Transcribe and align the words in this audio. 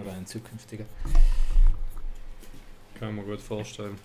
Oder 0.00 0.12
ein 0.12 0.26
zukünftiger. 0.26 0.84
Kann 2.98 3.14
mir 3.14 3.22
gut 3.22 3.40
vorstellen. 3.40 3.98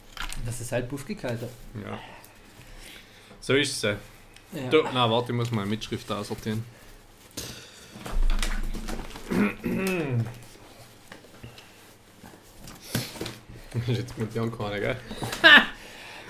Das 0.45 0.61
ist 0.61 0.71
halt 0.71 0.89
Buff 0.89 1.05
hat. 1.07 1.41
Ja. 1.41 1.99
So 3.39 3.53
ist 3.53 3.83
es. 3.83 3.97
Ja. 4.53 4.69
Du, 4.69 4.83
na, 4.93 5.09
warte, 5.09 5.31
ich 5.31 5.37
muss 5.37 5.51
meine 5.51 5.67
Mitschrift 5.67 6.11
aussortieren. 6.11 6.63
Das 13.73 13.87
ist 13.87 13.97
jetzt 13.97 14.17
mit 14.17 14.33
Jan 14.33 14.55
keine, 14.57 14.79
gell? 14.79 14.97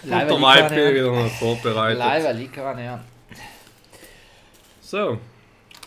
Maipe 0.39 0.75
liegt 0.75 0.95
wieder 0.95 1.11
noch 1.11 1.31
vorbereitet. 1.31 1.99
Leiber 1.99 2.33
liegt 2.33 2.53
keine, 2.53 2.83
ja. 2.83 3.03
So, 4.81 5.19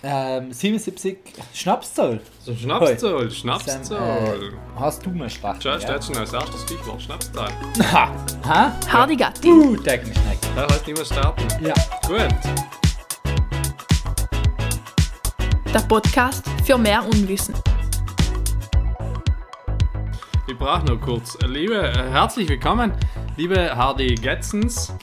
Ähm, 0.02 0.50
77 0.50 1.18
Schnapszahl. 1.52 2.20
so 2.42 2.54
Schnapszahl, 2.54 3.30
Schnapszahl. 3.30 4.34
Äh, 4.34 4.78
hast 4.78 5.04
du 5.04 5.10
mal 5.10 5.28
Spaß? 5.28 5.58
Schau, 5.62 5.78
steht 5.78 6.04
schon 6.04 6.16
als 6.16 6.32
erstes 6.32 6.62
Stichwort, 6.62 7.02
Schnapszahl. 7.02 7.50
Ha! 7.92 8.10
Ha? 8.48 8.72
Hardy 8.90 9.16
Gatti. 9.16 9.48
Uh, 9.48 9.76
Deckenschneck. 9.76 10.38
Da 10.56 10.62
heißt 10.62 10.86
nicht 10.86 10.96
mehr 10.96 11.04
starten. 11.04 11.46
Ja. 11.62 11.74
Gut. 12.08 12.34
Der 15.74 15.80
Podcast 15.80 16.44
für 16.64 16.78
mehr 16.78 17.04
Unwissen. 17.04 17.54
Ich 20.48 20.58
brauche 20.58 20.86
noch 20.86 21.00
kurz. 21.00 21.36
Liebe, 21.46 21.74
äh, 21.76 22.10
herzlich 22.10 22.48
willkommen, 22.48 22.92
liebe 23.36 23.76
Hardy 23.76 24.14
Getzens. 24.14 24.94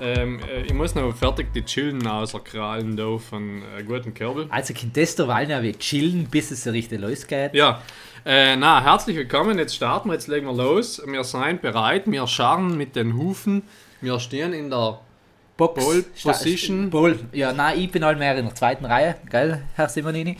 Ähm, 0.00 0.40
äh, 0.40 0.62
ich 0.62 0.74
muss 0.74 0.94
noch 0.94 1.14
fertig 1.14 1.52
die 1.54 1.64
Chillen 1.64 2.06
auserkrallen 2.06 2.96
da 2.96 3.16
von 3.18 3.62
äh, 3.62 3.82
guten 3.82 4.12
Kerbel. 4.12 4.46
Also, 4.50 4.74
das 4.92 5.14
da 5.14 5.26
wollen 5.26 5.62
wir 5.62 5.78
chillen, 5.78 6.26
bis 6.30 6.50
es 6.50 6.64
so 6.64 6.70
richtig 6.70 7.00
losgeht. 7.00 7.54
Ja, 7.54 7.80
äh, 8.24 8.56
na, 8.56 8.82
herzlich 8.82 9.16
willkommen. 9.16 9.58
Jetzt 9.58 9.74
starten 9.74 10.08
wir, 10.08 10.14
jetzt 10.14 10.28
legen 10.28 10.46
wir 10.46 10.52
los. 10.52 11.00
Wir 11.06 11.24
sind 11.24 11.62
bereit, 11.62 12.02
wir 12.06 12.26
scharren 12.26 12.76
mit 12.76 12.94
den 12.94 13.16
Hufen. 13.16 13.62
Wir 14.00 14.20
stehen 14.20 14.52
in 14.52 14.68
der 14.68 15.00
Box. 15.56 15.82
Pole 15.82 16.04
Position. 16.22 16.90
Pole. 16.90 17.18
Ja, 17.32 17.52
nein, 17.52 17.78
ich 17.80 17.90
bin 17.90 18.04
halt 18.04 18.18
mehr 18.18 18.36
in 18.36 18.44
der 18.44 18.54
zweiten 18.54 18.84
Reihe, 18.84 19.16
gell, 19.30 19.62
Herr 19.74 19.88
Simonini? 19.88 20.36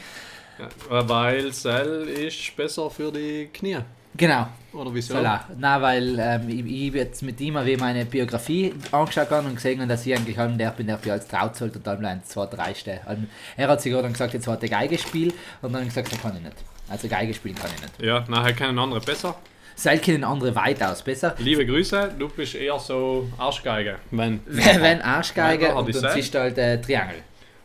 Ja, 0.58 1.08
weil 1.08 1.52
Sell 1.52 2.08
ist 2.08 2.54
besser 2.56 2.90
für 2.90 3.10
die 3.10 3.48
Knie. 3.52 3.78
Genau. 4.16 4.46
Oder 4.72 4.92
wieso? 4.92 5.14
Salah. 5.14 5.44
Nein, 5.58 5.82
weil 5.82 6.18
ähm, 6.18 6.48
ich, 6.48 6.66
ich 6.88 6.94
jetzt 6.94 7.22
mit 7.22 7.40
ihm 7.40 7.56
wie 7.64 7.76
meine 7.76 8.04
Biografie 8.04 8.74
angeschaut 8.92 9.30
habe 9.30 9.46
und 9.48 9.54
gesehen, 9.54 9.78
habe, 9.80 9.88
dass 9.88 10.04
ich 10.06 10.14
eigentlich 10.14 10.38
allem 10.38 10.58
der 10.58 10.70
bin, 10.70 10.86
der 10.86 10.98
für 10.98 11.12
als 11.12 11.26
Trauzelt 11.26 11.76
und 11.76 11.88
allem 11.88 12.04
ein 12.04 12.22
zweiter 12.24 12.58
Reihe 12.58 12.74
stehe. 12.74 13.00
Allem- 13.06 13.28
Er 13.56 13.68
hat 13.68 13.80
sich 13.80 13.92
dann 13.92 14.12
gesagt, 14.12 14.34
jetzt 14.34 14.46
hat 14.46 14.62
er 14.62 14.68
Geige 14.68 14.98
spielen 14.98 15.32
und 15.62 15.72
dann 15.72 15.84
gesagt, 15.84 16.12
das 16.12 16.20
kann 16.20 16.36
ich 16.36 16.42
nicht. 16.42 16.56
Also 16.88 17.08
Geige 17.08 17.32
spielen 17.32 17.54
kann 17.54 17.70
ich 17.74 17.80
nicht. 17.82 18.02
Ja, 18.02 18.24
nachher 18.28 18.52
kennen 18.52 18.78
andere 18.78 19.00
besser. 19.00 19.34
Seil 19.74 19.98
können 19.98 20.24
andere 20.24 20.54
weitaus 20.54 21.02
besser. 21.02 21.34
Liebe 21.38 21.66
Grüße, 21.66 22.12
du 22.18 22.28
bist 22.28 22.54
eher 22.54 22.78
so 22.78 23.28
Arschgeige. 23.38 23.96
Wenn. 24.10 24.40
Wenn 24.46 25.02
Arschgeige 25.02 25.68
hat 25.68 25.76
und 25.76 25.94
dann 25.94 26.00
Seil. 26.02 26.12
siehst 26.14 26.34
du 26.34 26.38
halt 26.40 26.56
äh, 26.58 26.80
Triangel. 26.80 27.16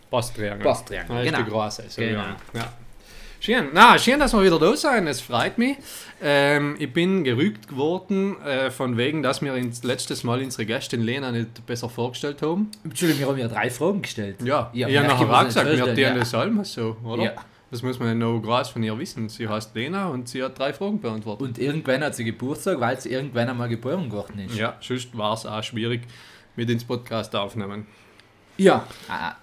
Passtriangel. 0.09 0.61
Passtriangel, 0.63 1.07
Das 1.15 1.25
ist 1.25 1.31
genau. 1.31 1.43
die 1.45 1.49
große. 1.51 1.83
So 1.87 2.01
Genau. 2.01 2.21
Ja. 2.53 2.73
Schön. 3.43 3.69
Na, 3.73 3.97
schön, 3.97 4.19
dass 4.19 4.33
wir 4.33 4.43
wieder 4.43 4.59
da 4.59 4.75
sind. 4.75 5.07
Es 5.07 5.19
freut 5.19 5.57
mich. 5.57 5.75
Ähm, 6.21 6.75
ich 6.77 6.93
bin 6.93 7.23
gerügt 7.23 7.75
worden, 7.75 8.39
äh, 8.43 8.69
von 8.69 8.97
wegen, 8.97 9.23
dass 9.23 9.41
wir 9.41 9.55
ins, 9.55 9.83
letztes 9.83 10.23
Mal 10.23 10.43
unsere 10.43 10.67
Gästin 10.67 11.01
Lena 11.01 11.31
nicht 11.31 11.65
besser 11.65 11.89
vorgestellt 11.89 12.43
haben. 12.43 12.69
Entschuldigung, 12.83 13.21
wir 13.21 13.27
haben 13.29 13.39
ja 13.39 13.47
drei 13.47 13.71
Fragen 13.71 14.03
gestellt. 14.03 14.43
Ja, 14.43 14.69
Ja, 14.73 14.87
ich 14.87 14.95
habe 14.95 15.07
ja, 15.07 15.13
nachher 15.15 15.39
auch 15.41 15.43
gesagt, 15.43 15.71
wir 15.71 15.85
tun 15.85 15.97
ja. 15.97 16.13
das 16.13 16.35
allem 16.35 16.63
so, 16.63 16.95
oder? 17.03 17.23
Ja. 17.23 17.31
Das 17.71 17.81
muss 17.81 17.97
man 17.97 18.15
noch 18.19 18.41
groß 18.41 18.69
von 18.69 18.83
ihr 18.83 18.95
wissen. 18.99 19.27
Sie 19.27 19.47
heißt 19.47 19.73
Lena 19.73 20.09
und 20.09 20.29
sie 20.29 20.43
hat 20.43 20.59
drei 20.59 20.71
Fragen 20.71 21.01
beantwortet. 21.01 21.41
Und 21.41 21.57
irgendwann 21.57 22.03
hat 22.03 22.13
sie 22.13 22.23
Geburtstag, 22.23 22.79
weil 22.79 23.01
sie 23.01 23.09
irgendwann 23.09 23.49
einmal 23.49 23.69
geboren 23.69 24.07
geworden 24.07 24.37
ist. 24.37 24.55
ja, 24.55 24.77
sonst 24.81 25.17
war 25.17 25.33
es 25.33 25.47
auch 25.47 25.63
schwierig 25.63 26.01
mit 26.55 26.69
ins 26.69 26.83
Podcast 26.83 27.35
aufnehmen. 27.35 27.87
Ja. 28.57 28.85
Ah, 29.09 29.33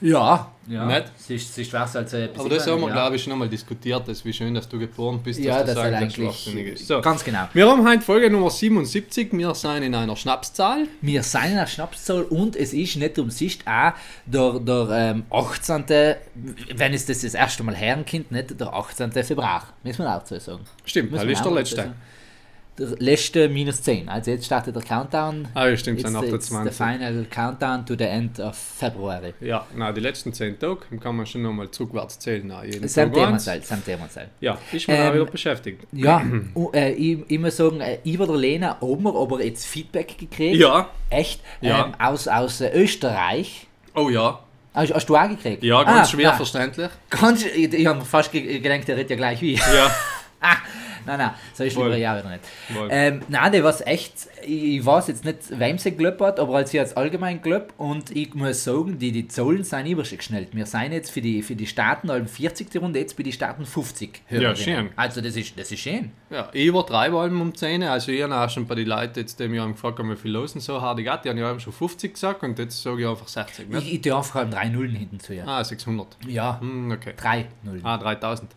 ja. 0.00 0.50
ja. 0.68 0.86
Nicht? 0.86 1.12
Sie 1.18 1.34
ist, 1.36 1.54
sie 1.54 1.62
ist 1.62 1.70
schwach 1.70 1.94
als 1.94 2.12
äh, 2.12 2.28
Aber 2.36 2.48
das 2.48 2.66
haben 2.66 2.80
wir, 2.80 2.88
ja. 2.88 2.94
glaube 2.94 3.16
ich, 3.16 3.22
schon 3.22 3.32
einmal 3.32 3.48
diskutiert, 3.48 4.08
dass 4.08 4.24
wie 4.24 4.32
schön, 4.32 4.54
dass 4.54 4.68
du 4.68 4.78
geboren 4.78 5.20
bist, 5.22 5.40
Ja, 5.40 5.58
dass 5.58 5.66
das 5.66 5.74
das 5.74 5.76
ist 5.76 5.84
eigentlich 5.84 6.02
eigentlich 6.02 6.14
schwachsinnig 6.16 6.66
ist. 6.74 6.86
So. 6.86 7.00
ganz 7.00 7.24
genau. 7.24 7.48
Wir 7.52 7.68
haben 7.68 7.86
heute 7.86 8.02
Folge 8.02 8.30
Nummer 8.30 8.50
77. 8.50 9.28
Wir 9.32 9.54
sind 9.54 9.82
in 9.82 9.94
einer 9.94 10.16
Schnapszahl. 10.16 10.86
Wir 11.00 11.22
sind 11.22 11.46
in 11.46 11.56
der 11.56 11.66
Schnapszahl 11.66 12.22
und 12.22 12.56
es 12.56 12.72
ist 12.72 12.96
nicht 12.96 13.18
umsicht 13.18 13.66
auch 13.66 13.92
der, 14.24 14.60
der 14.60 14.88
ähm, 14.90 15.24
18. 15.30 15.84
Wenn 16.74 16.94
es 16.94 17.06
das 17.06 17.20
das 17.20 17.34
erste 17.34 17.62
Mal 17.62 17.74
herrenkind, 17.74 18.30
nicht 18.30 18.58
der 18.58 18.72
18. 18.72 19.12
Februar. 19.12 19.62
Müssen 19.82 20.04
wir 20.04 20.16
auch 20.16 20.26
so 20.26 20.38
sagen. 20.38 20.64
Stimmt, 20.84 21.14
das 21.14 21.24
ist 21.24 21.44
der 21.44 21.52
letzte. 21.52 21.94
Der 22.78 22.88
letzte 22.98 23.48
minus 23.48 23.80
10. 23.82 24.08
Also 24.08 24.30
jetzt 24.32 24.44
startet 24.46 24.76
der 24.76 24.82
Countdown. 24.82 25.48
Ah, 25.54 25.66
ja, 25.68 25.76
stimmt, 25.78 26.00
it's 26.00 26.10
the 26.10 26.16
28. 26.16 26.74
final 26.76 27.24
countdown 27.30 27.86
to 27.86 27.94
the 27.96 28.04
end 28.04 28.38
of 28.38 28.54
February. 28.56 29.32
Ja, 29.40 29.64
na, 29.74 29.92
die 29.92 30.00
letzten 30.02 30.32
10 30.34 30.58
Tage 30.58 30.80
kann 31.00 31.16
man 31.16 31.24
schon 31.24 31.40
nochmal 31.42 31.70
zurückwärts 31.70 32.18
zählen. 32.18 32.42
Na, 32.46 32.64
jeden 32.64 32.86
Sam. 32.86 33.10
Themazell, 33.12 33.62
Sam 33.62 33.82
Themazell. 33.84 34.28
Ja, 34.40 34.58
ist 34.72 34.86
man 34.88 34.96
Ähm, 34.98 35.08
auch 35.08 35.14
wieder 35.14 35.24
beschäftigt. 35.26 35.86
Ja, 35.92 36.22
und, 36.54 36.74
äh, 36.74 36.92
ich, 36.92 37.18
ich 37.28 37.38
muss 37.38 37.56
sagen, 37.56 37.80
äh, 37.80 37.98
über 38.04 38.26
der 38.26 38.36
Lena 38.36 38.78
haben 38.80 39.02
wir 39.02 39.14
aber 39.14 39.42
jetzt 39.42 39.64
Feedback 39.66 40.18
gekriegt. 40.18 40.56
Ja, 40.56 40.90
Echt? 41.08 41.40
Ja. 41.62 41.86
Ähm, 41.86 41.94
aus 41.98 42.28
aus 42.28 42.60
äh, 42.60 42.70
Österreich. 42.74 43.66
oh 43.94 44.10
ja. 44.10 44.40
Hast, 44.74 44.92
hast 44.92 45.06
du 45.08 45.16
auch 45.16 45.26
gekriegt? 45.28 45.62
Ja, 45.62 45.82
ganz 45.82 46.08
Ah, 46.08 46.10
schwer 46.10 46.28
nein. 46.28 46.36
verständlich. 46.36 46.90
Ganz, 47.08 47.42
ich, 47.46 47.72
ich 47.72 47.86
habe 47.86 48.04
fast 48.04 48.30
ge- 48.30 48.58
gedacht, 48.58 48.86
der 48.86 48.96
redet 48.98 49.08
ja 49.10 49.16
gleich 49.16 49.40
wie. 49.40 49.54
Ja, 49.54 49.90
ah, 50.42 50.56
nein, 51.06 51.18
nein, 51.18 51.30
so 51.54 51.64
ist 51.64 51.76
lieber 51.76 51.96
ja 51.96 52.18
wieder 52.18 52.28
nicht. 52.30 52.44
Ähm, 52.90 53.20
nein, 53.28 53.52
der 53.52 53.64
war 53.64 53.74
echt, 53.86 54.28
ich, 54.44 54.84
weiß 54.84 55.08
jetzt 55.08 55.24
nicht, 55.24 55.38
wem 55.58 55.78
sie 55.78 55.90
geglaubt 55.92 56.20
hat, 56.20 56.40
aber 56.40 56.56
als 56.56 56.70
sie 56.70 56.80
hat 56.80 56.96
allgemein 56.96 57.40
geglaubt 57.40 57.74
und 57.78 58.10
ich 58.14 58.34
muss 58.34 58.64
sagen, 58.64 58.98
die, 58.98 59.12
die 59.12 59.28
Zahlen 59.28 59.64
sind 59.64 59.86
übergeschnellt. 59.86 60.54
Wir 60.54 60.66
sind 60.66 60.92
jetzt 60.92 61.10
für 61.10 61.20
die, 61.20 61.42
für 61.42 61.56
die 61.56 61.66
Staaten 61.66 62.10
halb 62.10 62.28
40. 62.28 62.68
Runde, 62.80 62.98
jetzt 62.98 63.16
bei 63.16 63.22
den 63.22 63.32
Staaten 63.32 63.64
50 63.64 64.22
Hörerinnen. 64.26 64.56
schön. 64.56 64.88
Also 64.96 65.20
das 65.20 65.36
ist, 65.36 65.58
das 65.58 65.70
ist 65.72 65.80
schön. 65.80 66.10
ja, 66.30 66.48
ich 66.52 66.66
übertreibe 66.66 67.18
allem 67.18 67.40
um 67.40 67.54
10. 67.54 67.82
Also 67.84 68.12
ich 68.12 68.22
habe 68.22 68.34
auch 68.36 68.50
schon 68.50 68.66
bei 68.66 68.74
den 68.74 68.86
Leuten 68.88 69.18
jetzt, 69.18 69.38
die 69.40 69.48
mich 69.48 69.60
haben 69.60 69.72
gefragt 69.72 69.98
haben, 69.98 70.10
wie 70.10 70.16
viel 70.16 70.30
losen 70.32 70.60
so 70.60 70.80
hart 70.80 70.98
ich 70.98 71.06
die 71.06 71.28
haben 71.30 71.38
ja 71.38 71.58
schon 71.60 71.72
50 71.72 72.12
gesagt 72.12 72.42
und 72.42 72.58
jetzt 72.58 72.82
sage 72.82 73.02
ich 73.02 73.08
einfach 73.08 73.28
60. 73.28 73.68
Nicht? 73.68 73.86
Ich, 73.86 73.94
ich 73.94 74.00
tue 74.00 74.16
einfach 74.16 74.48
drei 74.48 74.68
Nullen 74.68 74.94
hinten 74.94 75.20
zu 75.20 75.34
ihr. 75.34 75.46
Ah, 75.46 75.62
600. 75.62 76.16
Ja, 76.26 76.60
Hm, 76.60 76.90
okay. 76.90 77.14
drei 77.16 77.46
Nullen. 77.62 77.84
Ah, 77.84 77.96
3000. 77.98 78.50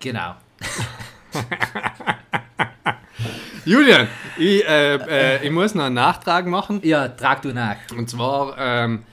Genau. 0.00 0.34
Julian, 3.64 4.08
ich, 4.36 4.66
äh, 4.66 4.96
äh, 4.96 5.44
ich 5.46 5.50
muss 5.50 5.74
noch 5.74 5.84
einen 5.84 5.94
Nachtrag 5.94 6.46
machen. 6.46 6.80
Ja, 6.82 7.08
trag 7.08 7.42
du 7.42 7.52
nach. 7.52 7.76
Und 7.96 8.10
zwar, 8.10 8.56
ähm, 8.58 9.04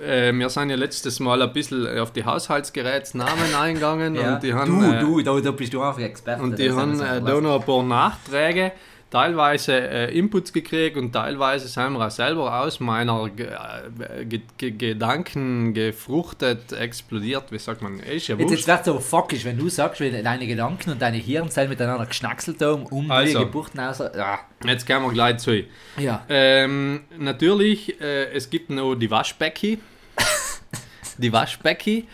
äh, 0.00 0.32
wir 0.32 0.48
sind 0.48 0.70
ja 0.70 0.76
letztes 0.76 1.20
Mal 1.20 1.42
ein 1.42 1.52
bisschen 1.52 1.98
auf 1.98 2.12
die 2.12 2.24
Haushaltsgerätsnamen 2.24 3.54
eingegangen 3.54 4.14
Ja. 4.14 4.34
und 4.34 4.42
die 4.42 4.54
haben, 4.54 4.80
du, 4.80 4.90
äh, 4.90 5.00
du, 5.00 5.20
da, 5.22 5.38
da 5.40 5.50
bist 5.50 5.74
du 5.74 5.82
einfach 5.82 6.00
Experte. 6.00 6.42
und 6.42 6.58
die 6.58 6.70
haben 6.72 6.98
äh, 7.00 7.20
da 7.20 7.40
noch 7.40 7.60
ein 7.60 7.66
paar 7.66 7.82
Nachträge, 7.82 8.72
teilweise 9.10 9.72
äh, 9.72 10.16
Inputs 10.16 10.52
gekriegt 10.52 10.96
und 10.96 11.12
teilweise 11.12 11.66
sind 11.68 11.92
wir 11.94 12.06
auch 12.06 12.10
selber 12.10 12.60
aus 12.60 12.78
meiner 12.80 13.26
äh, 13.26 14.24
Ge 14.24 14.40
Ge 14.56 14.70
Gedanken 14.70 15.74
gefruchtet, 15.74 16.72
explodiert, 16.72 17.50
wie 17.50 17.58
sagt 17.58 17.82
man, 17.82 17.98
ist 18.00 18.28
ja 18.28 18.36
Jetzt, 18.36 18.50
jetzt 18.52 18.68
wird 18.68 18.88
aber 18.88 19.00
fuckisch, 19.00 19.44
wenn 19.44 19.58
du 19.58 19.68
sagst, 19.68 20.00
wenn 20.00 20.22
deine 20.22 20.46
Gedanken 20.46 20.90
und 20.90 21.02
deine 21.02 21.16
Hirnzellen 21.16 21.70
miteinander 21.70 22.06
geschnackselt 22.06 22.62
haben, 22.62 22.86
um 22.86 23.10
Also. 23.10 23.38
die 23.38 23.44
Geburten 23.44 23.80
aus. 23.80 23.98
Ja. 23.98 24.38
Jetzt 24.64 24.86
kommen 24.86 25.06
wir 25.06 25.12
gleich 25.12 25.38
zu. 25.38 25.64
ja. 25.98 26.24
Ähm, 26.28 27.00
natürlich, 27.18 28.00
äh, 28.00 28.32
es 28.32 28.48
gibt 28.48 28.70
noch 28.70 28.94
die 28.94 29.10
Waschbecki. 29.10 29.78
die 31.18 31.32
Waschbecki. 31.32 32.06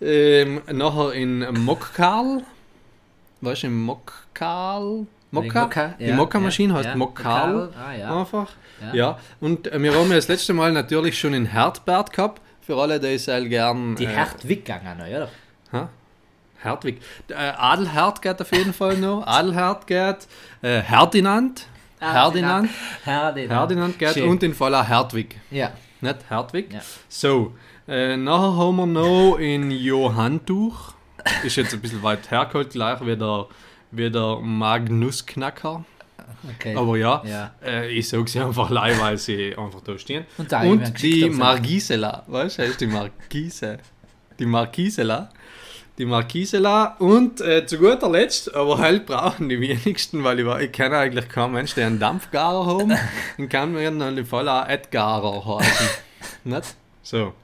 Ähm, 0.00 0.60
nachher 0.72 1.12
in 1.12 1.40
Mockkarl. 1.64 2.42
Weißt 3.40 3.64
du, 3.64 3.66
in 3.68 3.82
Mockkarl? 3.82 5.06
Mokka? 5.42 5.62
Mokka, 5.62 5.94
die 5.98 6.04
ja, 6.04 6.16
Mokka-Maschine 6.16 6.72
ja, 6.72 6.78
heißt 6.78 6.88
ja. 6.90 6.96
Mockkarl, 6.96 7.70
ah, 7.74 7.92
ja. 7.92 8.20
Einfach. 8.20 8.48
Ja. 8.92 9.18
Und 9.40 9.66
äh, 9.66 9.80
wir 9.80 9.94
haben 9.94 10.08
ja 10.08 10.16
das 10.16 10.28
letzte 10.28 10.52
Mal 10.52 10.72
natürlich 10.72 11.18
schon 11.18 11.34
in 11.34 11.46
Hertbert 11.46 12.12
gehabt. 12.12 12.42
Für 12.60 12.76
alle, 12.76 12.98
die 12.98 13.14
es 13.14 13.28
halt 13.28 13.48
gern. 13.48 13.94
Die 13.96 14.04
äh, 14.04 14.08
Hertwig 14.08 14.64
gegangen, 14.64 15.00
oder? 15.00 15.28
Ha? 15.72 15.88
Hertwig. 16.58 17.00
Äh, 17.28 17.34
Adelherd 17.34 18.20
geht 18.22 18.40
auf 18.40 18.52
jeden 18.52 18.72
Fall 18.72 18.96
noch. 18.96 19.22
Adelherd 19.26 19.86
geht. 19.86 20.26
Äh, 20.62 20.80
Herdinand. 20.80 21.66
Herdinand. 22.00 22.68
Herdinand. 23.04 23.52
Herdinand 23.52 23.98
geht. 23.98 24.14
Schön. 24.14 24.28
Und 24.28 24.42
in 24.42 24.54
Fall 24.54 24.74
auch 24.74 24.86
Hertwig. 24.86 25.36
Ja. 25.50 25.72
Nicht 26.00 26.28
Hertwig. 26.28 26.72
Ja. 26.72 26.80
So. 27.08 27.54
Äh, 27.88 28.16
nachher 28.16 28.56
haben 28.56 28.76
wir 28.76 28.86
noch 28.86 29.36
in 29.38 29.70
Johanntuch. 29.70 30.94
Ist 31.44 31.56
jetzt 31.56 31.72
ein 31.72 31.80
bisschen 31.80 32.02
weit 32.02 32.30
hergeholt, 32.30 32.70
gleich 32.70 33.00
wie 33.00 33.16
der, 33.16 33.46
wie 33.90 34.10
der 34.10 34.38
Magnusknacker. 34.40 35.84
Okay. 36.56 36.76
Aber 36.76 36.96
ja, 36.96 37.22
Ja. 37.26 37.54
Äh, 37.64 37.90
ich 37.90 38.08
sage 38.08 38.28
sie 38.28 38.40
einfach 38.40 38.70
leih, 38.70 38.98
weil 38.98 39.16
sie 39.18 39.56
einfach 39.56 39.80
da 39.80 39.98
stehen. 39.98 40.24
Und 40.38 40.50
da 40.50 40.62
Und 40.62 41.02
die 41.02 41.28
Margisela, 41.30 42.24
weißt 42.26 42.58
du, 42.58 42.62
heißt 42.62 42.80
die 42.80 42.86
Margise. 42.86 43.78
Die 44.38 44.46
Margisela. 44.46 45.30
die 45.98 46.04
Markisela 46.04 46.96
und 46.98 47.40
äh, 47.40 47.64
zu 47.64 47.78
guter 47.78 48.10
Letzt, 48.10 48.54
aber 48.54 48.76
halt 48.76 49.06
brauchen 49.06 49.48
die 49.48 49.58
wenigsten, 49.58 50.22
weil 50.24 50.38
ich, 50.40 50.46
ich 50.46 50.72
kenne 50.72 50.98
eigentlich 50.98 51.26
keinen 51.28 51.54
Mensch, 51.54 51.74
der 51.74 51.86
einen 51.86 51.98
Dampfgarer 51.98 52.66
haben 52.66 52.92
und 53.38 53.48
kann 53.48 53.72
mir 53.72 53.90
dann 53.90 54.26
auch 54.30 54.68
Edgarer 54.68 55.58
heißen. 55.58 55.88
Nicht? 56.44 56.76
So. 57.06 57.34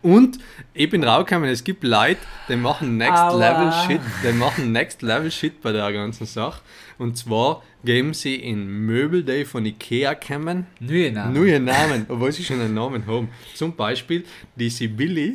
Und 0.00 0.38
ich 0.72 0.88
bin 0.88 1.04
rausgekommen, 1.04 1.50
es 1.50 1.62
gibt 1.62 1.84
Leute, 1.84 2.20
die 2.48 2.56
machen 2.56 2.96
Next 2.96 3.18
Aua. 3.22 3.36
Level 3.38 3.72
Shit, 3.86 4.00
die 4.24 4.32
machen 4.32 4.72
Next 4.72 5.02
Level 5.02 5.30
Shit 5.30 5.60
bei 5.60 5.72
der 5.72 5.92
ganzen 5.92 6.24
Sache. 6.24 6.62
Und 6.96 7.18
zwar 7.18 7.62
geben 7.84 8.14
sie 8.14 8.36
in 8.36 8.66
Möbel, 8.66 9.22
die 9.22 9.44
von 9.44 9.66
Ikea 9.66 10.14
kommen, 10.14 10.66
Neue 10.78 11.12
Namen. 11.12 11.34
neue 11.34 11.60
Namen, 11.60 12.06
obwohl 12.08 12.32
sie 12.32 12.42
schon 12.42 12.62
einen 12.62 12.72
Namen 12.72 13.06
haben. 13.06 13.28
Zum 13.54 13.76
Beispiel 13.76 14.24
die 14.56 14.70
Sibylle, 14.70 15.34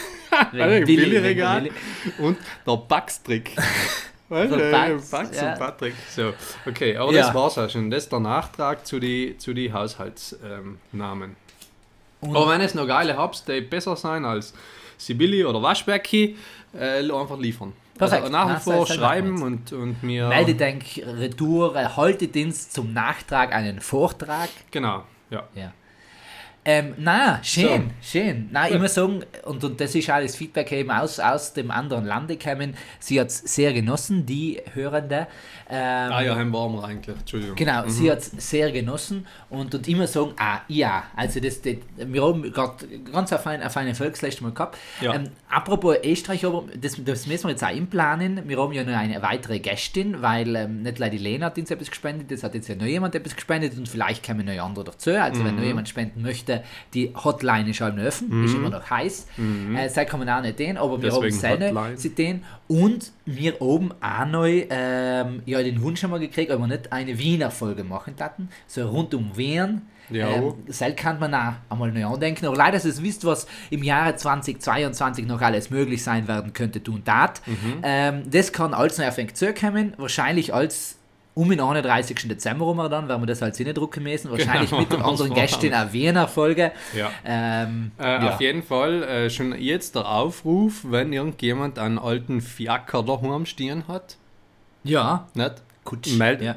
Billy, 0.52 0.84
Billy-Regal 0.86 1.64
wegen 1.64 1.74
und 2.24 2.38
der 2.66 2.76
Backstrick. 2.78 3.50
Weißt 4.30 4.52
du, 4.52 4.56
Bugs, 4.56 5.10
Bugs 5.10 5.36
ja. 5.38 5.52
und 5.52 5.58
Patrick. 5.58 5.94
So, 6.14 6.32
okay, 6.66 6.96
aber 6.96 7.12
Ja. 7.12 7.26
das 7.26 7.34
war's 7.34 7.58
auch 7.58 7.68
schon. 7.68 7.90
Das 7.90 8.04
ist 8.04 8.12
der 8.12 8.20
Nachtrag 8.20 8.86
zu 8.86 8.98
den 8.98 9.38
zu 9.38 9.52
die 9.52 9.70
Haushaltsnamen. 9.70 11.30
Ähm. 11.30 11.36
Und- 12.20 12.48
wenn 12.48 12.60
es 12.60 12.74
noch 12.74 12.86
geile 12.86 13.16
habt, 13.16 13.46
die 13.48 13.60
besser 13.60 13.96
sein 13.96 14.24
als 14.24 14.52
Sibylle 14.96 15.48
oder 15.48 15.62
Waschbecki, 15.62 16.36
äh, 16.78 17.00
einfach 17.20 17.38
liefern. 17.38 17.72
Perfekt. 17.96 18.22
Also 18.22 18.32
nach 18.32 18.48
wie 18.48 18.52
Na, 18.52 18.60
vor 18.60 18.86
schreiben 18.86 19.42
und, 19.42 19.72
und 19.72 20.02
mir. 20.02 20.28
Meldet 20.28 20.62
euch 20.62 21.02
retour, 21.04 21.74
haltet 21.96 22.36
uns 22.36 22.70
zum 22.70 22.92
Nachtrag 22.92 23.52
einen 23.52 23.80
Vortrag. 23.80 24.48
Genau, 24.70 25.02
ja. 25.30 25.42
Ja. 25.54 25.72
Ähm, 26.70 26.92
na, 26.98 27.42
schön, 27.42 27.92
schön. 28.02 28.50
Na, 28.52 28.68
ich 28.68 28.78
muss 28.78 28.92
sagen, 28.92 29.24
und, 29.46 29.64
und 29.64 29.80
das 29.80 29.94
ist 29.94 30.10
alles 30.10 30.36
Feedback 30.36 30.70
eben 30.72 30.90
aus, 30.90 31.18
aus 31.18 31.54
dem 31.54 31.70
anderen 31.70 32.04
Lande 32.04 32.36
gekommen. 32.36 32.74
Sie 33.00 33.18
hat 33.18 33.28
es 33.28 33.38
sehr 33.38 33.72
genossen, 33.72 34.26
die 34.26 34.60
Hörende. 34.74 35.28
Ähm, 35.70 36.12
Ah 36.12 36.20
ja, 36.20 36.36
haben 36.36 36.52
warm 36.52 36.78
eigentlich. 36.80 37.16
Entschuldigung. 37.16 37.56
Genau, 37.56 37.88
sie 37.88 38.10
hat 38.10 38.18
es 38.18 38.32
sehr 38.50 38.70
genossen 38.70 39.26
und, 39.48 39.74
und 39.74 39.88
immer 39.88 40.06
sagen, 40.06 40.34
ah, 40.38 40.60
ja, 40.68 41.04
also 41.16 41.40
das, 41.40 41.62
das 41.62 41.76
wir 41.96 42.22
haben 42.22 42.42
gerade 42.42 42.86
ganz 43.12 43.32
auf 43.32 43.46
eine, 43.46 43.64
auf 43.64 43.74
eine 43.78 43.94
Volksleistung 43.94 44.48
mal 44.48 44.52
gehabt. 44.52 44.76
Ja. 45.00 45.14
Ähm, 45.14 45.30
apropos 45.48 45.96
Österreich, 46.04 46.44
aber 46.44 46.64
das, 46.78 47.02
das 47.02 47.26
müssen 47.26 47.44
wir 47.44 47.52
jetzt 47.52 47.64
auch 47.64 47.74
inplanen. 47.74 48.46
Wir 48.46 48.58
haben 48.58 48.74
ja 48.74 48.84
noch 48.84 48.92
eine 48.92 49.22
weitere 49.22 49.58
Gästin, 49.58 50.20
weil 50.20 50.54
ähm, 50.54 50.82
nicht 50.82 50.98
leider 50.98 51.16
die 51.16 51.22
Lena 51.22 51.46
hat 51.46 51.56
uns 51.56 51.70
etwas 51.70 51.88
gespendet, 51.88 52.30
das 52.30 52.42
hat 52.42 52.54
jetzt 52.54 52.68
ja 52.68 52.74
noch 52.74 52.84
jemand 52.84 53.14
etwas 53.14 53.34
gespendet 53.34 53.74
und 53.78 53.88
vielleicht 53.88 54.26
kommen 54.26 54.44
noch 54.44 54.62
andere 54.62 54.84
dazu. 54.84 55.12
Also 55.12 55.42
wenn 55.46 55.56
noch 55.56 55.62
jemand 55.62 55.88
spenden 55.88 56.20
möchte, 56.20 56.57
die 56.94 57.12
Hotline 57.14 57.70
ist 57.70 57.80
halt 57.80 57.96
noch 57.96 58.04
offen, 58.04 58.44
ist 58.44 58.54
immer 58.54 58.70
noch 58.70 58.88
heiß. 58.88 59.26
Äh, 59.76 59.88
sei 59.88 60.04
kann 60.04 60.20
man 60.20 60.28
auch 60.28 60.42
nicht 60.42 60.58
den, 60.58 60.76
aber 60.76 61.00
wir 61.00 61.12
haben 61.12 61.30
selber 61.30 61.90
sie 61.96 62.10
den 62.10 62.44
und 62.66 63.12
wir 63.24 63.60
oben 63.60 63.92
auch 64.00 64.26
neu 64.26 64.66
ähm, 64.70 65.42
ja, 65.46 65.62
den 65.62 65.82
Wunsch 65.82 66.02
haben 66.02 66.10
wir 66.10 66.18
gekriegt, 66.18 66.50
ob 66.50 66.60
wir 66.60 66.66
nicht 66.66 66.92
eine 66.92 67.18
Wiener 67.18 67.50
Folge 67.50 67.84
machen 67.84 68.16
taten, 68.16 68.48
so 68.66 68.88
rund 68.88 69.14
um 69.14 69.36
Wien. 69.36 69.82
Ja. 70.10 70.28
Ähm, 70.28 70.54
Sel 70.68 70.94
kann 70.94 71.18
man 71.18 71.34
auch 71.34 71.54
einmal 71.68 71.92
neu 71.92 72.06
andenken, 72.06 72.46
aber 72.46 72.56
leider, 72.56 72.78
dass 72.78 72.86
ihr 72.86 73.02
wisst, 73.02 73.24
was 73.24 73.46
im 73.70 73.82
Jahre 73.82 74.16
2022 74.16 75.26
noch 75.26 75.40
alles 75.40 75.70
möglich 75.70 76.02
sein 76.02 76.28
werden 76.28 76.52
könnte, 76.52 76.82
tun 76.82 77.04
tat. 77.04 77.42
Mhm. 77.46 77.80
Ähm, 77.82 78.22
das 78.30 78.52
kann 78.52 78.74
alles 78.74 78.98
noch 78.98 79.06
auf 79.06 79.16
den 79.16 79.28
kommen, 79.54 79.92
wahrscheinlich 79.98 80.54
als 80.54 80.97
um 81.38 81.48
den 81.50 81.60
31. 81.60 82.26
Dezember 82.28 82.64
rum 82.64 82.78
dann, 82.90 83.08
werden 83.08 83.22
wir 83.22 83.26
das 83.26 83.40
halt 83.40 83.58
nicht 83.58 83.76
drucken 83.76 84.02
müssen, 84.02 84.30
wahrscheinlich 84.30 84.70
Genau, 84.70 84.80
mit 84.82 84.90
der 84.92 84.98
anderen 85.04 85.16
das 85.16 85.28
war 85.30 85.36
Gästin 85.36 85.72
eine 85.74 85.92
Wiener 85.92 86.26
Folge. 86.26 86.72
Ja. 86.96 87.10
Ähm, 87.24 87.92
Äh, 87.98 88.02
ja. 88.04 88.28
Auf 88.34 88.40
jeden 88.40 88.62
Fall 88.64 89.02
äh, 89.04 89.30
schon 89.30 89.56
jetzt 89.58 89.94
der 89.94 90.08
Aufruf, 90.08 90.84
wenn 90.88 91.12
irgendjemand 91.12 91.78
einen 91.78 91.98
alten 91.98 92.40
Fiaker 92.40 93.02
daheim 93.04 93.46
stehen 93.46 93.84
hat. 93.86 94.16
ja, 94.82 95.28
Nicht? 95.34 95.62
Kutsch. 95.84 96.12
Meld- 96.16 96.42
Ja. 96.42 96.56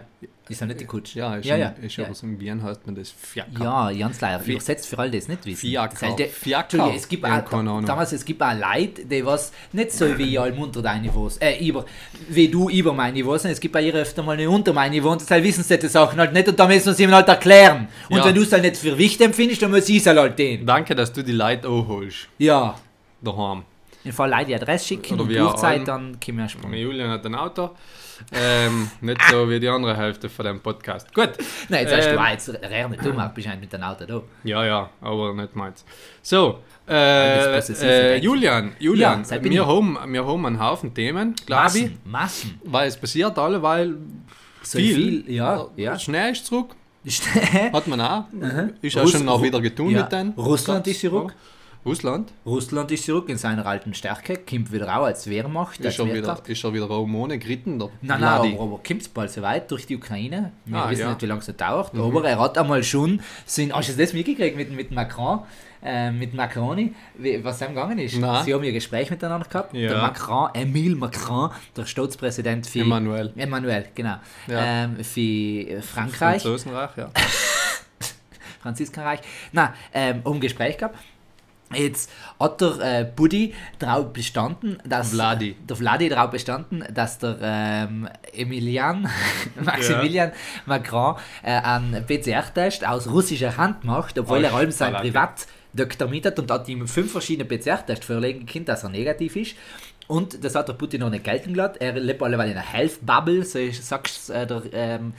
Ist 0.51 0.61
ja 0.61 0.67
nicht 0.67 0.79
die 0.81 0.85
Kutsch. 0.85 1.15
Ja, 1.15 1.35
ist 1.35 1.45
ja, 1.45 1.55
ja. 1.55 1.73
ist 1.81 1.95
ja. 1.97 2.05
aber 2.05 2.13
so 2.13 2.27
in 2.27 2.39
Wien 2.39 2.61
heißt 2.61 2.85
man 2.85 2.95
das 2.95 3.09
Fiaker. 3.11 3.63
Ja, 3.63 3.91
ganz. 3.91 4.17
Fi- 4.43 4.51
Übersetzt 4.51 4.87
für 4.87 4.99
alle, 4.99 5.17
es 5.17 5.27
nicht 5.27 5.45
wissen. 5.45 5.57
Fiaker. 5.69 5.87
Das 5.93 6.01
heißt, 6.01 6.19
der- 6.19 6.27
Fiaker. 6.27 6.93
Es 6.95 7.07
gibt 7.07 7.25
Ja, 7.25 7.43
auch, 7.43 7.51
Ahnung. 7.53 7.85
damals, 7.85 8.11
es 8.11 8.25
gibt 8.25 8.41
auch 8.43 8.53
Leute, 8.53 9.05
die 9.05 9.25
was 9.25 9.51
nicht 9.71 9.91
so 9.91 10.17
wie 10.17 10.31
ich 10.33 10.39
allmunter 10.39 10.81
deine 10.81 11.01
Niveau, 11.01 11.29
äh, 11.39 11.65
über, 11.65 11.85
wie 12.29 12.47
du 12.49 12.69
über 12.69 12.93
mein 12.93 13.13
Niveau 13.13 13.37
sind. 13.37 13.51
Es 13.51 13.59
gibt 13.59 13.73
bei 13.73 13.81
ihr 13.81 13.93
öfter 13.95 14.21
mal 14.23 14.33
eine 14.33 14.49
unter 14.49 14.73
mein 14.73 14.91
Niveau 14.91 15.09
und 15.11 15.21
deshalb 15.21 15.43
wissen 15.43 15.63
sie 15.63 15.77
die 15.79 15.87
Sachen 15.87 16.19
halt 16.19 16.33
nicht 16.33 16.47
und 16.47 16.59
da 16.59 16.67
müssen 16.67 16.93
sie 16.93 17.03
ihm 17.03 17.11
halt 17.11 17.27
erklären. 17.27 17.87
Und 18.09 18.17
Ja. 18.17 18.25
wenn 18.25 18.35
du 18.35 18.41
es 18.41 18.51
halt 18.51 18.63
nicht 18.63 18.77
für 18.77 18.97
wichtig 18.97 19.25
empfindest, 19.25 19.61
dann 19.61 19.71
muss 19.71 19.87
ich 19.89 19.97
es 19.97 20.07
halt 20.07 20.37
denen. 20.37 20.65
Danke, 20.65 20.93
dass 20.95 21.11
du 21.13 21.23
die 21.23 21.31
Leute 21.31 21.69
auch 21.69 21.87
holst. 21.87 22.27
Ja. 22.37 22.75
Daheim. 23.21 23.63
Im 24.03 24.13
Fall 24.13 24.31
Leute 24.31 24.45
die 24.45 24.55
Adresse 24.55 24.87
schicken 24.87 25.13
Oder 25.19 25.23
und 25.29 25.37
auch 25.39 25.53
Uhrzeit, 25.53 25.87
dann 25.87 26.19
können 26.19 26.39
wir 26.39 26.49
springen. 26.49 26.73
Julian 26.73 27.09
hat 27.11 27.23
ein 27.25 27.35
Auto. 27.35 27.69
Ähm, 28.33 28.89
nicht 29.01 29.21
so 29.29 29.49
wie 29.49 29.59
die 29.59 29.67
andere 29.69 29.95
Hälfte 29.97 30.29
von 30.29 30.45
dem 30.45 30.59
Podcast. 30.59 31.13
Gut. 31.13 31.31
Nein, 31.69 31.83
jetzt 31.85 31.95
hast 31.95 32.05
du 32.07 32.11
Ähm, 32.11 32.19
auch 32.19 32.29
jetzt 32.29 32.49
rär 32.49 32.87
nicht 32.89 33.05
du 33.05 33.13
machst, 33.13 33.35
bist 33.35 33.47
du 33.47 33.57
mit 33.57 33.71
dem 33.73 33.81
Auto 33.83 34.05
da. 34.05 34.21
Ja, 34.43 34.65
ja, 34.65 34.89
aber 35.01 35.33
nicht 35.33 35.55
meins. 35.55 35.83
So, 36.21 36.59
äh, 36.87 37.57
äh. 37.59 38.17
Julian, 38.17 38.73
Julian, 38.79 39.23
Ja, 39.29 39.43
wir, 39.43 39.65
haben, 39.67 39.97
wir 40.07 40.25
haben 40.25 40.45
einen 40.45 40.59
Haufen 40.59 40.93
Themen, 40.93 41.35
glaube 41.45 41.77
ich, 41.77 41.91
Massen, 42.05 42.59
weil 42.63 42.87
es 42.87 42.97
passiert 42.97 43.37
alle, 43.37 43.61
weil 43.61 43.95
So 44.63 44.77
viel, 44.77 45.23
ja, 45.31 45.67
ja. 45.75 45.97
Schnee 45.99 46.31
ist 46.31 46.45
zurück, 46.45 46.75
hat 47.73 47.87
man 47.87 48.01
auch, 48.01 48.25
ist 48.81 48.97
auch 48.97 49.03
Russ- 49.03 49.11
schon 49.11 49.25
noch 49.25 49.39
Ru- 49.39 49.43
wieder 49.43 49.61
getun 49.61 49.89
ja. 49.91 50.03
mit 50.03 50.11
den. 50.11 50.29
Russland 50.37 50.85
ist 50.87 50.99
zurück. 51.01 51.33
Russland 51.83 52.31
Russland 52.45 52.91
ist 52.91 53.05
zurück 53.05 53.27
in 53.29 53.37
seiner 53.37 53.65
alten 53.65 53.93
Stärke, 53.95 54.37
kommt 54.47 54.71
wieder 54.71 54.85
auch 54.95 55.05
als 55.05 55.27
Wehrmacht, 55.27 55.79
ist 55.79 55.85
als 55.87 55.95
schon, 55.95 56.07
wieder, 56.09 56.17
Wehrkraft. 56.17 56.47
ist 56.47 56.59
schon 56.59 56.73
wieder 56.75 56.87
oben 56.91 57.15
ohne 57.15 57.39
geritten. 57.39 57.79
Der 57.79 57.89
Nein, 58.01 58.19
Vladi. 58.19 58.49
nein, 58.49 58.59
aber, 58.59 58.63
aber 58.75 58.83
kommt 58.87 59.13
bald 59.15 59.31
so 59.31 59.41
weit 59.41 59.71
durch 59.71 59.87
die 59.87 59.95
Ukraine? 59.97 60.51
Wir 60.65 60.77
Ah, 60.77 60.89
wissen 60.91 61.01
ja. 61.01 61.07
Mhm. 61.07 61.13
nicht, 61.13 61.21
wie 61.23 61.25
lange 61.25 61.41
es 61.41 61.57
dauert, 61.57 61.95
aber 61.95 62.23
er 62.25 62.39
hat 62.39 62.57
einmal 62.59 62.83
schon, 62.83 63.19
sind, 63.47 63.73
hast 63.73 63.89
du 63.89 63.93
das 63.97 64.13
mitgekriegt 64.13 64.55
mit, 64.55 64.71
mit 64.71 64.91
Macron, 64.91 65.39
äh, 65.83 66.11
mit 66.11 66.35
Macroni, 66.35 66.93
was 67.41 67.61
ihm 67.61 67.69
gegangen 67.69 67.97
ist? 67.97 68.15
Nein. 68.15 68.45
Sie 68.45 68.53
haben 68.53 68.63
ein 68.63 68.73
Gespräch 68.73 69.09
miteinander 69.09 69.47
gehabt, 69.49 69.73
Ja. 69.73 69.89
der 69.89 69.97
Macron, 70.01 70.49
Emile 70.53 70.95
Macron, 70.95 71.49
der 71.75 71.87
Staatspräsident 71.87 72.67
für... 72.67 72.81
Emmanuel. 72.81 73.33
Emmanuel, 73.35 73.85
genau. 73.95 74.17
Ja. 74.47 74.83
Ähm, 74.83 75.03
für 75.03 75.81
Frankreich. 75.81 76.43
Franzosenreich, 76.43 76.91
ja. 76.97 77.09
Franziskenreich. 78.61 79.21
Na, 79.51 79.73
ähm, 79.91 80.21
um 80.23 80.39
Gespräch 80.39 80.77
gehabt. 80.77 80.95
Jetzt 81.73 82.09
hat 82.39 82.61
der 82.61 82.79
äh, 82.79 83.03
Buddy 83.05 83.53
darauf 83.79 84.11
bestanden, 84.13 84.77
dass 84.85 85.11
Vladi. 85.11 85.55
der 85.67 85.75
Vladi 85.75 86.09
darauf 86.09 86.31
bestanden, 86.31 86.83
dass 86.93 87.17
der 87.19 87.37
ähm, 87.41 88.09
Emilian, 88.33 89.09
Maximilian 89.63 90.31
Macron 90.65 91.15
äh, 91.43 91.51
einen 91.51 92.05
PCR-Test 92.05 92.85
aus 92.87 93.07
russischer 93.09 93.57
Hand 93.57 93.83
macht, 93.83 94.17
obwohl 94.19 94.39
Oh, 94.39 94.41
er 94.41 94.53
allem 94.53 94.71
sein. 94.71 94.93
Privatdoktor 94.95 96.07
mit 96.07 96.25
hat 96.25 96.39
und 96.39 96.49
hat 96.51 96.67
ihm 96.69 96.87
fünf 96.87 97.11
verschiedene 97.11 97.47
PCR-Tests 97.47 98.05
vorlegen 98.05 98.45
können, 98.45 98.65
dass 98.65 98.83
er 98.83 98.89
negativ 98.89 99.35
ist. 99.35 99.55
Und 100.07 100.43
das 100.43 100.55
hat 100.55 100.67
der 100.67 100.73
Putin 100.73 100.99
noch 101.01 101.09
nicht 101.09 101.23
gelten 101.23 101.53
gelassen. 101.53 101.77
Er 101.79 101.93
lebt 101.93 102.21
alleweil 102.21 102.49
in 102.51 102.57
einer 102.57 102.65
Health-Bubble, 102.67 103.45
so 103.45 103.59
sagt 103.71 104.29
äh, 104.29 104.45
der 104.45 104.63
ähm, 104.73 105.13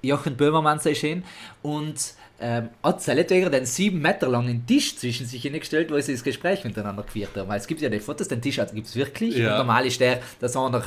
Jochen 0.00 0.36
Böhmermann 0.36 0.78
so 0.78 0.94
schön. 0.94 1.24
Und 1.62 2.14
ähm, 2.40 2.68
hat 2.82 3.02
seinetwegen 3.02 3.50
den 3.50 3.66
sieben 3.66 4.00
Meter 4.00 4.28
langen 4.28 4.66
Tisch 4.66 4.96
zwischen 4.96 5.26
sich 5.26 5.42
hingestellt, 5.42 5.90
wo 5.90 6.00
sie 6.00 6.12
das 6.12 6.22
Gespräch 6.22 6.64
miteinander 6.64 7.02
geführt 7.02 7.30
haben. 7.36 7.48
Weil 7.48 7.58
es 7.58 7.66
gibt 7.66 7.80
ja 7.80 7.88
die 7.88 8.00
Fotos, 8.00 8.28
den 8.28 8.40
Tisch 8.40 8.60
gibt 8.72 8.86
es 8.86 8.94
wirklich. 8.94 9.36
Ja. 9.36 9.58
Normal 9.58 9.86
ist 9.86 10.00
der, 10.00 10.20
dass 10.40 10.56
einer 10.56 10.84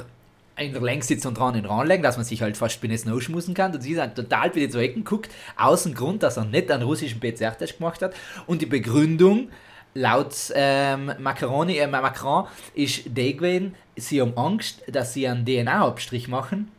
in 0.58 0.74
der 0.74 0.82
Länge 0.82 1.04
sitzt 1.04 1.26
und 1.26 1.38
dran 1.38 1.56
in 1.56 1.64
den 1.64 1.72
Rand 1.72 1.88
legt, 1.88 2.06
dass 2.06 2.18
man 2.18 2.26
sich 2.26 2.42
halt 2.42 2.58
fast 2.58 2.80
Snow 2.82 3.22
schmusen 3.22 3.54
kann. 3.54 3.74
Und 3.74 3.82
sie 3.82 3.96
sind 3.96 4.16
total 4.16 4.54
wie 4.56 4.62
die 4.62 4.70
zu 4.70 4.80
Ecken 4.80 5.04
guckt, 5.04 5.32
aus 5.58 5.84
dem 5.84 5.94
Grund, 5.94 6.24
dass 6.24 6.38
er 6.38 6.46
nicht 6.46 6.72
einen 6.72 6.84
russischen 6.84 7.20
PCR-Test 7.20 7.78
gemacht 7.78 8.02
hat. 8.02 8.14
Und 8.48 8.62
die 8.62 8.66
Begründung 8.66 9.50
laut 9.94 10.34
ähm, 10.56 11.12
Macaroni, 11.20 11.78
äh, 11.78 11.88
Macron 11.88 12.48
ist 12.74 13.02
die 13.06 13.36
gewesen, 13.36 13.76
sie 13.96 14.22
haben 14.22 14.38
Angst, 14.38 14.84
dass 14.88 15.14
sie 15.14 15.28
einen 15.28 15.46
DNA-Abstrich 15.46 16.28
machen. 16.28 16.72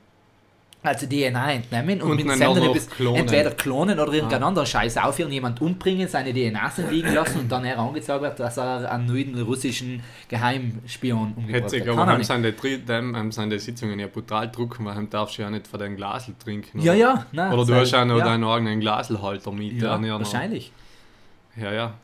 Also 0.85 1.07
DNA 1.07 1.53
entnehmen 1.53 2.03
und, 2.03 2.11
Und 2.11 2.25
mit 2.27 2.91
klonen. 2.91 3.21
entweder 3.21 3.53
klonen 3.53 4.01
oder 4.01 4.13
irgendeinen 4.13 4.43
anderen 4.43 4.67
Scheiß 4.67 4.97
aufhören, 4.97 5.31
jemand 5.31 5.61
umbringen, 5.61 6.09
seine 6.09 6.33
DNA 6.33 6.73
liegen 6.91 7.15
lassen 7.15 7.39
und 7.39 7.53
dann 7.53 7.63
herangezogen 7.63 8.23
wird, 8.23 8.41
dass 8.41 8.57
er 8.57 8.91
einen 8.91 9.07
neuen 9.07 9.41
russischen 9.43 10.03
Geheimspion 10.29 11.35
umgebracht 11.37 11.73
Hätte 11.73 11.81
hat. 11.83 11.99
aber 11.99 12.07
haben 12.11 12.25
seine, 12.25 12.51
dem 12.53 13.17
haben 13.17 13.31
seine 13.31 13.61
Sitzungen 13.61 13.97
ja 14.01 14.09
brutal 14.09 14.51
drucken, 14.51 14.85
weil 14.85 14.97
dann 14.97 15.09
darfst 15.09 15.39
du 15.39 15.43
ja 15.43 15.51
nicht 15.51 15.69
von 15.69 15.79
deinem 15.79 15.95
Glasel 15.95 16.35
trinken. 16.37 16.81
Ja, 16.81 16.93
oder? 16.93 17.01
ja, 17.01 17.27
nein. 17.31 17.53
Oder 17.53 17.65
du 17.65 17.75
hast 17.77 17.93
ja 17.93 18.05
noch 18.05 18.19
ja, 18.19 18.25
deinen 18.25 18.43
eigenen 18.43 18.81
Glaselhalter 18.81 19.53
mit. 19.53 19.81
ja, 19.81 20.01
ja, 20.01 20.19
wahrscheinlich. 20.19 20.73
Ja, 21.55 21.73
ja. 21.73 21.95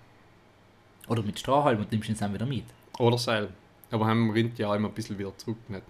Oder 1.08 1.22
mit 1.22 1.36
Strohhalm 1.40 1.80
und 1.80 1.90
nimmst 1.90 2.08
ihn 2.10 2.16
dann 2.18 2.32
wieder 2.32 2.46
mit. 2.46 2.64
Oder 2.98 3.18
Seil. 3.18 3.48
Aber 3.90 4.06
haben 4.06 4.30
rinnt 4.30 4.56
ja 4.58 4.72
immer 4.76 4.88
ein 4.88 4.94
bisschen 4.94 5.18
wieder 5.18 5.36
zurück. 5.36 5.56
Nicht? 5.68 5.82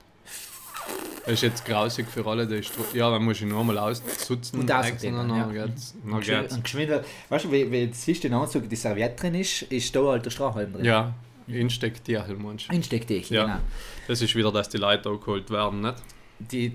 Das 1.29 1.35
ist 1.35 1.43
jetzt 1.43 1.65
grausig 1.65 2.07
für 2.09 2.27
alle, 2.27 2.47
die 2.47 2.63
Stro- 2.63 2.95
Ja, 2.95 3.11
dann 3.11 3.23
musst 3.25 3.41
du 3.41 3.45
ihn 3.45 3.51
nochmal 3.51 3.79
auszutzen. 3.79 4.61
Und 4.61 4.71
aussortieren, 4.73 5.17
dann, 5.17 5.31
ja. 5.31 5.45
dann 5.45 5.53
geht's. 5.53 5.95
Dann 6.03 6.21
Geschwind- 6.21 6.41
geht's. 6.43 6.55
Und 6.57 6.65
geschwind, 6.65 6.91
weißt 7.29 7.45
du, 7.45 7.53
wie, 7.53 7.71
wie 7.71 7.77
jetzt 7.85 8.09
ist 8.09 8.25
der 8.25 8.33
Anzug, 8.33 8.69
die 8.69 8.77
Serviette 8.77 9.17
drin 9.21 9.35
ist, 9.35 9.63
ist 9.63 9.95
da 9.95 10.01
halt 10.05 10.25
der 10.25 10.31
Strohhalm 10.31 10.73
drin. 10.73 10.85
Ja, 10.85 11.13
Instecktichel, 11.47 12.37
meinst 12.37 12.69
du? 12.71 12.75
Instecktichel, 12.75 13.37
Ja. 13.37 13.45
genau. 13.45 13.59
Das 14.07 14.23
ist 14.23 14.35
wieder, 14.35 14.53
dass 14.53 14.69
die 14.69 14.79
Leute 14.79 15.11
auch 15.11 15.19
geholt 15.21 15.51
werden, 15.51 15.81
nicht? 15.81 15.97
Die, 16.41 16.71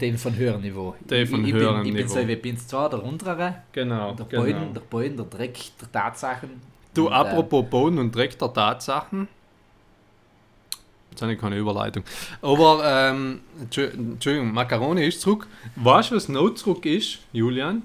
den 0.00 0.16
von 0.16 0.34
höherem 0.34 0.62
Niveau. 0.62 0.94
Den 1.00 1.26
von 1.26 1.42
ich, 1.42 1.48
ich 1.48 1.54
höherem 1.54 1.82
bin, 1.82 1.96
ich 1.96 2.02
Niveau. 2.04 2.14
bin 2.14 2.22
so 2.22 2.28
wie 2.28 2.36
bin 2.36 2.56
zwar 2.56 2.88
der 2.88 3.02
untere, 3.04 3.62
Genau, 3.72 4.14
der 4.14 4.26
genau. 4.26 4.42
Boden, 4.44 4.74
der 4.74 4.80
Boden, 4.80 5.16
der 5.16 5.26
Dreck, 5.26 5.58
der 5.80 5.92
Tatsachen. 5.92 6.50
Du, 6.94 7.06
Und, 7.06 7.12
äh, 7.12 7.14
apropos 7.14 7.64
Boden 7.68 7.98
und 7.98 8.14
Dreck 8.14 8.38
der 8.38 8.52
Tatsachen. 8.52 9.28
Jetzt 11.12 11.20
habe 11.20 11.34
ich 11.34 11.38
keine 11.40 11.56
Überleitung. 11.56 12.02
Aber, 12.40 12.82
ähm, 12.84 13.40
Entschuldigung, 13.60 14.52
Macaroni 14.52 15.06
ist 15.06 15.20
zurück. 15.20 15.46
Weißt 15.76 16.10
du, 16.10 16.16
was 16.16 16.28
noch 16.30 16.50
zurück 16.54 16.86
ist, 16.86 17.18
Julian? 17.32 17.82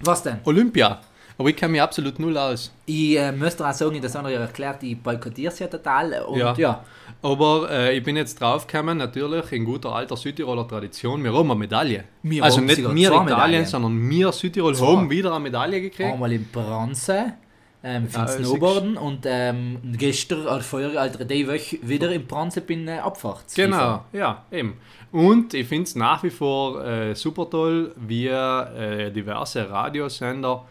Was 0.00 0.22
denn? 0.22 0.38
Olympia. 0.44 1.00
Aber 1.36 1.48
ich 1.48 1.56
kenne 1.56 1.72
mich 1.72 1.82
absolut 1.82 2.16
null 2.20 2.38
aus. 2.38 2.72
Ich 2.86 3.16
äh, 3.18 3.32
müsste 3.32 3.66
auch 3.68 3.72
sagen, 3.72 4.00
das 4.00 4.14
andere 4.14 4.34
erklärt, 4.34 4.80
ich 4.84 4.96
boykottiere 4.96 5.52
es 5.52 5.58
ja 5.58 5.66
total. 5.66 6.22
Und 6.28 6.38
Ja. 6.38 6.54
ja, 6.56 6.84
Aber 7.20 7.68
äh, 7.68 7.96
ich 7.96 8.04
bin 8.04 8.14
jetzt 8.16 8.40
draufgekommen, 8.40 8.98
natürlich 8.98 9.50
in 9.50 9.64
guter 9.64 9.92
alter 9.92 10.16
Südtiroler 10.16 10.68
Tradition, 10.68 11.24
wir 11.24 11.32
haben 11.34 11.50
eine 11.50 11.58
Medaille. 11.58 12.04
Wir 12.22 12.44
also 12.44 12.60
nicht 12.60 12.76
wir 12.78 12.90
Italien, 12.92 13.24
Medaillen. 13.24 13.66
sondern 13.66 14.08
wir 14.08 14.30
Südtirol 14.30 14.76
Zwei. 14.76 14.86
haben 14.86 15.10
wieder 15.10 15.30
eine 15.32 15.40
Medaille 15.40 15.80
gekriegt. 15.80 16.12
einmal 16.12 16.32
in 16.32 16.46
Bronze 16.46 17.32
ähm, 17.84 18.08
für 18.08 18.20
Ja, 18.20 18.28
Snowboarden 18.28 18.96
und 18.96 19.24
ähm, 19.26 19.78
gestern 19.98 20.46
oder 20.46 20.60
vorher, 20.60 20.98
also 21.00 21.22
die 21.22 21.46
Woche, 21.46 21.78
wieder 21.82 22.10
in 22.10 22.26
Bronze 22.26 22.62
bin 22.62 22.88
äh, 22.88 22.98
Abfahrt. 22.98 23.44
Genau, 23.54 24.04
ja, 24.12 24.44
eben. 24.50 24.78
Und 25.12 25.52
ich 25.52 25.68
finde 25.68 25.84
es 25.84 25.94
nach 25.94 26.22
wie 26.22 26.30
vor 26.30 26.84
äh, 26.84 27.14
super 27.14 27.48
toll, 27.48 27.94
wie 27.96 28.26
äh, 28.26 29.10
diverse 29.12 29.68
Radiosender 29.68 30.64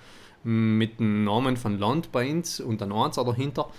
mit 0.43 1.00
dem 1.00 1.24
Namen 1.24 1.55
von 1.55 1.79
Land 1.79 2.12
bei 2.12 2.29
uns 2.29 2.60
und 2.60 2.82
ein 2.82 2.91
Eins 2.91 3.15
dahinter, 3.15 3.70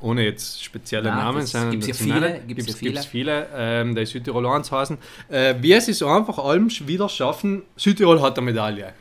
ohne 0.00 0.22
jetzt 0.24 0.62
spezielle 0.62 1.10
Nein, 1.10 1.18
Namen 1.18 1.46
sein 1.46 1.70
gibt's 1.72 1.88
ja 1.88 1.94
zu 1.94 2.04
viele, 2.04 2.40
gibt's, 2.46 2.80
ja 2.80 2.90
gibt's 2.90 3.06
viele, 3.06 3.48
ähm, 3.54 3.94
die 3.94 4.06
Südtirol 4.06 4.46
1 4.46 4.70
heißen, 4.70 4.98
äh, 5.28 5.56
wie 5.60 5.72
es 5.72 6.02
einfach 6.02 6.38
allem 6.38 6.70
wieder 6.70 7.08
schaffen, 7.08 7.62
Südtirol 7.76 8.22
hat 8.22 8.38
eine 8.38 8.46
Medaille. 8.46 8.92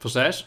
Verstehst? 0.00 0.46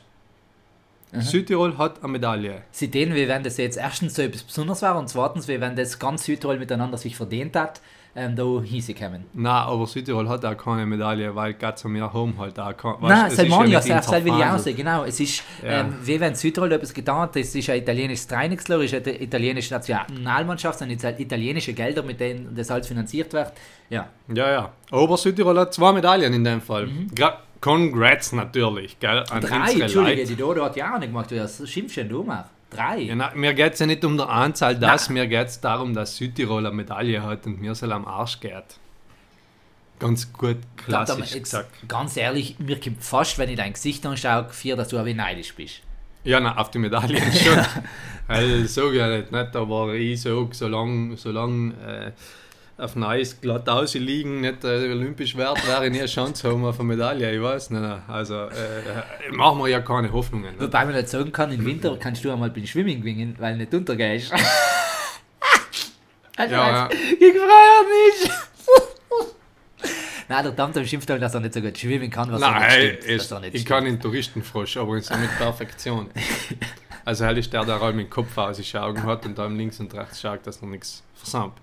Mhm. 1.12 1.22
Südtirol 1.22 1.78
hat 1.78 2.00
eine 2.04 2.12
Medaille. 2.12 2.64
Sie 2.72 2.90
denen, 2.90 3.16
wir 3.16 3.28
werden 3.28 3.44
das 3.44 3.58
jetzt 3.58 3.78
erstens 3.78 4.16
so 4.16 4.22
etwas 4.22 4.44
Besonderes 4.44 4.82
war 4.82 4.98
und 4.98 5.08
zweitens, 5.10 5.48
wir 5.48 5.62
werden 5.62 5.76
das 5.76 5.98
ganz 6.00 6.26
Südtirol 6.26 6.58
miteinander 6.60 6.98
sich 6.98 7.16
verdient 7.16 7.56
hat, 7.56 7.80
ähm, 8.18 8.34
da 8.36 8.44
hinkommen. 8.62 9.26
Na, 9.34 9.66
aber 9.66 9.86
Südtirol 9.88 10.30
hat 10.30 10.46
auch 10.46 10.56
keine 10.58 10.86
Medaille, 10.86 11.36
weil 11.36 11.54
ganz 11.54 11.84
mehr 11.84 12.12
Home 12.14 12.34
halt 12.38 12.58
auch 12.60 12.76
keine. 12.76 12.96
Nein, 13.02 13.26
es 13.28 13.34
ist 13.34 13.40
das 13.42 13.50
meine 13.50 13.70
ja, 13.72 13.80
das 13.80 13.86
will 13.88 13.92
ich 13.92 13.98
auch 13.98 14.18
interverhandelt. 14.22 14.64
sagen, 14.64 14.78
genau. 14.78 15.04
Es 15.04 15.20
ist, 15.20 15.44
Ja. 15.62 15.82
ähm, 15.82 15.94
wie 16.02 16.20
wenn 16.20 16.34
Südtirol 16.36 16.72
etwas 16.72 16.94
getan 16.94 17.18
hat, 17.20 17.36
das 17.36 17.54
ist 17.54 17.70
ein 17.70 17.78
italienisches 17.78 18.28
Trainingslager, 18.28 18.84
ist 18.84 18.94
eine 18.94 19.22
italienische 19.22 19.74
Nationalmannschaft, 19.74 20.80
sind 20.80 20.92
jetzt 20.92 21.04
halt 21.04 21.20
italienische 21.20 21.74
Gelder, 21.74 22.04
mit 22.04 22.20
denen 22.20 22.56
das 22.56 22.72
alles 22.72 22.88
finanziert 22.88 23.34
wird. 23.34 23.52
Ja, 23.90 24.08
Ja, 24.34 24.50
ja. 24.52 24.72
Aber 24.92 25.18
Südtirol 25.18 25.60
hat 25.60 25.74
zwei 25.74 25.92
Medaillen 25.92 26.34
in 26.34 26.44
dem 26.44 26.62
Fall. 26.62 26.90
Gra 27.14 27.38
Congrats 27.62 28.32
natürlich, 28.32 29.00
gell? 29.00 29.24
An 29.30 29.42
drei, 29.42 29.72
Entschuldige, 29.72 30.22
Leute. 30.22 30.26
die 30.26 30.36
Dodo 30.36 30.66
hat 30.66 30.76
ja 30.76 30.94
auch 30.94 31.00
nicht 31.00 31.10
gemacht, 31.10 31.32
was 31.32 31.70
schimpfst 31.70 31.98
du 32.10 32.24
mal? 32.24 32.46
Drei? 32.70 33.00
Ja, 33.00 33.16
na, 33.16 33.32
mir 33.36 33.54
geht 33.54 33.74
es 33.74 33.80
ja 33.80 33.86
nicht 33.86 34.04
um 34.04 34.18
die 34.18 34.24
Anzahl 34.24 34.78
das, 34.78 35.10
mir 35.10 35.28
geht 35.28 35.48
es 35.48 35.62
darum, 35.62 35.94
dass 35.94 36.18
Südtirol 36.18 36.66
eine 36.66 36.76
Medaille 36.76 37.24
hat 37.24 37.46
und 37.46 37.62
mir 37.62 37.74
soll 37.76 37.92
am 37.92 38.06
Arsch 38.06 38.40
geht. 38.40 38.80
Ganz 40.00 40.32
gut, 40.34 40.58
klassisch 40.76 41.32
jetzt, 41.32 41.44
gesagt. 41.44 41.88
Ganz 41.88 42.18
ehrlich, 42.18 42.60
mir 42.60 42.80
kommt 42.80 43.02
fast, 43.02 43.38
wenn 43.38 43.50
ich 43.50 43.56
dein 43.56 43.74
Gesicht 43.74 44.06
anschaue, 44.06 44.50
vier, 44.50 44.76
dass 44.76 44.90
du 44.90 44.98
ein 44.98 45.06
wenig 45.06 45.18
neidisch 45.18 45.56
bist. 45.56 45.82
Ja, 46.26 46.40
na, 46.40 46.58
auf 46.58 46.72
die 46.72 46.80
Medaillen 46.80 47.32
schon. 47.32 47.66
Weil, 48.28 48.68
so 48.68 48.92
ja 48.92 49.08
nicht, 49.08 49.32
nicht, 49.32 49.56
aber 49.56 49.94
ich 49.94 50.22
sage, 50.22 50.50
solange 50.52 51.16
solang, 51.18 51.72
äh, 51.80 52.12
auf 52.78 52.96
Neues 52.96 53.40
glatt 53.40 53.70
ausliegen 53.70 54.42
nicht 54.42 54.64
äh, 54.66 54.92
olympisch 54.92 55.38
wert 55.38 55.66
wäre, 55.68 55.86
ich 55.86 55.92
nie 55.94 56.00
eine 56.00 56.08
Chance 56.08 56.50
haben 56.50 56.66
auf 56.66 56.80
eine 56.80 56.88
Medaille. 56.90 57.34
Ich 57.34 57.42
weiß 57.42 57.70
nicht. 57.70 57.84
Also, 58.08 58.36
äh, 58.48 59.32
machen 59.32 59.60
wir 59.60 59.68
ja 59.70 59.80
keine 59.80 60.12
Hoffnungen. 60.12 60.52
Nicht? 60.52 60.62
Wobei 60.62 60.84
man 60.86 60.94
nicht 60.96 61.08
sagen 61.08 61.32
kann, 61.32 61.52
im 61.54 61.66
Winter 61.66 61.96
kannst 61.98 62.24
du 62.26 62.32
einmal 62.32 62.50
beim 62.50 62.66
Schwimmen 62.66 63.00
gewinnen, 63.00 63.36
weil 63.40 63.54
du 63.54 63.60
nicht 63.60 63.74
untergehst. 63.74 64.32
Also, 66.38 66.54
Ja, 66.54 66.68
ja. 66.70 66.90
Ich 66.92 67.34
freue 67.34 67.86
mich! 67.88 68.30
Nein, 70.28 70.44
der 70.44 70.54
Tamtam 70.54 70.86
schimpft 70.86 71.10
halt, 71.10 71.22
dass 71.22 71.34
er 71.34 71.40
nicht 71.40 71.54
so 71.54 71.62
gut 71.62 71.78
schwimmen 71.78 72.10
kann, 72.10 72.30
was 72.30 72.42
Nein, 72.42 72.54
auch 72.56 72.60
nicht 72.60 73.04
stimmt. 73.04 73.06
ist, 73.06 73.32
auch 73.34 73.40
nicht 73.40 73.54
ich 73.56 73.62
stimmt. 73.62 73.70
kann 73.70 73.86
den 73.86 74.02
Touristenfrosch, 74.02 74.76
aber 74.76 75.00
so 75.02 75.16
mit 75.16 75.30
Perfektion. 75.38 76.10
Also 77.06 77.24
halt 77.24 77.38
ist 77.38 77.54
der, 77.54 77.64
der 77.64 77.80
allem 77.80 78.00
den 78.00 78.10
Kopf 78.10 78.36
aus 78.36 78.58
die 78.58 78.78
Augen 78.80 79.04
hat 79.04 79.28
und 79.28 79.38
da 79.38 79.46
links 79.46 79.80
und 79.80 79.94
rechts 79.94 80.20
schaut, 80.22 80.46
dass 80.48 80.60
noch 80.64 80.70
nichts 80.70 81.04
versammelt. 81.14 81.54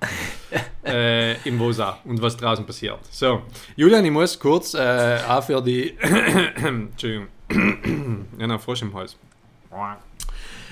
Äh, 0.84 1.36
Im 1.48 1.58
Wosa 1.58 1.98
und 2.04 2.20
was 2.20 2.36
draußen 2.36 2.64
passiert. 2.66 2.98
So, 3.10 3.42
Julian, 3.76 4.04
ich 4.04 4.10
muss 4.10 4.38
kurz 4.38 4.74
äh, 4.74 5.18
auch 5.28 5.42
für 5.42 5.60
die... 5.62 5.96
Entschuldigung. 6.64 7.28
ja, 8.38 8.46
noch 8.46 8.60
Frosch 8.60 8.82
im 8.82 8.92
Hals. 8.94 9.16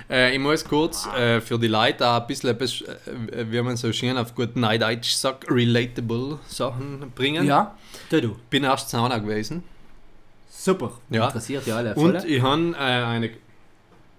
Äh, 0.09 0.33
ich 0.35 0.39
muss 0.41 0.65
kurz 0.65 1.07
äh, 1.07 1.41
für 1.41 1.59
die 1.59 1.69
Leute 1.69 2.07
auch 2.07 2.21
ein 2.21 2.27
bisschen, 2.27 2.59
äh, 2.59 3.45
wie 3.51 3.63
man 3.63 3.77
so 3.77 3.93
schön 3.93 4.19
auf 4.19 4.35
gut 4.35 4.57
Neudeutsch 4.57 5.13
sagt, 5.13 5.49
relatable 5.49 6.39
Sachen 6.49 7.13
bringen. 7.15 7.47
Ja, 7.47 7.77
tu 8.11 8.21
du. 8.21 8.37
Bin 8.51 8.65
erst 8.65 8.91
Sauna 8.91 9.19
gewesen. 9.19 9.63
Super. 10.49 10.93
Ja. 11.11 11.27
Interessiert 11.27 11.67
ja 11.67 11.77
alle. 11.77 11.95
voll. 11.95 12.17
Und 12.17 12.25
ich 12.25 12.43
habe 12.43 12.73
äh, 12.75 12.77
eine. 12.79 13.31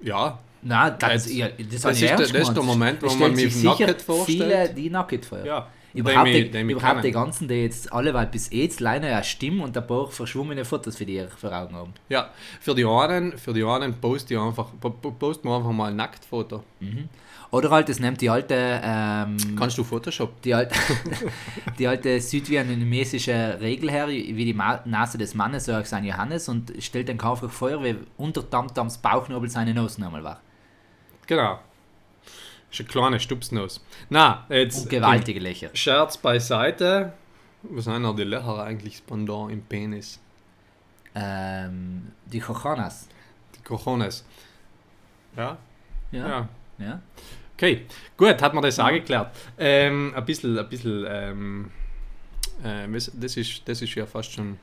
Ja, 0.01 0.39
Nein, 0.63 0.95
das, 0.99 1.25
das, 1.25 1.25
das 1.25 1.93
ist 1.93 2.01
der- 2.01 2.17
das 2.17 2.31
ist 2.31 2.53
der. 2.53 2.63
Moment, 2.63 3.01
wo 3.01 3.13
man 3.15 3.33
mich 3.33 3.63
nackt 3.63 4.01
vorstellt. 4.01 4.25
Viele, 4.25 4.69
die 4.73 4.89
nackt 4.89 5.25
vor. 5.25 5.43
ja. 5.43 5.67
Überhaupt, 5.93 6.27
die, 6.27 6.39
ich 6.39 6.55
überhaupt 6.69 7.03
die 7.03 7.11
ganzen, 7.11 7.47
die 7.47 7.55
jetzt 7.55 7.91
alle, 7.91 8.13
weil 8.13 8.27
bis 8.27 8.49
jetzt 8.51 8.79
leider 8.79 9.07
eine 9.13 9.23
Stimme 9.23 9.63
und 9.63 9.75
ein 9.77 9.85
paar 9.85 10.07
verschwommene 10.07 10.63
Fotos 10.65 10.95
für 10.95 11.05
die 11.05 11.25
vor 11.37 11.51
Augen 11.51 11.75
haben. 11.75 11.93
Ja, 12.09 12.29
für 12.59 12.73
die 12.73 12.85
einen, 12.85 13.37
für 13.37 13.53
die 13.53 13.63
einen 13.63 13.93
poste 13.95 14.33
ich 14.35 14.39
einfach, 14.39 14.67
po- 14.79 14.89
po- 14.91 15.11
posten 15.11 15.47
wir 15.49 15.57
einfach 15.57 15.71
mal 15.71 15.89
ein 15.89 15.95
Nacktfoto. 15.97 16.63
Oder 17.51 17.69
halt, 17.69 17.89
das 17.89 17.99
nimmt 17.99 18.21
die 18.21 18.29
alte, 18.29 18.55
ähm, 18.81 19.35
Kannst 19.59 19.77
du 19.77 19.83
Photoshop? 19.83 20.41
die 20.41 20.53
alte, 20.53 20.73
die 21.79 21.85
alte 21.85 22.21
südvietnamesische 22.21 23.57
Regel 23.59 23.91
her, 23.91 24.07
wie 24.07 24.45
die 24.45 24.53
Ma 24.53 24.79
Nase 24.85 25.17
des 25.17 25.35
Mannes, 25.35 25.65
so 25.65 25.73
auch 25.73 25.83
sein 25.85 26.05
Johannes, 26.05 26.47
und 26.47 26.71
stellt 26.79 27.09
den 27.09 27.17
Kauf 27.17 27.43
auf 27.43 27.51
Feuer, 27.51 27.83
wie 27.83 27.95
unter 28.17 28.49
Tamtams 28.49 28.99
Bauchnabel 28.99 29.49
seine 29.49 29.73
Nase 29.73 29.99
nochmal 29.99 30.23
war. 30.23 30.39
Genau. 31.27 31.59
Ist 32.71 32.79
eine 32.79 32.89
kleine 32.89 33.19
Stupsnuss. 33.19 33.83
Na, 34.09 34.45
jetzt. 34.49 34.83
Und 34.83 34.89
gewaltige 34.89 35.39
Löcher. 35.39 35.69
Scherz 35.73 36.17
beiseite. 36.17 37.13
Was 37.63 37.85
sind 37.85 38.01
denn 38.01 38.15
die 38.15 38.23
Löcher 38.23 38.63
eigentlich 38.63 38.93
das 38.93 39.01
Pendant 39.01 39.51
im 39.51 39.61
Penis? 39.61 40.19
Ähm, 41.13 42.13
die 42.25 42.39
Cojones. 42.39 43.07
Die 43.55 43.61
Cojones. 43.63 44.25
Ja? 45.35 45.57
Ja. 46.11 46.27
Ja. 46.27 46.49
ja. 46.79 47.01
Okay, 47.55 47.85
gut, 48.17 48.41
hat 48.41 48.53
man 48.53 48.63
das 48.63 48.79
auch 48.79 48.89
geklärt. 48.89 49.35
Ähm, 49.57 50.13
ein 50.15 50.25
bisschen, 50.25 50.57
ein 50.57 50.67
bisschen, 50.67 51.05
ähm, 51.07 51.71
äh, 52.63 52.87
das, 53.15 53.37
ist, 53.37 53.61
das 53.65 53.81
ist 53.81 53.93
ja 53.93 54.05
fast 54.05 54.31
schon 54.31 54.57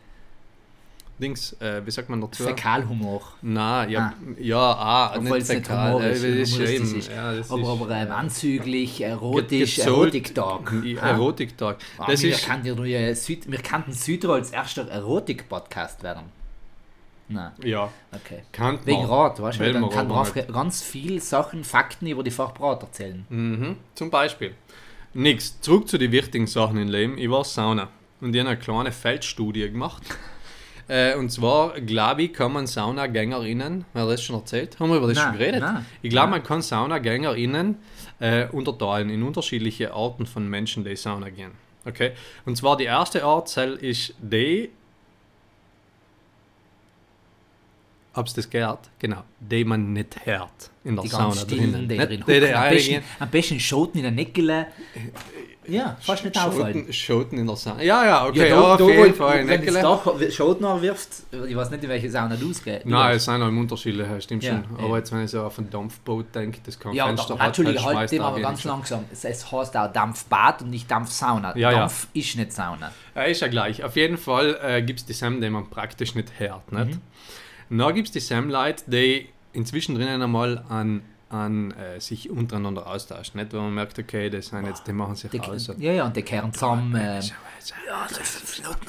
Dings, 1.18 1.52
äh, 1.60 1.84
wie 1.84 1.90
sagt 1.90 2.08
man 2.08 2.20
dazu? 2.20 2.44
Fäkalhumor. 2.44 3.22
Nein, 3.42 3.90
ja, 3.90 4.00
Ah. 4.00 4.14
ja, 4.38 4.58
ah, 4.58 5.16
Obwohl 5.16 5.38
nicht 5.38 5.46
fäkal, 5.48 6.00
äh, 6.02 6.12
ist, 6.12 6.22
das 6.24 6.60
ist 6.60 6.70
eben, 6.70 6.98
ist. 6.98 7.10
ja, 7.10 7.32
aber, 7.48 7.68
aber 7.68 7.90
ähm, 7.90 8.08
äh, 8.08 8.10
anzüglich, 8.10 9.00
erotisch, 9.00 9.78
Erotiktag. 9.80 10.72
Erotiktag. 11.02 11.78
Ah, 11.98 12.06
Das 12.06 12.22
wir, 12.22 12.30
ist, 12.30 12.46
ja 12.46 12.98
äh, 12.98 13.14
Süd, 13.14 13.50
wir 13.50 13.58
kannten 13.58 13.92
Südtirol 13.92 14.36
als 14.36 14.50
erster 14.50 14.88
Erotik-Podcast 14.88 16.02
werden. 16.02 16.24
Nein, 17.30 17.52
ja, 17.62 17.90
okay. 18.12 18.42
kann 18.52 18.78
Wegen 18.86 19.04
Rat, 19.04 19.42
weißt 19.42 19.60
du, 19.60 19.72
dann 19.72 19.90
kann 19.90 20.08
man 20.08 20.18
aber 20.18 20.20
auf 20.20 20.34
ganz 20.34 20.82
viele 20.82 21.20
Sachen, 21.20 21.62
Fakten 21.62 22.06
über 22.06 22.22
die 22.22 22.30
Fachbrat 22.30 22.82
erzählen. 22.82 23.26
Mhm, 23.28 23.76
zum 23.94 24.10
Beispiel. 24.10 24.54
Nix, 25.12 25.60
zurück 25.60 25.88
zu 25.88 25.98
den 25.98 26.12
wichtigen 26.12 26.46
Sachen 26.46 26.78
im 26.78 26.88
Leben. 26.88 27.18
Ich 27.18 27.28
war 27.28 27.44
Sauna 27.44 27.88
und 28.20 28.34
ich 28.34 28.40
habe 28.40 28.50
eine 28.50 28.58
kleine 28.58 28.92
Feldstudie 28.92 29.70
gemacht. 29.70 30.02
Äh, 30.88 31.14
und 31.14 31.30
zwar, 31.30 31.80
glaube 31.80 32.22
ich, 32.22 32.32
kann 32.32 32.52
man 32.52 32.66
Saunagängerinnen, 32.66 33.84
wer 33.92 34.02
hat 34.02 34.10
das 34.10 34.22
schon 34.22 34.36
erzählt? 34.36 34.80
Haben 34.80 34.90
wir 34.90 34.96
über 34.96 35.08
das 35.08 35.16
Nein, 35.18 35.26
schon 35.28 35.38
geredet? 35.38 35.60
nein, 35.60 35.86
ich 36.02 36.10
glaube, 36.10 36.30
man 36.30 36.42
kann 36.42 36.62
Saunagängerinnen 36.62 37.76
äh, 38.20 38.46
unterteilen 38.48 39.10
in 39.10 39.22
unterschiedliche 39.22 39.92
Arten 39.92 40.26
von 40.26 40.48
Menschen, 40.48 40.84
die 40.84 40.96
Sauna 40.96 41.28
gehen. 41.30 41.52
Okay? 41.84 42.12
Und 42.46 42.56
zwar 42.56 42.76
die 42.76 42.84
erste 42.84 43.24
Art 43.24 43.54
ist 43.56 44.14
die, 44.20 44.70
hab's 48.18 48.34
das 48.34 48.48
gehört? 48.50 48.90
Genau, 48.98 49.22
die 49.40 49.64
man 49.64 49.92
nicht 49.92 50.24
hört 50.26 50.70
in 50.84 50.94
der 50.96 51.04
Die 51.04 51.08
Sauna 51.08 51.24
ganz 51.26 51.40
stillen, 51.42 51.72
drinnen. 51.72 51.88
die 51.88 51.96
die 52.16 52.22
hocken. 52.22 52.54
Am 52.54 52.70
besten, 52.70 53.02
am 53.18 53.30
besten 53.30 53.60
Schoten 53.60 53.98
in 53.98 54.02
der 54.04 54.12
Neckele. 54.12 54.66
Ja, 55.70 55.98
fast 56.00 56.24
nicht 56.24 56.34
auffallen. 56.38 56.74
Schoten, 56.78 56.92
Schoten 56.94 57.38
in 57.38 57.46
der 57.46 57.56
Sauna. 57.56 57.82
Ja, 57.82 58.02
ja, 58.02 58.26
okay, 58.26 58.48
ja, 58.48 58.56
da- 58.56 58.72
auf 58.72 58.78
da, 58.78 58.88
jeden 58.88 59.14
Fall. 59.14 59.46
Wenn 59.46 59.66
du 59.66 59.70
da 59.72 60.30
Schoten 60.30 60.64
anwirfst, 60.64 61.26
ich 61.46 61.54
weiß 61.54 61.70
nicht, 61.70 61.84
in 61.84 61.90
welche 61.90 62.10
Sauna 62.10 62.36
du 62.36 62.50
es 62.50 62.64
gehst. 62.64 62.86
Nein, 62.86 63.16
es 63.16 63.26
sind 63.26 63.42
auch 63.42 63.48
im 63.48 63.58
Unterschiedliche, 63.58 64.18
stimmt 64.22 64.44
Ja, 64.44 64.52
schon. 64.66 64.78
ja. 64.78 64.84
Aber 64.86 64.96
jetzt, 64.96 65.12
wenn 65.12 65.22
ich 65.24 65.30
so 65.30 65.42
auf 65.42 65.58
ein 65.58 65.68
Dampfboot 65.68 66.34
denke, 66.34 66.60
das 66.64 66.80
kein 66.80 66.94
Ja, 66.94 67.06
Fenster 67.08 67.28
doch, 67.34 67.38
hat, 67.38 67.48
natürlich, 67.48 67.84
halt 67.84 67.96
halt 67.98 68.12
dem 68.12 68.18
da 68.20 68.28
aber 68.28 68.40
ganz 68.40 68.62
schon. 68.62 68.70
langsam. 68.70 69.04
Es, 69.12 69.24
heißt 69.24 69.52
auch 69.52 69.92
Dampfbad 69.92 70.62
und 70.62 70.70
nicht 70.70 70.90
Dampfsauna. 70.90 71.54
Ja. 71.54 71.70
Dampf 71.70 72.08
ist 72.14 72.34
nicht 72.36 72.50
Sauna. 72.54 72.90
Ja, 73.14 73.22
ist 73.24 73.42
ja 73.42 73.48
gleich. 73.48 73.84
Auf 73.84 73.94
jeden 73.96 74.16
Fall 74.16 74.58
äh, 74.62 74.80
gibt 74.80 75.00
es 75.00 75.04
die 75.04 75.12
Sam, 75.12 75.38
die 75.38 75.50
man 75.50 75.68
praktisch 75.68 76.14
nicht 76.14 76.32
hört. 76.38 76.72
Nicht? 76.72 76.92
Mhm. 76.94 77.00
Dann 77.70 77.94
gibt 77.94 78.08
es 78.08 78.12
die 78.12 78.20
Sam-Leute, 78.20 78.84
die 78.86 79.28
inzwischen 79.52 79.94
drinnen 79.94 80.22
einmal 80.22 80.64
an, 80.68 81.02
an 81.28 81.72
äh, 81.72 82.00
sich 82.00 82.30
untereinander 82.30 82.86
austauschen. 82.86 83.40
Nicht? 83.40 83.52
Wenn 83.52 83.60
man 83.60 83.74
merkt, 83.74 83.98
okay, 83.98 84.30
das 84.30 84.46
sind 84.46 84.66
jetzt, 84.66 84.86
die 84.86 84.92
machen 84.92 85.16
sich 85.16 85.30
Die, 85.30 85.40
aus. 85.40 85.66
ja, 85.78 85.92
ja, 85.92 86.06
und 86.06 86.16
die 86.16 86.22
kehren 86.22 86.52
zusammen. 86.52 86.94
Ja, 86.94 87.16
das 88.08 88.18
ist 88.18 88.30
fünf 88.30 88.58
Minuten. 88.58 88.86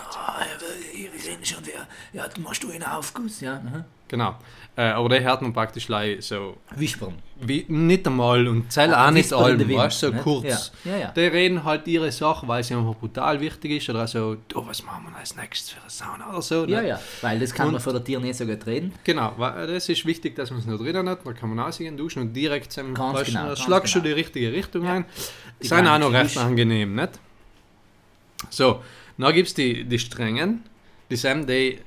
Wir 0.94 1.20
sehen 1.20 1.44
schon, 1.46 1.60
wer. 1.66 1.88
Ja, 2.14 2.30
machst 2.40 2.64
du 2.64 2.72
einen 2.72 2.84
Aufguss. 2.84 3.42
Ja, 3.42 3.56
aha. 3.56 3.86
Genau. 4.10 4.36
Äh, 4.76 4.82
aber 4.90 5.10
die 5.10 5.24
hört 5.24 5.42
man 5.42 5.52
praktisch 5.54 5.86
gleich 5.88 6.26
so, 6.26 6.58
Wispern. 6.76 7.14
wie, 7.42 7.66
nicht 7.68 8.08
einmal 8.08 8.48
und 8.48 8.72
zählt 8.72 8.94
auch 8.94 9.12
nicht 9.12 9.32
allem, 9.34 9.58
der 9.58 9.68
Wind, 9.68 9.78
weißt 9.80 10.04
du, 10.04 10.08
so 10.08 10.14
nicht? 10.14 10.24
kurz. 10.24 10.72
Ja, 10.86 10.92
ja, 10.92 10.98
ja. 10.98 11.12
Die 11.12 11.20
reden 11.22 11.64
halt 11.64 11.86
ihre 11.88 12.12
Sache, 12.12 12.48
weil 12.48 12.64
sie 12.64 12.76
einfach 12.76 12.96
brutal 12.96 13.40
wichtig 13.42 13.72
ist 13.72 13.90
oder 13.90 14.08
so, 14.08 14.38
du, 14.48 14.66
was 14.66 14.84
machen 14.84 15.08
wir 15.12 15.18
als 15.18 15.36
nächstes 15.36 15.72
für 15.72 15.82
eine 15.82 15.90
Sauna 15.90 16.30
oder 16.32 16.42
so. 16.42 16.66
Ja, 16.66 16.80
nicht? 16.82 16.90
ja, 16.90 17.00
weil 17.22 17.40
das 17.40 17.54
kann 17.54 17.68
Und- 17.68 17.74
man 17.74 17.82
vor 17.82 17.94
der 17.94 18.04
Tür 18.04 18.20
nicht 18.20 18.36
so 18.36 18.46
gut 18.46 18.66
reden. 18.66 18.94
Genau, 19.04 19.34
weil 19.38 19.68
das 19.68 19.90
ist 19.90 20.06
wichtig, 20.06 20.36
dass 20.36 20.50
man 20.50 20.60
es 20.60 20.66
noch 20.66 20.78
drinnen 20.78 21.08
hat. 21.10 21.26
Da 21.26 21.34
kann 21.34 21.50
man 21.54 21.60
aussehen, 21.60 21.98
duschen 21.98 22.22
und 22.22 22.34
direkt 22.34 22.72
zum 22.72 22.94
Ganz 22.94 23.20
du, 23.20 23.26
genau, 23.26 23.48
ganz 23.48 23.60
schlagst 23.60 23.94
du 23.96 24.00
genau. 24.02 24.14
die 24.16 24.20
richtige 24.22 24.54
Richtung 24.54 24.88
ein. 24.88 25.06
Die 25.62 25.68
Sind 25.68 25.88
auch 25.88 26.00
noch 26.00 26.14
recht 26.14 26.38
angenehm, 26.38 26.96
nicht? 26.96 27.20
So, 28.50 28.82
dann 29.18 29.34
gibt 29.34 29.50
es 29.50 29.54
die, 29.54 29.84
die 29.84 30.00
Strengen, 30.00 30.64
die 31.10 31.16
Sam, 31.16 31.46
die, 31.48 31.80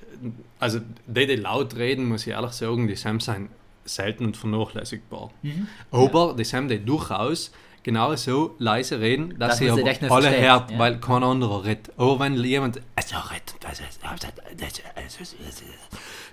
also 0.58 0.80
die, 1.06 1.26
die 1.26 1.36
laut 1.36 1.76
reden, 1.76 2.06
muss 2.06 2.26
ich 2.26 2.32
ehrlich 2.32 2.52
sagen, 2.52 2.86
die 2.86 2.96
Sam 2.96 3.20
sind 3.20 3.50
selten 3.84 4.26
und 4.26 4.36
vernachlässigbar. 4.36 5.30
Mhm. 5.42 5.66
Aber 5.90 6.34
die 6.34 6.44
Sam, 6.44 6.68
die 6.68 6.84
durchaus 6.84 7.52
genau 7.82 8.14
so 8.14 8.54
leise 8.58 9.00
reden, 9.00 9.36
dass, 9.38 9.50
Dass 9.50 9.58
sie 9.58 9.64
sie 9.64 9.70
aber 9.70 9.82
nicht 9.82 10.02
alle 10.10 10.40
hört, 10.40 10.70
ja. 10.70 10.78
weil 10.78 11.00
kein 11.00 11.22
anderer 11.24 11.64
redet. 11.64 11.90
Aber 11.96 12.20
wenn 12.20 12.34
jemand 12.42 12.80
also 12.94 13.16
redet, 13.16 13.56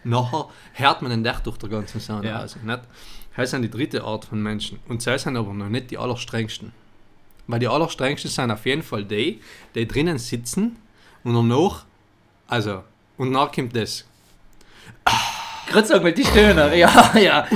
nachher 0.04 0.50
hört 0.74 1.02
man 1.02 1.12
den 1.12 1.26
echt 1.26 1.46
durch 1.46 1.58
der 1.58 1.70
ganzen 1.70 2.00
Sauna 2.00 2.24
Ja. 2.24 2.40
raus. 2.42 2.58
Nicht? 2.64 2.82
Das 3.36 3.52
sind 3.52 3.62
die 3.62 3.70
dritte 3.70 4.04
Art 4.04 4.26
von 4.26 4.42
Menschen. 4.42 4.80
Und 4.90 5.02
sie 5.02 5.18
sind 5.18 5.38
aber 5.38 5.54
noch 5.54 5.70
nicht 5.70 5.92
die 5.92 5.98
allerstrengsten. 5.98 6.74
Weil 7.48 7.60
die 7.60 7.68
allerstrengsten 7.68 8.30
sind 8.30 8.52
auf 8.52 8.66
jeden 8.66 8.84
Fall 8.84 9.06
die, 9.06 9.40
die 9.76 9.88
drinnen 9.88 10.18
sitzen 10.18 10.78
und 11.24 11.34
danach, 11.34 11.86
also, 12.50 12.84
und 13.18 13.32
danach 13.32 13.52
kommt 13.52 13.76
das. 13.76 14.06
Gerade 15.68 15.88
sag 15.88 16.02
mal 16.02 16.12
die 16.12 16.26
Stöhner. 16.26 16.74
Ja, 16.74 17.12
ja. 17.16 17.48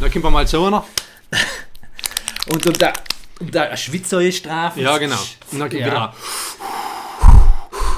Da 0.00 0.08
kommt 0.08 0.24
mal 0.24 0.46
so 0.46 0.66
einer. 0.66 0.84
Und 2.46 2.66
um 2.66 2.72
der, 2.74 2.92
um 3.40 3.50
der 3.50 3.76
Schwitzer 3.76 4.20
ist 4.20 4.38
Strafe. 4.38 4.80
Ja, 4.80 4.96
genau. 4.98 5.18
Und 5.50 5.58
dann 5.58 5.68
kommt 5.68 5.84
wieder. 5.84 6.14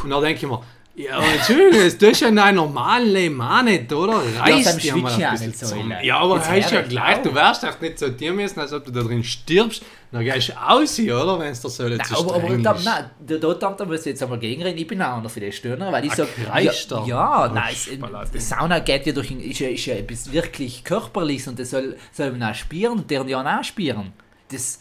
Und 0.02 0.10
dann 0.10 0.22
denke 0.22 0.44
ich 0.44 0.50
mir, 0.50 0.62
ja, 0.96 1.20
Entschuldigung, 1.20 1.84
das 1.84 1.98
tust 1.98 2.20
du 2.20 2.24
ja 2.24 2.28
in 2.30 2.36
deinem 2.36 2.56
normalen 2.56 3.08
Leben 3.08 3.40
auch 3.40 3.62
nicht, 3.62 3.92
oder? 3.92 4.22
beim 4.42 4.54
Reiß 4.54 4.76
dich 4.78 4.94
mal 4.94 5.20
ja 5.20 5.28
ein 5.28 5.32
bisschen 5.34 5.48
nicht 5.48 5.58
so, 5.58 5.66
zusammen. 5.66 5.96
Ja, 6.02 6.18
aber 6.18 6.36
Jetzt 6.36 6.48
heißt 6.48 6.70
ja 6.72 6.80
gleich, 6.82 7.18
du 7.22 7.34
wärst 7.34 7.64
echt 7.64 7.82
nicht 7.82 7.98
so 7.98 8.08
dir 8.08 8.32
müssen, 8.32 8.58
als 8.60 8.72
ob 8.72 8.84
du 8.84 8.90
da 8.90 9.02
drin 9.02 9.22
stirbst. 9.22 9.82
Dann 10.10 10.24
gehst 10.24 10.48
du 10.48 10.52
aus, 10.54 10.98
oder? 10.98 11.38
Wenn 11.38 11.48
es 11.52 11.60
dir 11.60 11.68
so 11.68 11.82
Nein, 11.86 12.00
so 12.02 12.16
aber, 12.16 12.36
aber 12.36 12.56
da, 12.56 12.76
nein, 12.82 13.10
da, 13.26 13.36
da, 13.36 13.70
da, 13.72 13.84
muss 13.84 14.00
ich 14.00 14.06
jetzt 14.06 14.22
einmal 14.22 14.38
gegenreden. 14.38 14.78
Ich 14.78 14.86
bin 14.86 15.02
auch 15.02 15.18
einer 15.18 15.28
für 15.28 15.40
die 15.40 15.52
Stöhner, 15.52 15.92
weil 15.92 16.06
ich 16.06 16.14
sage, 16.14 16.30
ja, 16.54 17.04
ja 17.06 17.50
nein, 17.52 17.72
es, 17.72 17.84
Spalatin. 17.92 18.40
Sauna 18.40 18.78
geht 18.78 19.06
ja 19.06 19.12
durch, 19.12 19.30
ein- 19.30 19.40
ist 19.40 19.58
ja, 19.58 19.68
ist 19.68 19.84
ja 19.84 19.94
etwas 19.96 20.32
wirklich 20.32 20.82
Körperliches 20.82 21.48
und 21.48 21.58
das 21.58 21.70
soll, 21.70 21.96
soll 22.12 22.30
man 22.32 22.50
auch 22.50 22.54
spüren 22.54 22.98
und 22.98 23.10
deren 23.10 23.28
ja 23.28 23.40
auch 23.42 23.64
spüren. 23.64 24.12
Das, 24.50 24.78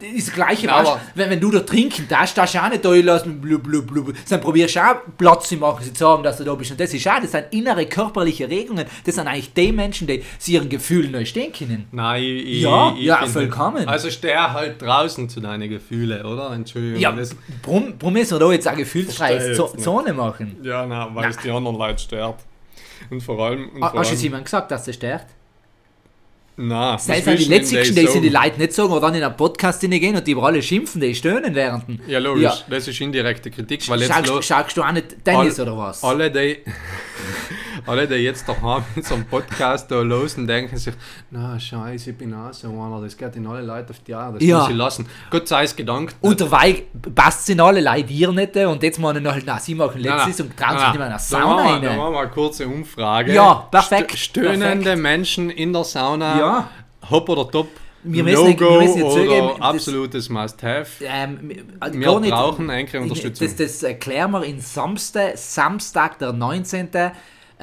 das 0.00 0.08
ist 0.10 0.28
das 0.28 0.34
Gleiche, 0.34 0.66
Ja, 0.66 0.78
weißt, 0.84 0.98
wenn, 1.14 1.30
wenn 1.30 1.40
du 1.40 1.50
da 1.50 1.60
trinken 1.60 2.06
darfst, 2.08 2.36
darfst 2.38 2.54
du 2.54 2.58
auch 2.62 2.68
nicht 2.70 2.84
da 2.84 2.90
lassen, 2.94 3.40
blub, 3.40 3.62
blub, 3.62 3.86
blub. 3.86 4.14
Dann 4.28 4.40
probierst 4.40 4.76
du 4.76 4.80
auch 4.80 4.96
Platz 5.18 5.48
zu 5.48 5.56
machen, 5.56 5.84
sie 5.84 5.92
zu 5.92 6.00
sagen, 6.00 6.22
dass 6.22 6.38
du 6.38 6.44
da 6.44 6.54
bist. 6.54 6.70
Und 6.70 6.80
das 6.80 6.92
ist 6.94 7.06
auch, 7.08 7.20
das 7.20 7.30
sind 7.32 7.44
innere 7.50 7.86
körperliche 7.86 8.48
Regungen. 8.48 8.86
Das 9.04 9.14
sind 9.14 9.26
eigentlich 9.28 9.52
die 9.52 9.70
Menschen, 9.72 10.06
die 10.06 10.22
sie 10.38 10.54
ihren 10.54 10.68
Gefühlen 10.68 11.12
neu 11.12 11.24
stehen 11.24 11.52
können. 11.52 11.86
Nein, 11.92 12.22
ich, 12.22 12.62
Ja, 12.62 12.94
ich 12.96 13.04
ja, 13.04 13.26
vollkommen. 13.26 13.86
Also 13.86 14.10
steh 14.10 14.34
halt 14.34 14.80
draußen 14.80 15.28
zu 15.28 15.40
deinen 15.40 15.68
Gefühlen, 15.68 16.24
oder? 16.24 16.52
Entschuldigung. 16.52 16.98
Ja, 17.00 17.12
das, 17.12 17.36
warum, 17.64 17.94
warum 18.00 18.14
müssen 18.14 18.32
wir 18.34 18.38
da 18.46 18.52
jetzt 18.52 18.66
eine 18.66 18.78
gefühlsfreie. 18.78 19.54
Zone 19.54 20.12
machen? 20.14 20.56
ja 20.62 20.86
nein, 20.86 21.08
weil 21.14 21.30
es 21.30 21.36
die 21.38 21.50
anderen 21.50 21.76
Leute 21.76 21.98
stört. 22.02 22.36
Und 23.10 23.20
vor 23.22 23.38
allem. 23.44 23.68
Und 23.70 23.82
Ha- 23.82 23.90
vor 23.90 24.00
Hast 24.00 24.10
du 24.10 24.14
es 24.14 24.22
jemand 24.22 24.44
gesagt, 24.44 24.70
dass 24.70 24.84
das 24.84 24.94
stört? 24.94 25.26
Nein, 26.56 26.98
Das 27.06 27.24
sind 27.24 27.38
die 27.38 27.44
letztlichen, 27.44 27.94
die 27.94 28.06
sind 28.06 28.22
die 28.22 28.28
Leute 28.28 28.58
nicht 28.58 28.72
sagen, 28.72 28.90
oder 28.92 29.00
dann 29.00 29.14
in 29.14 29.22
einen 29.22 29.36
Podcast 29.36 29.80
gehen 29.80 30.16
und 30.16 30.26
die 30.26 30.32
über 30.32 30.44
alle 30.44 30.62
schimpfen, 30.62 31.00
die 31.00 31.14
stöhnen 31.14 31.54
während. 31.54 31.84
Ja, 32.06 32.18
logisch. 32.18 32.42
Ja. 32.42 32.56
Das 32.68 32.88
ist 32.88 33.00
indirekte 33.00 33.50
Kritik, 33.50 33.88
weil 33.88 34.00
jetzt 34.00 34.26
Schaust, 34.26 34.44
schaust 34.48 34.76
du 34.76 34.82
auch 34.82 34.92
nicht 34.92 35.24
Tennis 35.24 35.58
All- 35.58 35.68
oder 35.68 35.78
was? 35.78 36.04
alle, 36.04 36.30
die, 36.30 36.58
alle, 37.86 38.06
die 38.08 38.14
jetzt 38.16 38.48
daheim 38.48 38.84
mit 38.94 39.04
so 39.04 39.14
einem 39.14 39.24
Podcast 39.26 39.90
da 39.90 40.00
los 40.00 40.36
und 40.36 40.46
denken 40.46 40.76
sich, 40.76 40.94
na 41.30 41.58
scheiße, 41.58 42.10
ich 42.10 42.16
bin 42.18 42.32
auch 42.34 42.52
so 42.52 42.68
einer, 42.68 43.00
das 43.02 43.16
geht 43.16 43.36
in 43.36 43.46
alle 43.46 43.62
Leute 43.62 43.90
auf 43.90 43.98
die 44.00 44.10
Jahre, 44.12 44.34
das 44.34 44.42
Ja. 44.42 44.60
muss 44.60 44.68
ich 44.70 44.76
lassen. 44.76 45.06
Gott 45.30 45.48
sei 45.48 45.64
es 45.64 45.74
gedankt. 45.76 46.16
Und 46.20 46.40
dabei 46.40 46.84
passt 47.14 47.42
es 47.42 47.48
in 47.48 47.60
alle 47.60 47.80
Leute 47.80 48.04
dir 48.04 48.32
nicht 48.32 48.56
und 48.56 48.82
jetzt 48.82 48.98
meinen 48.98 49.22
noch 49.22 49.32
halt, 49.32 49.44
na, 49.46 49.58
sie 49.58 49.74
machen 49.74 50.00
letztes 50.00 50.40
und 50.40 50.56
trauen 50.56 50.78
sich 50.78 50.86
nicht 50.88 50.98
mehr 50.98 51.06
in 51.06 51.12
eine 51.12 51.18
Sauna 51.18 51.54
machen, 51.56 51.82
wir, 51.82 51.90
rein. 51.90 51.98
machen 51.98 52.12
wir 52.14 52.20
eine 52.20 52.30
kurze 52.30 52.66
Umfrage. 52.68 53.32
Ja, 53.34 53.54
perfekt, 53.70 54.12
St 54.12 54.18
stöhnende 54.18 54.76
perfekt. 54.82 55.02
Menschen 55.02 55.50
in 55.50 55.72
der 55.72 55.84
Sauna, 55.84 56.38
Ja. 56.38 56.68
hopp 57.10 57.28
oder 57.28 57.50
top, 57.50 57.68
Wir 58.04 58.24
müssen- 58.24 58.46
wir 58.46 58.50
No-Go 58.66 58.80
müssen 58.80 58.96
jetzt 58.98 59.04
oder 59.04 59.22
zugeben, 59.24 59.62
absolutes 59.62 60.28
Must-Have. 60.28 61.04
Ähm, 61.04 61.38
Wir 61.92 62.18
nicht- 62.20 62.30
brauchen 62.32 62.68
eine 62.68 63.00
Unterstützung. 63.00 63.46
Das, 63.46 63.54
das 63.56 63.82
erklären 63.84 64.32
wir 64.32 64.42
in 64.44 64.60
Samstag, 64.60 65.36
Samstag, 65.38 66.18
der 66.18 66.32
19. 66.32 66.88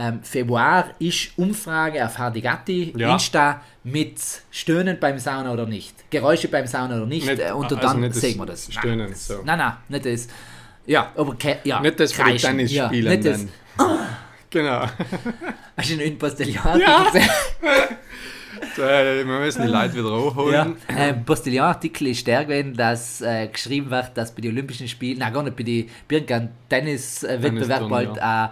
Ähm, 0.01 0.23
Februar 0.23 0.85
ist 0.99 1.31
Umfrage 1.37 2.05
auf 2.05 2.17
Hardigatti 2.17 2.93
Ja. 2.95 3.11
Insta 3.13 3.61
mit 3.83 4.17
Stöhnen 4.49 4.97
beim 4.99 5.19
Sauna 5.19 5.51
oder 5.51 5.65
nicht. 5.65 6.09
Geräusche 6.09 6.47
beim 6.47 6.65
Sauna 6.67 6.95
oder 6.95 7.05
nicht. 7.05 7.27
Nicht- 7.27 7.39
äh, 7.41 7.51
und 7.51 7.65
also 7.65 7.75
dann 7.75 7.99
nicht 7.99 8.15
sehen 8.15 8.37
wir 8.39 8.45
das. 8.45 8.71
Stöhnen, 8.71 8.99
Nein, 8.99 9.09
das, 9.11 9.27
so. 9.27 9.41
nein, 9.43 9.57
nein, 9.57 9.73
nicht 9.89 10.05
das. 10.05 10.27
Ja, 10.85 11.11
aber 11.15 11.35
ja, 11.65 11.81
Nicht 11.81 11.99
das 11.99 12.13
für 12.13 12.23
die 12.23 12.29
kreischen. 12.31 12.49
Tennis 12.51 12.71
ja, 12.71 12.87
spielen. 12.87 13.09
nicht 13.11 13.25
das. 13.25 13.45
Genau. 14.51 14.81
Hast 15.77 15.91
du 15.91 15.97
den 15.97 16.17
Postillon 16.17 16.79
Ja. 16.79 17.03
gesehen? 17.11 17.29
So, 18.75 18.81
äh, 18.81 19.17
wir 19.17 19.25
müssen 19.25 19.61
die 19.61 19.67
Leute 19.67 19.93
wieder 19.93 20.09
hochholen. 20.11 20.53
Ja, 20.53 20.67
ähm, 20.97 21.23
Postillon-Artikel 21.23 22.07
ist 22.07 22.25
der 22.25 22.45
gewesen, 22.45 22.73
dass 22.73 23.21
äh, 23.21 23.47
geschrieben 23.47 23.91
wird, 23.91 24.11
dass 24.17 24.33
bei 24.33 24.41
den 24.41 24.51
Olympischen 24.51 24.87
Spielen, 24.87 25.19
nein, 25.19 25.31
gar 25.33 25.43
nicht 25.43 25.55
bei 25.55 25.63
den 25.63 25.87
irgendeinem 26.09 26.49
Tennis-Wettbewerb 26.67 27.41
Tennisturnier. 27.41 27.89
bald 27.89 28.19
eine 28.19 28.45
äh, 28.47 28.49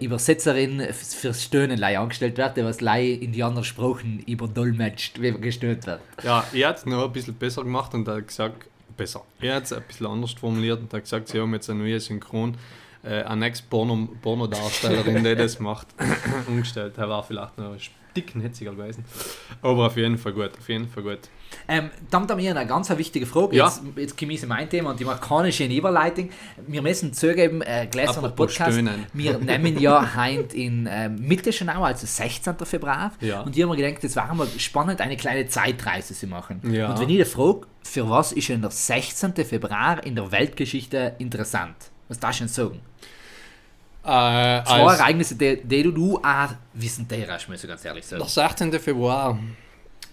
Übersetzerin 0.00 0.80
f- 0.80 0.96
fürs 1.14 1.42
Stöhnen 1.42 1.78
lei 1.78 1.98
angestellt 1.98 2.38
die 2.56 2.64
was 2.64 2.80
lei 2.80 3.06
in 3.06 3.32
die 3.32 3.42
anderen 3.42 3.64
Sprachen 3.64 4.20
überdolmetscht, 4.26 5.20
wie 5.20 5.32
gestöhnt 5.32 5.86
wird. 5.86 6.00
Ja, 6.22 6.44
ich 6.52 6.64
hätte 6.64 6.78
es 6.80 6.86
noch 6.86 7.04
ein 7.04 7.12
bisschen 7.12 7.34
besser 7.34 7.62
gemacht 7.62 7.94
und 7.94 8.06
hat 8.08 8.26
gesagt, 8.26 8.66
besser. 8.96 9.22
Er 9.40 9.56
hat 9.56 9.64
es 9.64 9.72
ein 9.72 9.82
bisschen 9.86 10.06
anders 10.06 10.32
formuliert 10.32 10.80
und 10.80 10.92
hat 10.92 11.02
gesagt, 11.02 11.28
sie 11.28 11.40
haben 11.40 11.52
jetzt 11.54 11.70
eine 11.70 11.78
neue 11.80 11.98
Synchron, 12.00 12.56
äh, 13.04 13.22
eine 13.22 13.46
Ex-Porno-Darstellerin, 13.46 15.24
die 15.24 15.34
das 15.36 15.58
macht, 15.58 15.88
umgestellt. 16.46 16.94
Er 16.98 17.08
war 17.08 17.22
vielleicht 17.22 17.58
noch 17.58 17.72
ein 17.72 17.80
Stück 17.80 18.34
netziger 18.36 18.72
gewesen. 18.72 19.04
Aber 19.62 19.86
auf 19.86 19.96
jeden 19.96 20.18
Fall 20.18 20.32
gut, 20.32 20.50
auf 20.58 20.68
jeden 20.68 20.88
Fall 20.88 21.02
gut. 21.02 21.20
Ähm, 21.68 21.90
dann 22.10 22.28
haben 22.28 22.38
wir 22.38 22.50
eine 22.50 22.66
ganz 22.66 22.90
wichtige 22.90 23.26
Frage. 23.26 23.56
Ja. 23.56 23.66
Jetzt, 23.66 23.82
jetzt 23.96 24.18
komme 24.18 24.32
ich 24.32 24.46
meinem 24.46 24.68
Thema 24.68 24.90
und 24.90 25.20
keine 25.20 25.52
schöne 25.52 25.74
Überleitung. 25.74 26.30
Wir 26.66 26.82
müssen 26.82 27.12
zugeben, 27.12 27.62
äh, 27.62 27.86
gläserner 27.90 28.30
Podcast. 28.30 28.72
Stöhnen. 28.72 29.06
Wir 29.12 29.38
nehmen 29.38 29.78
ja 29.78 30.14
heute 30.16 30.56
in 30.56 30.88
ähm, 30.90 31.16
Mitte 31.20 31.52
Schönau, 31.52 31.82
also 31.84 32.06
16. 32.06 32.54
Februar. 32.64 33.12
Ja. 33.20 33.42
Und 33.42 33.56
ich 33.56 33.62
habe 33.62 33.74
mir 33.74 33.82
gedacht, 33.82 34.02
es 34.04 34.16
wäre 34.16 34.34
mal 34.34 34.46
spannend, 34.58 35.00
eine 35.00 35.16
kleine 35.16 35.46
Zeitreise 35.46 36.14
zu 36.14 36.26
machen. 36.26 36.60
Ja. 36.70 36.90
Und 36.90 37.00
wenn 37.00 37.08
ich 37.08 37.18
dich 37.18 37.28
frage, 37.28 37.66
für 37.82 38.08
was 38.08 38.32
ist 38.32 38.48
denn 38.48 38.62
der 38.62 38.70
16. 38.70 39.34
Februar 39.44 40.04
in 40.04 40.14
der 40.14 40.30
Weltgeschichte 40.30 41.14
interessant? 41.18 41.76
Was 42.08 42.18
darfst 42.18 42.40
du 42.40 42.44
denn 42.44 42.52
sagen? 42.52 42.80
Äh, 44.04 44.64
Zwei 44.64 44.94
Ereignisse, 44.94 45.36
die, 45.36 45.60
die 45.62 45.82
du, 45.84 45.92
du 45.92 46.18
auch 46.18 46.48
wissen 46.74 47.06
darfst, 47.08 47.48
muss 47.48 47.62
ich 47.62 47.68
ganz 47.68 47.84
ehrlich 47.84 48.04
sagen. 48.04 48.20
der 48.20 48.28
16. 48.28 48.72
Februar. 48.80 49.38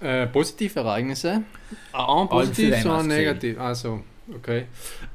Äh, 0.01 0.27
positive 0.27 0.79
Ereignisse. 0.79 1.43
Ein 1.93 2.29
positiv, 2.29 2.75
für 2.75 2.81
so 2.81 2.91
ein 2.91 2.99
einen 2.99 3.07
negativ. 3.09 3.59
Also, 3.59 4.03
Okay. 4.35 4.67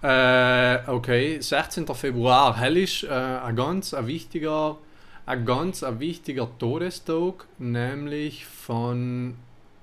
Äh, 0.03 0.79
okay, 0.91 1.39
16. 1.41 1.87
Februar. 1.95 2.57
Hell 2.59 2.77
ist 2.77 3.05
äh, 3.05 3.09
ein 3.11 3.55
ganz 3.55 3.95
ein 3.95 4.09
wichtiger, 4.09 4.77
ein 5.25 5.45
ganz 5.47 5.85
ein 5.85 6.01
wichtiger 6.01 6.49
Todestag, 6.59 7.47
nämlich 7.59 8.45
von 8.45 9.37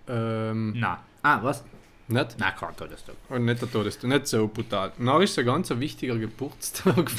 ähm, 0.07 0.73
Na. 0.77 0.99
Ah, 1.23 1.39
was? 1.41 1.63
nicht, 2.09 2.35
Na, 2.39 2.51
kein 2.51 2.75
Todestag. 2.75 3.15
oh, 3.29 3.37
nicht 3.37 3.61
der 3.61 3.71
Todestag, 3.71 4.09
nicht 4.09 4.27
so 4.27 4.49
brutal. 4.49 4.91
Na, 4.97 5.17
ist 5.21 5.39
ein 5.39 5.45
ganz 5.45 5.71
ein 5.71 5.79
wichtiger 5.79 6.17
Geburtstag. 6.17 6.95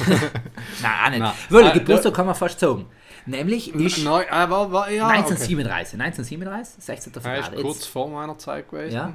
Nein, 0.83 0.91
auch 1.05 1.09
nicht. 1.09 1.19
Nein. 1.19 1.33
Wohl, 1.49 1.63
Ah, 1.63 1.71
Geburtstag 1.73 2.13
kann 2.13 2.27
man 2.27 2.35
fast 2.35 2.59
sagen. 2.59 2.85
Nämlich 3.25 3.73
ist 3.73 4.03
Nein, 4.03 4.25
äh, 4.27 4.49
war, 4.49 4.71
war, 4.71 4.89
ja, 4.91 5.05
okay. 5.07 5.17
1937. 5.17 5.99
1937, 5.99 6.83
16. 6.83 7.13
Er 7.15 7.21
Februar. 7.21 7.53
ist 7.53 7.61
kurz 7.61 7.85
vor 7.85 8.09
meiner 8.09 8.37
Zeit 8.37 8.69
gewesen. 8.69 8.95
Ja. 8.95 9.13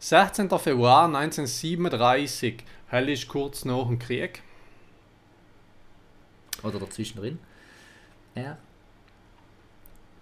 16. 0.00 0.48
Februar 0.58 1.04
1937. 1.06 2.64
Hell 2.88 3.08
ist 3.08 3.28
kurz 3.28 3.64
nach 3.64 3.86
dem 3.86 3.98
Krieg. 3.98 4.42
Oder 6.62 6.78
dazwischen 6.80 7.18
drin. 7.20 7.38
Ja. 8.34 8.58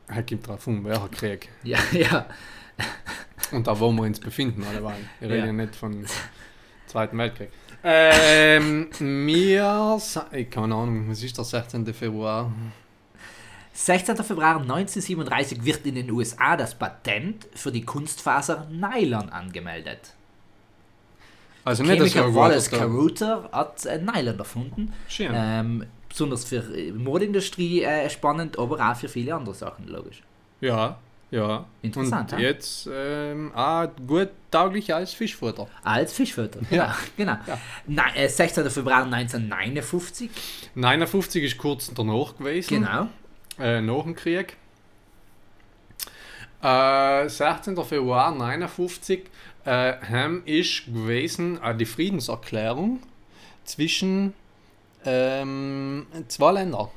Er 0.09 0.22
gibt 0.22 0.46
drauf 0.46 0.66
um, 0.66 0.85
welcher 0.85 1.09
Krieg. 1.09 1.48
Ja, 1.62 1.79
ja. 1.92 2.26
Und 3.52 3.66
da, 3.66 3.79
wo 3.79 3.90
wir 3.92 4.02
uns 4.02 4.20
befinden, 4.20 4.64
alle 4.64 4.83
waren. 4.83 5.09
Wir 5.20 5.29
Ja. 5.29 5.35
reden 5.35 5.46
ja 5.59 5.64
nicht 5.64 5.76
von 5.76 6.05
Zweiten 6.87 7.16
Weltkrieg. 7.18 7.50
Ähm, 7.83 8.88
sa- 9.98 10.26
ich 10.33 10.50
keine 10.50 10.74
Ahnung, 10.74 11.09
was 11.09 11.22
ist 11.22 11.37
der 11.38 11.44
16. 11.44 11.87
Februar? 11.94 12.52
16. 13.76 14.16
Februar 14.16 14.56
1937 14.56 15.62
wird 15.62 15.84
in 15.84 15.96
den 15.96 16.10
USA 16.10 16.56
das 16.56 16.74
Patent 16.74 17.46
für 17.54 17.70
die 17.70 17.84
Kunstfaser 17.84 18.66
Nylon 18.70 19.28
angemeldet. 19.28 20.14
Also 21.62 21.82
nicht 21.82 22.00
das 22.00 22.12
Chemiker 22.12 22.28
Jahr 22.28 22.34
Wallace 22.34 22.70
Caruter 22.70 23.50
hat 23.52 23.84
äh, 23.84 23.98
Nylon 23.98 24.38
erfunden. 24.38 24.94
Schön. 25.08 25.30
Ähm, 25.34 25.84
besonders 26.08 26.46
für 26.46 26.62
äh, 26.74 26.90
Modeindustrie 26.90 27.82
äh, 27.82 28.08
spannend, 28.08 28.58
aber 28.58 28.80
auch 28.80 28.96
für 28.96 29.10
viele 29.10 29.34
andere 29.34 29.54
Sachen, 29.54 29.86
logisch. 29.88 30.22
Ja, 30.62 30.96
ja. 31.30 31.66
Interessant, 31.82 32.32
Und 32.32 32.38
ja? 32.38 32.48
jetzt 32.48 32.88
ähm, 32.90 33.52
auch 33.54 33.88
gut 34.06 34.30
tauglich 34.50 34.94
als 34.94 35.12
Fischfutter. 35.12 35.68
Als 35.84 36.14
Fischfutter. 36.14 36.60
Ja. 36.70 36.96
Genau. 37.18 37.34
genau. 37.34 37.46
Ja. 37.46 37.58
Na, 37.86 38.16
äh, 38.16 38.26
16. 38.26 38.70
Februar 38.70 39.04
1959. 39.04 40.30
59 40.74 41.44
ist 41.44 41.58
kurz 41.58 41.92
danach 41.92 42.38
gewesen. 42.38 42.68
Genau. 42.68 43.08
Äh, 43.59 43.81
nach 43.81 44.03
dem 44.03 44.14
Krieg. 44.14 44.57
Äh, 46.62 47.29
16. 47.29 47.77
Februar 47.85 48.33
59 48.33 49.25
äh, 49.64 49.95
haben 50.11 50.42
ist 50.47 50.87
gewesen 50.87 51.61
äh, 51.62 51.75
die 51.75 51.85
Friedenserklärung 51.87 53.01
zwischen 53.64 54.33
ähm, 55.05 56.07
zwei 56.29 56.53
Ländern. 56.53 56.88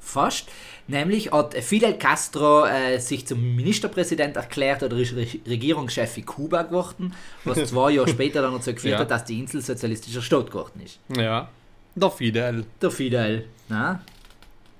Fast. 0.00 0.50
Nämlich 0.86 1.32
hat 1.32 1.54
Fidel 1.54 1.94
Castro 1.94 2.66
äh, 2.66 2.98
sich 2.98 3.26
zum 3.26 3.56
Ministerpräsident 3.56 4.36
erklärt 4.36 4.82
oder 4.82 4.98
ist 4.98 5.16
Re 5.16 5.26
Regierungschef 5.46 6.18
in 6.18 6.26
Kuba 6.26 6.62
geworden, 6.62 7.14
was 7.44 7.64
zwei 7.70 7.92
Jahre 7.92 8.08
später 8.10 8.42
dann 8.42 8.52
dazu 8.52 8.74
geführt 8.74 8.92
Ja. 8.92 8.98
hat, 8.98 9.10
dass 9.10 9.24
die 9.24 9.38
Insel 9.40 9.62
sozialistischer 9.62 10.20
Staat 10.20 10.48
geworden 10.50 10.82
ist. 10.84 10.98
Ja. 11.16 11.48
Der 11.94 12.10
Fidel. 12.10 12.66
Der 12.82 12.90
Fidel. 12.90 13.46
Na? 13.70 14.02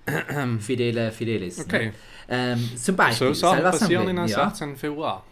Fidele 0.61 1.13
Fidelis. 1.13 1.61
Okay. 1.61 1.87
Ne? 1.87 1.93
Ähm, 2.29 2.71
zum 2.77 2.97
Beispiel. 2.97 3.29
So 3.29 3.35
Sachen 3.35 3.63
passieren 3.63 4.09
in 4.09 4.19
am 4.19 4.27
ja. 4.27 4.49
16. 4.49 4.77
Februar. 4.77 5.25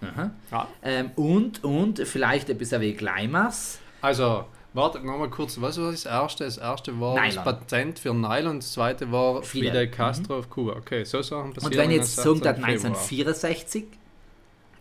Ja. 0.50 0.68
Ähm, 0.82 1.10
und, 1.16 1.64
und 1.64 1.98
vielleicht 2.00 2.50
ein 2.50 2.58
bisschen 2.58 2.80
wie 2.80 2.92
Gleimers. 2.92 3.78
Also, 4.00 4.44
warte 4.74 5.00
nochmal 5.00 5.30
kurz, 5.30 5.60
was 5.60 5.80
war 5.80 5.90
das 5.90 6.04
erste? 6.04 6.44
Das 6.44 6.58
erste 6.58 6.98
war 7.00 7.14
Nylon. 7.14 7.34
das 7.34 7.44
Patent 7.44 7.98
für 7.98 8.12
Nylon, 8.12 8.60
das 8.60 8.72
zweite 8.72 9.10
war 9.10 9.42
Fidel. 9.42 9.70
Fidel 9.70 9.88
Castro 9.88 10.38
auf 10.38 10.50
Kuba. 10.50 10.76
Okay, 10.76 11.04
so 11.04 11.22
Sachen 11.22 11.54
passieren 11.54 11.72
Und 11.72 11.78
wenn 11.78 11.90
jetzt 11.90 12.14
sagen, 12.16 12.36
16. 12.36 12.44
dass 12.44 12.56
Februar. 12.56 12.68
1964, 12.68 13.84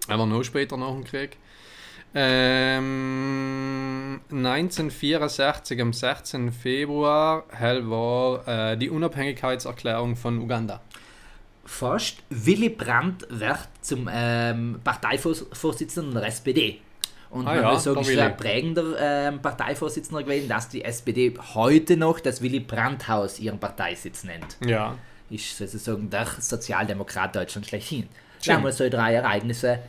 Aber 0.08 0.26
noch 0.26 0.44
später 0.44 0.78
nach 0.78 0.92
dem 0.92 1.04
Krieg. 1.04 1.38
Ähm, 2.14 4.02
1964, 4.30 5.82
am 5.82 5.94
16. 5.94 6.52
Februar, 6.52 7.46
hell 7.52 7.90
war 7.90 8.48
äh, 8.48 8.78
die 8.78 8.90
Unabhängigkeitserklärung 8.90 10.18
von 10.18 10.40
Uganda. 10.40 10.82
fast 11.64 12.18
Willy 12.30 12.70
Brandt 12.70 13.26
wird 13.30 13.70
zum 13.82 14.10
ähm, 14.12 14.82
Parteivorsitzenden 14.84 16.14
der 16.14 16.28
SPD. 16.28 16.82
Und 17.30 17.48
Ah 17.48 17.54
man 17.54 17.64
ja, 17.64 17.72
muss 17.72 17.84
sagen, 17.84 18.04
der 18.04 18.14
ist 18.14 18.20
ein 18.20 18.36
prägender 18.36 18.84
ähm, 19.00 19.42
Parteivorsitzender 19.42 20.24
gewesen, 20.24 20.50
dass 20.50 20.68
die 20.68 20.84
SPD 20.84 21.34
heute 21.54 21.96
noch 21.96 22.20
das 22.20 22.42
Willy 22.42 22.60
Brandt-Haus 22.60 23.40
ihren 23.40 23.58
Parteisitz 23.58 24.26
nennt. 24.26 24.58
Ja. 24.66 24.98
Ist 25.30 25.58
sozusagen 25.58 26.10
der 26.10 26.26
Sozialdemokrat 26.26 27.34
Deutschland 27.38 27.68
schlechthin. 27.68 28.10
Wir 28.44 28.72
so 28.74 28.90
drei 28.90 29.14
Ereignisse 29.14 29.80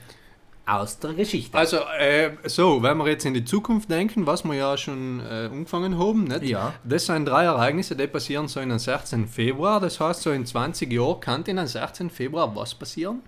aus 0.66 0.98
der 0.98 1.14
Geschichte. 1.14 1.57
Also, 1.57 1.79
äh, 1.98 2.31
so, 2.44 2.83
wenn 2.83 2.96
wir 2.98 3.09
jetzt 3.09 3.25
in 3.25 3.35
die 3.35 3.44
Zukunft 3.44 3.90
denken, 3.90 4.27
was 4.27 4.44
wir 4.44 4.55
ja 4.55 4.77
schon 4.77 5.20
äh, 5.20 5.48
angefangen 5.51 5.98
haben, 5.98 6.25
nicht? 6.25 6.44
Ja. 6.44 6.75
das 6.85 7.07
sind 7.07 7.27
drei 7.27 7.44
Ereignisse, 7.44 7.96
die 7.96 8.07
passieren 8.07 8.48
so 8.48 8.61
in 8.61 8.68
den 8.68 8.79
16. 8.79 9.27
Februar. 9.27 9.81
Das 9.81 9.98
heißt, 9.98 10.22
so 10.22 10.31
in 10.31 10.46
20 10.46 10.92
Jahren 10.92 11.20
kann 11.20 11.42
in 11.44 11.57
den 11.57 11.66
16. 11.66 12.11
Februar 12.11 12.55
was 12.55 12.75
passieren? 12.75 13.22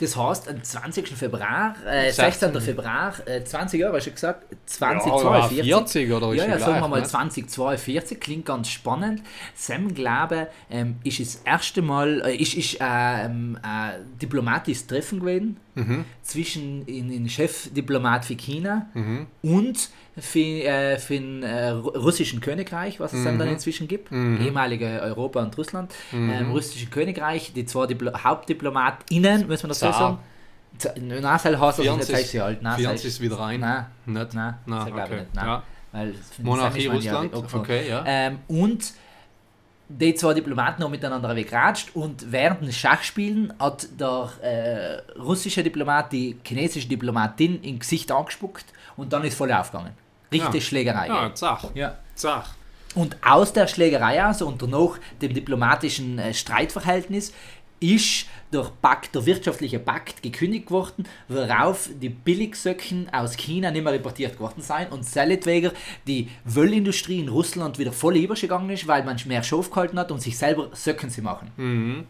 Das 0.00 0.16
heißt, 0.16 0.48
am 0.48 0.62
20. 0.62 1.08
Februar, 1.16 1.74
äh, 1.86 2.10
16. 2.10 2.52
16. 2.52 2.60
Februar, 2.62 3.14
äh, 3.26 3.44
20 3.44 3.80
Jahre, 3.80 3.96
hast 3.96 4.06
du 4.06 4.10
gesagt, 4.12 4.46
Ja, 4.50 4.56
2042. 4.66 5.62
40 5.62 6.12
oder 6.12 6.32
Ja, 6.34 6.46
ja, 6.46 6.58
sagen 6.58 6.80
wir 6.80 6.88
mal 6.88 7.00
ne? 7.00 7.06
2042, 7.06 8.18
klingt 8.18 8.46
ganz 8.46 8.68
spannend. 8.68 9.22
Sam 9.54 9.92
glaube, 9.94 10.48
ähm, 10.70 10.96
ist 11.04 11.20
das 11.20 11.36
erste 11.44 11.82
Mal, 11.82 12.22
äh, 12.24 12.34
ist, 12.36 12.54
ist 12.54 12.80
äh, 13.62 13.98
diplomatisches 14.20 14.86
Treffen 14.86 15.20
gewesen 15.20 15.56
Mhm. 15.74 16.04
zwischen 16.22 16.84
in, 16.86 17.10
in 17.12 17.28
Chefdiplomat 17.28 18.24
für 18.24 18.34
China 18.34 18.88
und 19.42 19.90
für, 20.20 20.38
äh, 20.38 20.98
für 20.98 21.14
den 21.14 21.42
äh, 21.42 21.70
Ru- 21.70 21.96
russischen 21.98 22.40
Königreich, 22.40 23.00
was 23.00 23.12
es 23.12 23.24
dann, 23.24 23.38
dann 23.38 23.48
inzwischen 23.48 23.88
gibt, 23.88 24.12
ehemalige 24.12 24.86
Europa 25.02 25.42
und 25.42 25.56
Russland, 25.58 25.92
ähm, 26.12 26.50
russische 26.52 26.86
Königreich, 26.86 27.52
die 27.54 27.64
zwei 27.64 27.86
Diplo 27.86 28.12
Hauptdiplomatinnen, 28.22 29.48
muss 29.48 29.62
man 29.62 29.68
das 29.70 29.80
so 29.80 29.90
sagen? 29.92 30.18
Das 30.78 30.94
heißt, 30.94 31.46
also, 31.46 31.82
40 31.82 32.14
heißt 32.14 32.30
sie 32.30 32.40
alt. 32.40 32.62
Nein, 32.62 32.72
das 32.74 32.80
40 32.82 33.04
heißt- 33.04 33.08
ist 33.08 33.20
wieder 33.20 33.38
rein. 33.38 33.60
Nein, 33.60 33.86
Nicht? 34.06 34.34
nein, 34.34 34.54
Nein, 34.66 34.78
das 34.78 34.86
glaube 34.86 35.00
ich 35.00 35.04
okay. 35.06 35.20
nicht. 35.20 35.34
Nein. 35.34 35.46
Ja. 35.46 35.62
Weil 35.92 36.14
Monarchie 36.38 36.78
ist 36.78 36.84
ja 36.86 36.92
Russland, 36.92 37.34
angefallen. 37.34 37.62
okay, 37.64 37.88
ja. 37.88 38.04
Ähm, 38.06 38.38
und 38.48 38.92
die 39.88 40.14
zwei 40.14 40.34
Diplomaten 40.34 40.84
haben 40.84 40.90
miteinander 40.92 41.34
wegratscht 41.34 41.88
und 41.96 42.30
während 42.30 42.62
des 42.62 42.76
Schachspielen 42.76 43.52
hat 43.58 43.88
der 43.98 44.30
äh, 44.40 45.18
russische 45.20 45.64
Diplomat 45.64 46.12
die 46.12 46.36
chinesische 46.46 46.86
Diplomatin 46.86 47.60
im 47.64 47.80
Gesicht 47.80 48.12
angespuckt 48.12 48.66
und 48.96 49.12
dann 49.12 49.24
ist 49.24 49.36
voll 49.36 49.50
aufgegangen. 49.52 49.90
Richtig 50.32 50.54
Ja. 50.54 50.60
Schlägerei. 50.60 51.06
Ja? 51.08 51.34
Zach. 51.34 51.64
Ja. 51.74 51.98
Zach. 52.14 52.54
Und 52.94 53.16
aus 53.24 53.52
der 53.52 53.68
Schlägerei, 53.68 54.22
also 54.22 54.46
und 54.46 54.60
danach 54.60 54.98
dem 55.22 55.32
diplomatischen 55.32 56.18
äh, 56.18 56.34
Streitverhältnis, 56.34 57.32
ist 57.80 58.26
durch 58.50 58.70
Pakt, 58.82 59.14
der 59.14 59.24
wirtschaftliche 59.24 59.78
Pakt 59.78 60.22
gekündigt 60.22 60.70
worden, 60.70 61.06
worauf 61.28 61.88
die 62.00 62.10
Billigsöcken 62.10 63.08
aus 63.12 63.36
China 63.36 63.70
nicht 63.70 63.84
mehr 63.84 63.94
importiert 63.94 64.38
worden 64.38 64.60
sind 64.60 64.92
und 64.92 65.04
seinetwegen 65.04 65.72
die 66.06 66.28
Wollindustrie 66.44 67.20
in 67.20 67.28
Russland 67.28 67.78
wieder 67.78 67.92
voll 67.92 68.16
übergegangen 68.16 68.70
ist, 68.70 68.86
weil 68.86 69.04
man 69.04 69.18
mehr 69.26 69.42
Schof 69.42 69.70
gehalten 69.70 69.98
hat 69.98 70.12
und 70.12 70.20
sich 70.20 70.36
selber 70.36 70.68
Söcken 70.72 71.10
zu 71.10 71.22
machen. 71.22 71.50
Mhm. 71.56 72.06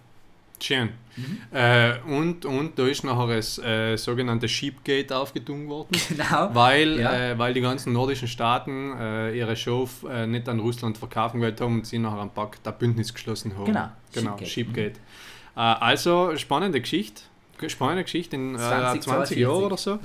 Schön. 0.62 0.90
Mhm. 1.16 1.38
Äh, 1.52 1.98
und, 2.06 2.44
und 2.44 2.78
da 2.78 2.86
ist 2.86 3.02
nachher 3.04 3.34
das 3.36 3.58
äh, 3.58 3.96
sogenannte 3.96 4.48
Sheepgate 4.48 5.12
aufgetun 5.12 5.68
worden. 5.68 5.88
Genau. 6.08 6.50
Weil, 6.54 7.00
Ja. 7.00 7.30
äh, 7.32 7.38
weil 7.38 7.54
die 7.54 7.60
ganzen 7.60 7.92
nordischen 7.92 8.28
Staaten 8.28 8.92
äh, 8.98 9.36
ihre 9.36 9.56
Show 9.56 9.88
äh, 10.08 10.26
nicht 10.26 10.48
an 10.48 10.60
Russland 10.60 10.98
verkaufen 10.98 11.40
wollen 11.40 11.56
haben 11.58 11.74
und 11.78 11.86
sie 11.86 11.98
nachher 11.98 12.18
am 12.20 12.30
Pakt 12.30 12.66
ein 12.66 12.74
Bündnis 12.78 13.12
geschlossen 13.12 13.56
haben. 13.56 13.64
Genau, 13.66 13.88
genau 14.12 14.30
Sheepgate. 14.38 14.48
Sheepgate. 14.48 14.96
Äh, 15.56 15.60
also 15.60 16.36
spannende 16.36 16.80
Geschichte. 16.80 17.22
Spannende 17.68 18.04
Geschichte 18.04 18.36
in 18.36 18.54
äh, 18.54 18.58
20, 18.58 19.02
20 19.02 19.36
Jahren 19.38 19.64
oder 19.64 19.76
so. 19.76 19.90
Ja. 19.90 19.98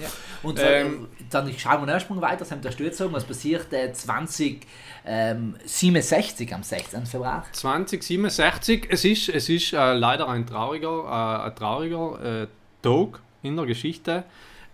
Und 0.43 0.59
Ähm, 0.59 1.07
äh, 1.19 1.23
dann 1.29 1.53
schauen 1.57 1.85
wir 1.85 1.91
einen 1.91 1.99
Sprung 1.99 2.19
weiter, 2.21 2.43
wir 2.63 2.71
da 2.71 2.93
sagen, 2.93 3.13
was 3.13 3.23
passiert 3.23 3.71
äh, 3.71 3.93
2067 3.93 6.53
am 6.53 6.63
16. 6.63 7.05
Februar. 7.05 7.45
2067, 7.51 8.87
es 8.89 9.05
ist, 9.05 9.29
es 9.29 9.47
ist 9.49 9.73
äh, 9.73 9.93
leider 9.93 10.27
ein 10.27 10.45
trauriger, 10.45 11.05
äh, 11.05 11.47
ein 11.47 11.55
trauriger 11.55 12.43
äh, 12.43 12.47
Tag 12.81 13.21
in 13.41 13.55
der 13.55 13.65
Geschichte. 13.65 14.25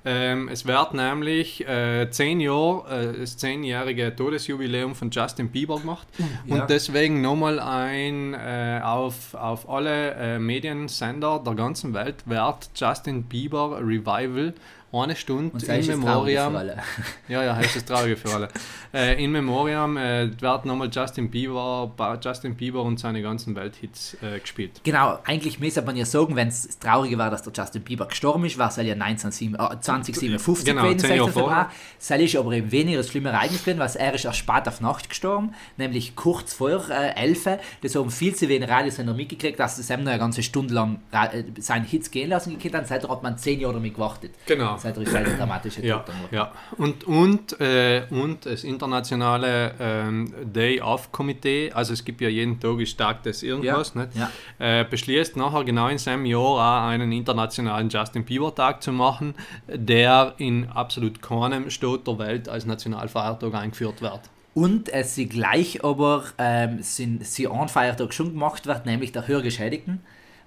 Ähm, 0.03 0.49
es 0.49 0.65
wird 0.65 0.93
nämlich 0.93 1.67
äh, 1.67 2.09
zehn 2.09 2.39
Jahre, 2.39 3.11
äh, 3.13 3.19
das 3.19 3.37
zehnjährige 3.37 4.15
Todesjubiläum 4.15 4.95
von 4.95 5.11
Justin 5.11 5.49
Bieber 5.49 5.79
gemacht. 5.79 6.07
ja. 6.45 6.55
Und 6.55 6.69
deswegen 6.69 7.21
nochmal 7.21 7.59
ein 7.59 8.33
äh, 8.33 8.81
auf, 8.83 9.35
auf 9.35 9.69
alle 9.69 10.13
äh, 10.15 10.39
Mediensender 10.39 11.41
der 11.45 11.53
ganzen 11.53 11.93
Welt 11.93 12.23
wird 12.25 12.71
Justin 12.75 13.23
Bieber 13.23 13.79
Revival 13.79 14.53
eine 14.93 15.15
Stunde 15.15 15.54
Und 15.54 15.63
in 15.63 15.69
es 15.69 15.88
traurig 15.88 15.97
Memoriam. 15.97 16.56
Ja, 17.27 17.43
ja, 17.43 17.56
heißt 17.56 17.77
das 17.77 17.86
Traurige 17.86 18.17
für 18.17 18.34
alle. 18.34 18.49
Äh, 18.93 19.23
in 19.23 19.32
Memoriam 19.32 19.95
äh, 19.95 20.30
wird 20.41 20.65
nochmal 20.65 20.89
Justin 20.91 21.30
Bieber, 21.32 21.91
Justin 22.21 22.56
Bieber 22.56 22.82
und 22.82 22.99
seine 22.99 23.21
ganzen 23.21 23.56
Welthits 23.56 24.17
äh, 24.21 24.39
gespielt. 24.39 24.82
Genau, 24.84 25.19
eigentlich 25.23 25.60
müsste 25.60 25.82
man 25.82 25.95
ja 25.95 26.06
sagen, 26.06 26.36
wenn 26.36 26.49
es 26.49 26.67
das 26.67 26.80
Traurige 26.80 27.17
war, 27.17 27.30
dass 27.30 27.43
der 27.43 27.54
Justin 27.56 27.84
Bieber 27.84 28.06
gestorben 28.08 28.43
ist, 28.45 28.58
war 28.58 28.67
es 28.67 28.75
ja 28.75 28.93
1957 28.93 29.54
äh, 29.54 29.82
2057 29.82 30.65
Genau, 30.65 30.82
gewesen, 30.82 30.99
zehn 30.99 31.08
16. 31.08 31.17
Jahre 31.17 31.32
Februar. 31.32 31.71
Es 31.99 32.10
ist 32.10 32.36
aber 32.36 32.51
eben 32.51 32.71
weniger 32.71 32.97
das 32.97 33.10
schlimme 33.10 33.30
Ereignis 33.30 33.62
gewesen, 33.63 33.80
weil 33.80 33.89
er 33.95 34.13
ist 34.13 34.25
erst 34.25 34.38
spät 34.38 34.67
auf 34.67 34.82
Nacht 34.82 35.08
gestorben, 35.10 35.54
nämlich 35.77 36.15
kurz 36.15 36.54
vor 36.54 36.89
äh, 36.89 37.15
11. 37.15 37.60
Das 37.82 37.95
haben 37.95 38.12
viel 38.12 38.36
zu 38.36 38.49
wenig 38.49 38.69
Radiosender 38.69 39.13
mitgekriegt, 39.13 39.60
dass 39.60 39.77
das 39.77 39.89
eben 39.89 40.04
noch 40.04 40.12
eine 40.12 40.19
ganze 40.19 40.43
Stunde 40.43 40.73
lang 40.73 40.99
äh, 41.12 41.43
seine 41.60 41.86
Hits 41.86 42.12
gehen 42.12 42.30
lassen 42.30 42.51
gekriegt 42.51 42.75
hat. 42.75 42.88
Seitdem 42.88 43.10
hat 43.10 43.23
man 43.23 43.38
zehn 43.38 43.60
Jahre 43.60 43.75
damit 43.75 43.93
gewartet. 43.93 44.32
Genau. 44.45 44.77
Ist 44.85 45.15
eine 45.15 45.37
dramatische 45.37 45.85
Ja, 45.85 45.97
Tod 45.97 46.09
dann 46.09 46.15
geworden. 46.17 46.35
ja. 46.35 46.51
Und, 46.77 47.03
und, 47.05 47.59
äh, 47.61 48.03
und 48.09 48.45
das 48.45 48.63
internationale 48.63 49.73
ähm, 49.79 50.33
Day-Off-Komitee, 50.43 51.71
also 51.73 51.93
es 51.93 52.03
gibt 52.03 52.21
ja 52.21 52.29
jeden 52.29 52.59
Tag 52.59 52.79
ist 52.79 52.97
Tag 52.97 53.23
des 53.23 53.43
irgendwas, 53.43 53.93
Ja, 53.95 54.01
nicht? 54.05 54.15
ja. 54.15 54.79
Äh, 54.81 54.85
beschließt 54.85 55.35
nachher 55.37 55.63
genau 55.63 55.87
in 55.87 55.97
seinem 55.97 56.25
Jahr 56.25 56.39
auch 56.41 56.87
einen 56.87 57.11
internationalen 57.11 57.89
Justin 57.89 58.25
Bieber-Tag 58.25 58.81
zu 58.83 58.91
machen, 58.91 59.35
der 59.67 60.33
in 60.37 60.67
absolut 60.69 61.21
keinem 61.21 61.69
Staat 61.69 62.07
der 62.07 62.17
Welt 62.19 62.49
als 62.49 62.65
Nationalfeiertag 62.65 63.53
eingeführt 63.53 64.01
wird. 64.01 64.21
Und 64.53 64.89
es 64.89 65.15
sie 65.15 65.27
gleich 65.29 65.81
aber 65.83 66.25
ähm, 66.37 66.79
sind, 66.81 67.25
sie 67.25 67.47
ein 67.47 67.69
Feiertag 67.69 68.13
schon 68.13 68.33
gemacht 68.33 68.65
wird, 68.67 68.85
nämlich 68.85 69.13
der 69.13 69.25
Hörgeschädigten, 69.27 70.01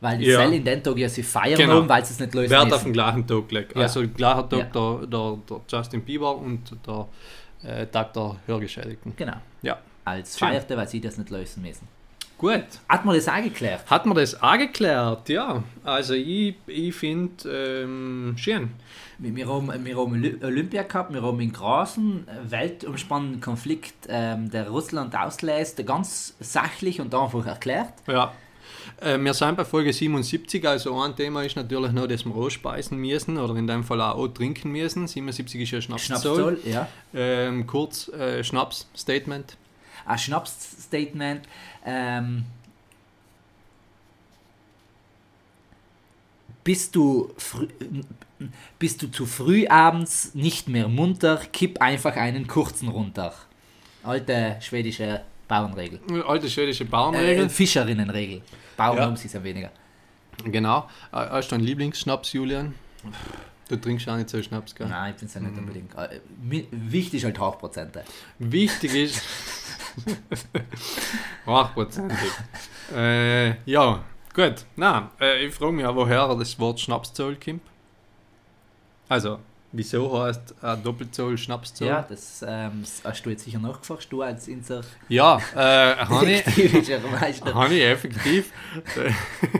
weil 0.04 0.18
die 0.18 0.26
Ja. 0.26 0.38
Zell 0.38 0.52
in 0.52 0.64
den 0.64 0.82
Tag 0.82 0.96
ja 0.98 1.08
sie 1.08 1.22
feiern 1.24 1.58
Genau. 1.58 1.74
haben, 1.74 1.88
weil 1.88 2.04
sie 2.04 2.12
es 2.12 2.20
nicht 2.20 2.34
lösen 2.34 2.50
Wird 2.50 2.60
auf 2.60 2.68
müssen. 2.68 2.84
den 2.84 2.92
gleichen 2.92 3.26
Tag 3.26 3.48
gelegt. 3.48 3.74
Ja. 3.74 3.82
Also 3.82 4.06
gleicher 4.08 4.48
Tag 4.48 4.58
Ja. 4.58 4.64
der, 5.00 5.06
der, 5.08 5.38
der 5.50 5.60
Justin 5.68 6.02
Bieber 6.02 6.36
und 6.36 6.60
der 6.86 7.08
äh, 7.64 7.86
Tag 7.86 8.12
der 8.12 8.36
Hörgeschädigten. 8.46 9.14
Genau. 9.16 9.36
Ja. 9.62 9.78
Als 10.04 10.38
Schön. 10.38 10.48
Feierte, 10.48 10.76
weil 10.76 10.86
sie 10.86 11.00
das 11.00 11.16
nicht 11.18 11.30
lösen 11.30 11.62
müssen. 11.62 11.88
Gut. 12.36 12.64
Hat 12.88 13.04
man 13.04 13.14
das 13.14 13.28
auch 13.28 13.42
geklärt? 13.42 13.88
Hat 13.88 14.04
man 14.06 14.16
das 14.16 14.42
auch 14.42 14.58
geklärt? 14.58 15.28
Ja, 15.28 15.62
also 15.84 16.14
ich, 16.14 16.56
ich 16.66 16.92
finde 16.94 17.82
ähm, 17.84 18.34
schön. 18.36 18.70
Wir, 19.18 19.48
haben, 19.48 19.68
wir 19.84 19.96
haben 19.96 20.12
Oly- 20.12 20.44
Olympia 20.44 20.82
gehabt, 20.82 21.14
wir 21.14 21.22
haben 21.22 21.38
in 21.40 21.52
großen, 21.52 22.26
äh, 22.26 22.50
weltumspannenden 22.50 23.40
Konflikt, 23.40 23.94
ähm, 24.08 24.50
der 24.50 24.68
Russland 24.68 25.16
auslässt, 25.16 25.86
ganz 25.86 26.34
sachlich 26.40 27.00
und 27.00 27.14
einfach 27.14 27.46
erklärt. 27.46 27.92
Ja. 28.08 28.32
Äh, 29.00 29.18
wir 29.18 29.34
sind 29.34 29.56
bei 29.56 29.64
Folge 29.64 29.92
77, 29.92 30.66
also 30.66 31.00
ein 31.00 31.14
Thema 31.16 31.42
ist 31.42 31.56
natürlich 31.56 31.92
noch, 31.92 32.06
dass 32.06 32.24
wir 32.24 32.34
auch 32.34 32.50
speisen 32.50 32.98
müssen 32.98 33.38
oder 33.38 33.54
in 33.56 33.66
dem 33.66 33.84
Fall 33.84 34.00
auch, 34.00 34.16
auch 34.16 34.28
trinken 34.28 34.70
müssen. 34.72 35.06
77 35.06 35.60
ist 35.60 35.70
ja 35.70 35.80
Schnapszoll. 35.80 36.58
Schnapszoll, 36.58 36.60
ja. 36.64 36.88
Ähm, 37.14 37.66
kurz 37.66 38.08
äh, 38.08 38.42
Schnaps-Statement. 38.42 39.56
Ein 40.06 40.18
Schnaps-Statement. 40.18 41.42
Ähm, 41.84 42.44
bist, 46.62 46.96
du 46.96 47.30
bist 48.78 49.02
du 49.02 49.10
zu 49.10 49.26
früh 49.26 49.66
abends 49.66 50.34
nicht 50.34 50.68
mehr 50.68 50.88
munter, 50.88 51.40
kipp 51.52 51.80
einfach 51.80 52.16
einen 52.16 52.46
kurzen 52.46 52.88
runter. 52.88 53.34
Alte 54.02 54.56
schwedische 54.60 55.22
Bauernregel. 55.48 56.00
Alte 56.26 56.48
schwedische 56.50 56.84
Äh, 56.84 56.88
Bauernregel. 56.88 57.48
Fischerinnenregel. 57.48 58.42
Bauern 58.76 58.96
Ja. 58.96 59.04
haben 59.04 59.16
sie 59.16 59.26
es 59.28 59.32
ja 59.34 59.42
weniger. 59.44 59.70
Genau. 60.44 60.88
Äh, 61.12 61.16
Hast 61.16 61.50
du 61.50 61.54
einen 61.56 61.64
Lieblingsschnaps, 61.64 62.32
Julian? 62.32 62.74
Du 63.68 63.76
trinkst 63.76 64.06
auch 64.08 64.16
nicht 64.16 64.28
so 64.28 64.42
Schnaps, 64.42 64.74
gell? 64.74 64.86
Nein, 64.88 65.12
ich 65.14 65.18
finde 65.18 65.26
es 65.28 65.34
ja 65.34 65.40
nicht 65.40 65.58
unbedingt. 65.58 65.94
Äh, 65.96 66.20
Wichtig 66.70 67.18
ist 67.20 67.24
halt 67.24 67.38
Hochprozente. 67.38 68.04
Wichtig 68.38 68.94
ist. 68.94 69.22
Hochprozentig. 71.46 72.18
äh, 72.94 73.54
ja, 73.70 74.02
gut. 74.34 74.64
Na, 74.76 75.10
äh, 75.20 75.46
ich 75.46 75.54
frage 75.54 75.72
mich 75.72 75.84
auch, 75.86 75.94
woher 75.94 76.34
das 76.34 76.58
Wort 76.58 76.80
Schnapszoll 76.80 77.36
kommt. 77.42 77.62
Also, 79.08 79.38
wieso 79.74 80.22
heißt 80.22 80.54
ein 80.62 80.82
Doppelzoll 80.82 81.36
Schnapszoll? 81.36 81.88
Ja, 81.88 82.06
das 82.08 82.44
ähm, 82.46 82.84
hast 83.04 83.26
du 83.26 83.30
jetzt 83.30 83.44
sicher 83.44 83.58
nachgefragt, 83.58 84.06
du 84.10 84.22
als 84.22 84.48
unser 84.48 84.82
ja 85.08 85.38
äh, 85.54 85.96
habe 86.06 86.30
ich, 87.74 87.82
effektiv. 87.82 88.52
äh, 88.96 89.10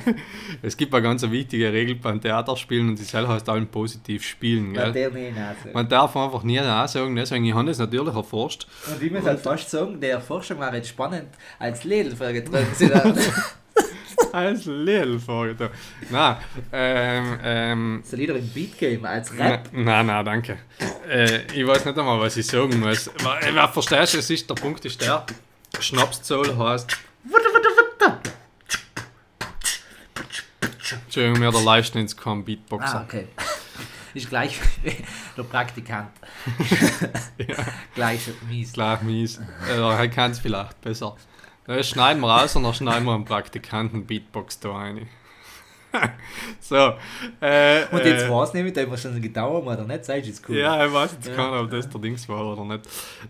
es 0.63 0.77
gibt 0.77 0.95
eine 0.95 1.03
ganz 1.03 1.23
wichtige 1.23 1.73
Regel 1.73 1.97
beim 1.97 2.21
Theaterspielen 2.21 2.91
und 2.91 2.99
die 2.99 3.05
soll 3.05 3.27
heißt 3.27 3.49
allen 3.49 3.67
positiv 3.67 4.25
spielen. 4.25 4.73
Gell? 4.73 4.93
der 4.93 5.11
nicht 5.11 5.37
also. 5.37 5.71
Man 5.73 5.89
darf 5.89 6.17
einfach 6.17 6.43
nie 6.43 6.61
Nein 6.61 6.89
sagen, 6.89 7.17
deswegen 7.17 7.45
ich 7.45 7.55
habe 7.55 7.67
das 7.67 7.79
natürlich 7.79 8.15
erforscht. 8.15 8.67
Und 8.87 9.03
ich 9.03 9.13
muss 9.13 9.25
halt 9.25 9.41
fast 9.41 9.71
sagen, 9.71 10.01
der 10.01 10.21
Forschung 10.21 10.59
war 10.59 10.75
jetzt 10.75 10.89
spannend, 10.89 11.29
als 11.59 11.85
Lidl 11.85 12.17
vorgetragen 12.17 12.75
sind. 12.75 12.93
Als 14.33 14.65
Lidl 14.65 15.19
vorgetan. 15.19 15.71
Nein, 16.11 16.37
ähm, 16.73 17.39
ähm, 17.43 18.03
dir 18.13 18.35
ein 18.35 18.49
Beat 18.49 18.79
geben, 18.79 19.07
als 19.07 19.37
Rap? 19.39 19.69
nein, 19.73 20.07
nein, 20.07 20.25
danke. 20.25 20.59
Äh, 21.09 21.43
ich 21.53 21.67
weiß 21.67 21.85
nicht 21.85 21.99
einmal, 21.99 22.21
was 22.21 22.37
ich 22.37 22.47
sagen 22.47 22.81
muss. 22.81 23.09
Äh, 23.09 23.69
Verstehst 23.69 24.15
du, 24.15 24.19
es 24.19 24.31
ist, 24.31 24.49
der 24.51 24.55
Punkt 24.55 24.85
ist 24.85 25.01
der, 25.01 25.25
Schnapszoll 25.79 26.57
heißt... 26.57 26.97
Entschuldigung, 31.05 31.39
mir 31.39 31.51
der 31.51 31.63
Livestream 31.63 32.07
kein 32.17 32.45
Beatboxer. 32.45 33.01
Ah, 33.01 33.05
okay. 33.05 33.29
Ist 34.15 34.29
gleich 34.29 34.61
der 35.37 35.43
Praktikant. 35.43 36.11
Gleich 37.97 38.21
mies. 38.49 38.73
Gleich 38.73 39.03
mies. 39.03 39.41
Äh, 39.69 39.81
er 39.81 40.09
kann 40.09 40.31
es 40.31 40.39
vielleicht 40.39 40.81
besser. 40.81 41.17
Das 41.67 41.89
schneiden 41.89 42.21
wir 42.21 42.29
raus 42.31 42.55
und 42.57 42.63
dann 42.65 42.75
schneiden 42.75 43.05
wir 43.05 43.15
einen 43.15 43.25
Praktikanten 43.25 44.05
Beatbox 44.07 44.61
da 44.61 44.73
rein. 44.73 45.09
so. 46.61 46.95
Äh, 47.41 47.85
Und 47.93 48.05
jetzt 48.05 48.25
äh, 48.25 48.31
war 48.31 48.43
es 48.45 48.53
nämlich, 48.53 48.73
da 48.75 48.89
wir 48.89 48.97
schon 48.99 49.21
gedauert 49.21 49.65
oder 49.65 49.85
nicht? 49.85 50.05
Sei 50.05 50.19
jetzt 50.19 50.47
cool. 50.49 50.57
Ja, 50.57 50.85
ich 50.85 50.93
weiß 50.93 51.13
jetzt 51.13 51.29
Ja. 51.29 51.37
gar 51.37 51.53
nicht, 51.53 51.61
ob 51.65 51.71
das 51.71 51.89
der 51.89 52.01
Dings 52.01 52.29
war 52.29 52.45
oder 52.53 52.65
nicht. 52.65 52.85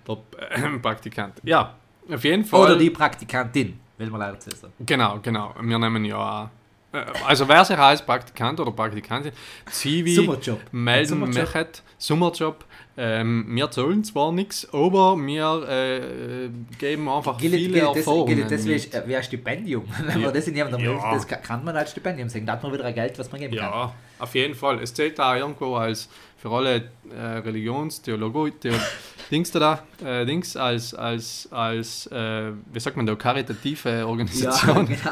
Der 0.08 0.16
äh, 0.64 0.78
Praktikant. 0.82 1.34
Ja, 1.44 1.74
auf 2.10 2.24
jeden 2.24 2.44
Fall. 2.44 2.60
Oder 2.60 2.76
die 2.76 2.90
Praktikantin, 2.90 3.78
will 3.98 4.10
man 4.10 4.20
leider 4.20 4.40
zu 4.40 4.50
sagen. 4.50 4.72
Genau, 4.80 5.18
genau. 5.22 5.54
Wir 5.60 5.78
nehmen 5.78 6.04
ja 6.06 6.16
auch. 6.16 6.96
äh, 6.98 7.04
Also 7.26 7.46
wer 7.46 7.64
sich 7.64 7.78
als 7.78 8.04
Praktikant 8.04 8.58
oder 8.60 8.72
Praktikantin 8.72 9.32
Zivi 9.70 10.28
melden 10.72 11.20
möchte, 11.20 11.68
Sommerjob, 11.98 12.64
ähm, 12.96 13.46
wir 13.48 13.70
zahlen 13.70 14.04
zwar 14.04 14.30
nichts, 14.32 14.68
aber 14.72 15.16
wir 15.16 15.68
äh, 15.68 16.48
geben 16.78 17.08
einfach 17.08 17.36
Gilt, 17.38 17.54
viele 17.54 17.72
gilt 17.72 17.82
das, 17.84 17.96
Erfahrungen. 17.96 18.36
gilt 18.36 18.50
das 18.50 18.64
wie, 18.66 19.08
wie 19.08 19.16
ein 19.16 19.22
Stipendium. 19.22 19.84
Wenn 20.06 20.20
Ja. 20.20 20.26
man 20.26 20.34
das 20.34 20.46
in 20.46 20.54
jemandem 20.56 20.80
Ja. 20.84 21.12
das 21.14 21.26
kann- 21.26 21.64
man 21.64 21.76
als 21.76 21.90
Stipendium 21.90 22.28
sagen. 22.28 22.46
Da 22.46 22.52
hat 22.52 22.62
man 22.62 22.72
wieder 22.72 22.84
ein 22.84 22.94
Geld, 22.94 23.18
was 23.18 23.30
man 23.32 23.40
geben 23.40 23.56
kann. 23.56 23.64
Ja, 23.70 23.94
auf 24.18 24.34
jeden 24.34 24.54
Fall. 24.54 24.80
Es 24.80 24.94
zählt 24.94 25.18
da 25.18 25.36
irgendwo 25.36 25.74
als 25.76 26.08
für 26.36 26.50
alle 26.50 26.90
äh, 27.10 27.20
Religions, 27.44 28.02
Theologo, 28.02 28.48
Theo, 28.50 28.74
Dings 29.30 29.50
da, 29.50 29.82
äh, 30.04 30.26
Dings 30.26 30.56
als, 30.56 30.94
als, 30.94 31.48
als 31.50 32.06
äh, 32.08 32.52
wie 32.72 32.80
sagt 32.80 32.96
man 32.96 33.06
da, 33.06 33.14
karitative 33.14 33.90
Ja, 34.00 34.06
Organisation. 34.06 34.86
genau. 34.86 35.10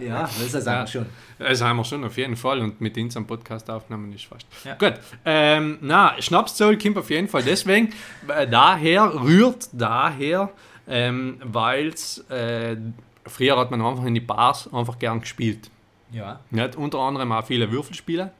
Ja, 0.00 0.22
das 0.22 0.54
ist 0.54 0.66
Ja. 0.66 0.80
einfach 0.80 0.92
schon. 0.92 1.06
Das 1.40 1.60
haben 1.62 1.76
wir 1.76 1.84
schon 1.84 2.04
auf 2.04 2.16
jeden 2.16 2.36
Fall 2.36 2.60
und 2.60 2.80
mit 2.80 2.96
uns 2.96 3.16
am 3.16 3.26
Podcast 3.26 3.68
aufnehmen 3.70 4.12
ist 4.12 4.24
fast. 4.26 4.46
Ja. 4.64 4.74
Gut, 4.76 4.94
ähm, 5.24 5.78
na, 5.80 6.14
Schnapszoll 6.20 6.78
kommt 6.78 6.98
auf 6.98 7.10
jeden 7.10 7.28
Fall 7.28 7.42
deswegen, 7.42 7.92
äh, 8.28 8.46
daher, 8.46 9.12
rührt 9.22 9.68
daher, 9.72 10.50
ähm, 10.88 11.38
weil 11.44 11.88
es, 11.88 12.18
äh, 12.30 12.76
früher 13.26 13.56
hat 13.58 13.70
man 13.72 13.80
einfach 13.82 14.04
in 14.04 14.14
die 14.14 14.20
Bars 14.20 14.72
einfach 14.72 14.98
gern 14.98 15.20
gespielt. 15.20 15.68
Ja. 16.12 16.40
Nicht? 16.50 16.76
Unter 16.76 16.98
anderem 17.00 17.30
auch 17.32 17.44
viele 17.44 17.70
Würfelspiele. 17.70 18.30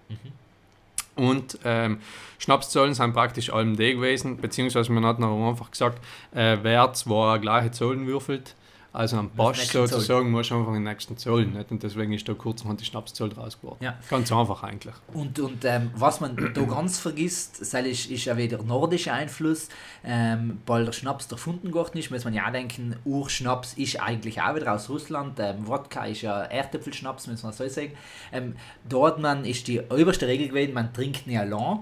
Und 1.19 1.59
ähm, 1.65 1.99
Schnapszollen 2.39 2.95
sind 2.95 3.13
praktisch 3.13 3.53
allem 3.53 3.77
die 3.77 3.95
gewesen, 3.95 4.37
beziehungsweise 4.37 4.93
man 4.93 5.05
hat 5.05 5.19
noch 5.19 5.49
einfach 5.49 5.73
gesagt, 5.73 6.01
äh, 6.33 6.59
wer 6.63 6.93
zwei 6.93 7.39
gleiche 7.39 7.73
Zollen 7.73 8.07
würfelt, 8.07 8.55
also 8.99 9.17
am 9.17 9.31
Zoll. 9.37 9.55
sozusagen, 9.55 10.33
muss 10.33 10.51
einfach 10.51 10.73
den 10.73 10.83
nächsten 10.83 11.17
Zoll. 11.17 11.47
Nicht? 11.47 11.71
Und 11.71 11.85
deswegen 11.85 12.13
ist 12.13 12.29
da 12.29 12.35
kurzerhand 12.35 12.81
die 12.81 12.85
Schnapszoll 12.85 13.29
draus 13.29 13.61
geworden. 13.61 13.79
Ja. 13.81 13.97
Ganz 14.11 14.33
einfach 14.33 14.65
eigentlich. 14.65 14.95
Und, 15.15 15.39
und 15.39 15.65
ähm, 15.65 15.93
was 15.95 16.21
man 16.21 16.37
da 16.55 16.63
ganz 16.63 16.99
vergisst, 16.99 17.61
ist, 17.61 18.11
ist 18.11 18.25
ja 18.25 18.37
wieder 18.37 18.61
nordischer 18.61 19.13
Einfluss. 19.13 19.69
Ähm, 20.03 20.63
weil 20.67 20.85
der 20.85 20.91
Schnaps 20.91 21.31
erfunden 21.31 21.73
worden 21.73 21.97
ist, 21.99 22.11
muss 22.11 22.25
man 22.25 22.35
ja 22.35 22.49
auch 22.49 22.53
denken, 22.53 22.97
Urschnaps 23.05 23.75
ist 23.75 24.01
eigentlich 24.01 24.43
auch 24.43 24.57
wieder 24.57 24.75
aus 24.75 24.91
Russland. 24.91 25.39
Ähm, 25.39 25.69
Wodka 25.69 26.05
ist 26.07 26.23
ja 26.23 26.43
Erdäpfelschnaps, 26.43 27.29
muss 27.29 27.45
man 27.45 27.53
so 27.53 27.69
sagen. 27.69 27.93
Ähm, 28.33 28.57
dort 28.89 29.21
man 29.21 29.45
ist 29.45 29.69
die 29.69 29.81
oberste 29.81 30.27
Regel 30.27 30.49
gewesen, 30.49 30.75
man 30.75 30.93
trinkt 30.93 31.29
nicht 31.29 31.39
allein. 31.39 31.79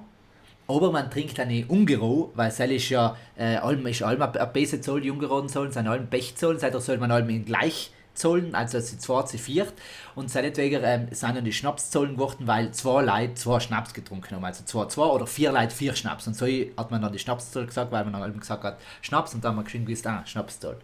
Aber 0.68 0.90
man 0.90 1.10
trinkt 1.10 1.40
auch 1.40 1.46
nicht 1.46 1.70
ungeroh, 1.70 2.32
weil 2.34 2.48
es 2.48 2.58
ist 2.58 2.88
ja, 2.88 3.16
äh, 3.36 3.56
allem 3.56 3.86
ist 3.86 4.02
allem 4.02 4.22
ein 4.22 4.52
bisschen 4.52 4.82
Zoll, 4.82 5.00
die 5.00 5.10
ungeroden 5.10 5.48
sollen, 5.48 5.70
sind 5.70 5.86
allem 5.86 6.08
Pechzoll, 6.08 6.58
seitdem 6.58 6.80
soll 6.80 6.98
man 6.98 7.10
allem 7.12 7.44
gleich 7.44 7.90
Schnapszollen, 8.16 8.54
also 8.54 8.80
sie 8.80 8.98
zwei 8.98 9.22
zu 9.22 9.38
viert. 9.38 9.72
Und 10.14 10.30
seinetwegen 10.30 10.82
ähm, 10.84 11.08
sind 11.10 11.36
dann 11.36 11.44
die 11.44 11.52
Schnapszollen 11.52 12.14
geworden, 12.14 12.46
weil 12.46 12.72
zwei 12.72 13.02
Leute 13.02 13.34
zwei 13.34 13.60
Schnaps 13.60 13.92
getrunken 13.92 14.36
haben. 14.36 14.44
Also 14.44 14.64
zwei, 14.64 14.86
zwei 14.86 15.04
oder 15.04 15.26
vier 15.26 15.52
Leute 15.52 15.74
vier 15.74 15.94
Schnaps. 15.94 16.26
Und 16.26 16.34
so 16.34 16.46
hat 16.46 16.90
man 16.90 17.02
dann 17.02 17.12
die 17.12 17.18
Schnapszoll 17.18 17.66
gesagt, 17.66 17.92
weil 17.92 18.04
man 18.04 18.14
dann 18.14 18.28
eben 18.28 18.40
gesagt 18.40 18.64
hat, 18.64 18.78
Schnaps 19.02 19.34
und 19.34 19.44
dann 19.44 19.50
haben 19.52 19.58
wir 19.58 19.64
geschwind 19.64 19.86
gewusst, 19.86 20.06
ah, 20.06 20.22
Schnapszoll. 20.24 20.78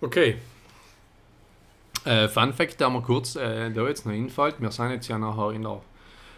Okay. 0.00 0.36
Äh, 2.04 2.28
Fun 2.28 2.52
Fact, 2.52 2.80
der 2.80 2.90
mir 2.90 3.02
kurz 3.02 3.34
äh, 3.34 3.70
da 3.70 3.88
jetzt 3.88 4.06
noch 4.06 4.12
einfällt, 4.12 4.60
wir 4.60 4.70
sind 4.70 4.90
jetzt 4.90 5.08
ja 5.08 5.18
nachher 5.18 5.50
in 5.50 5.62
der 5.62 5.80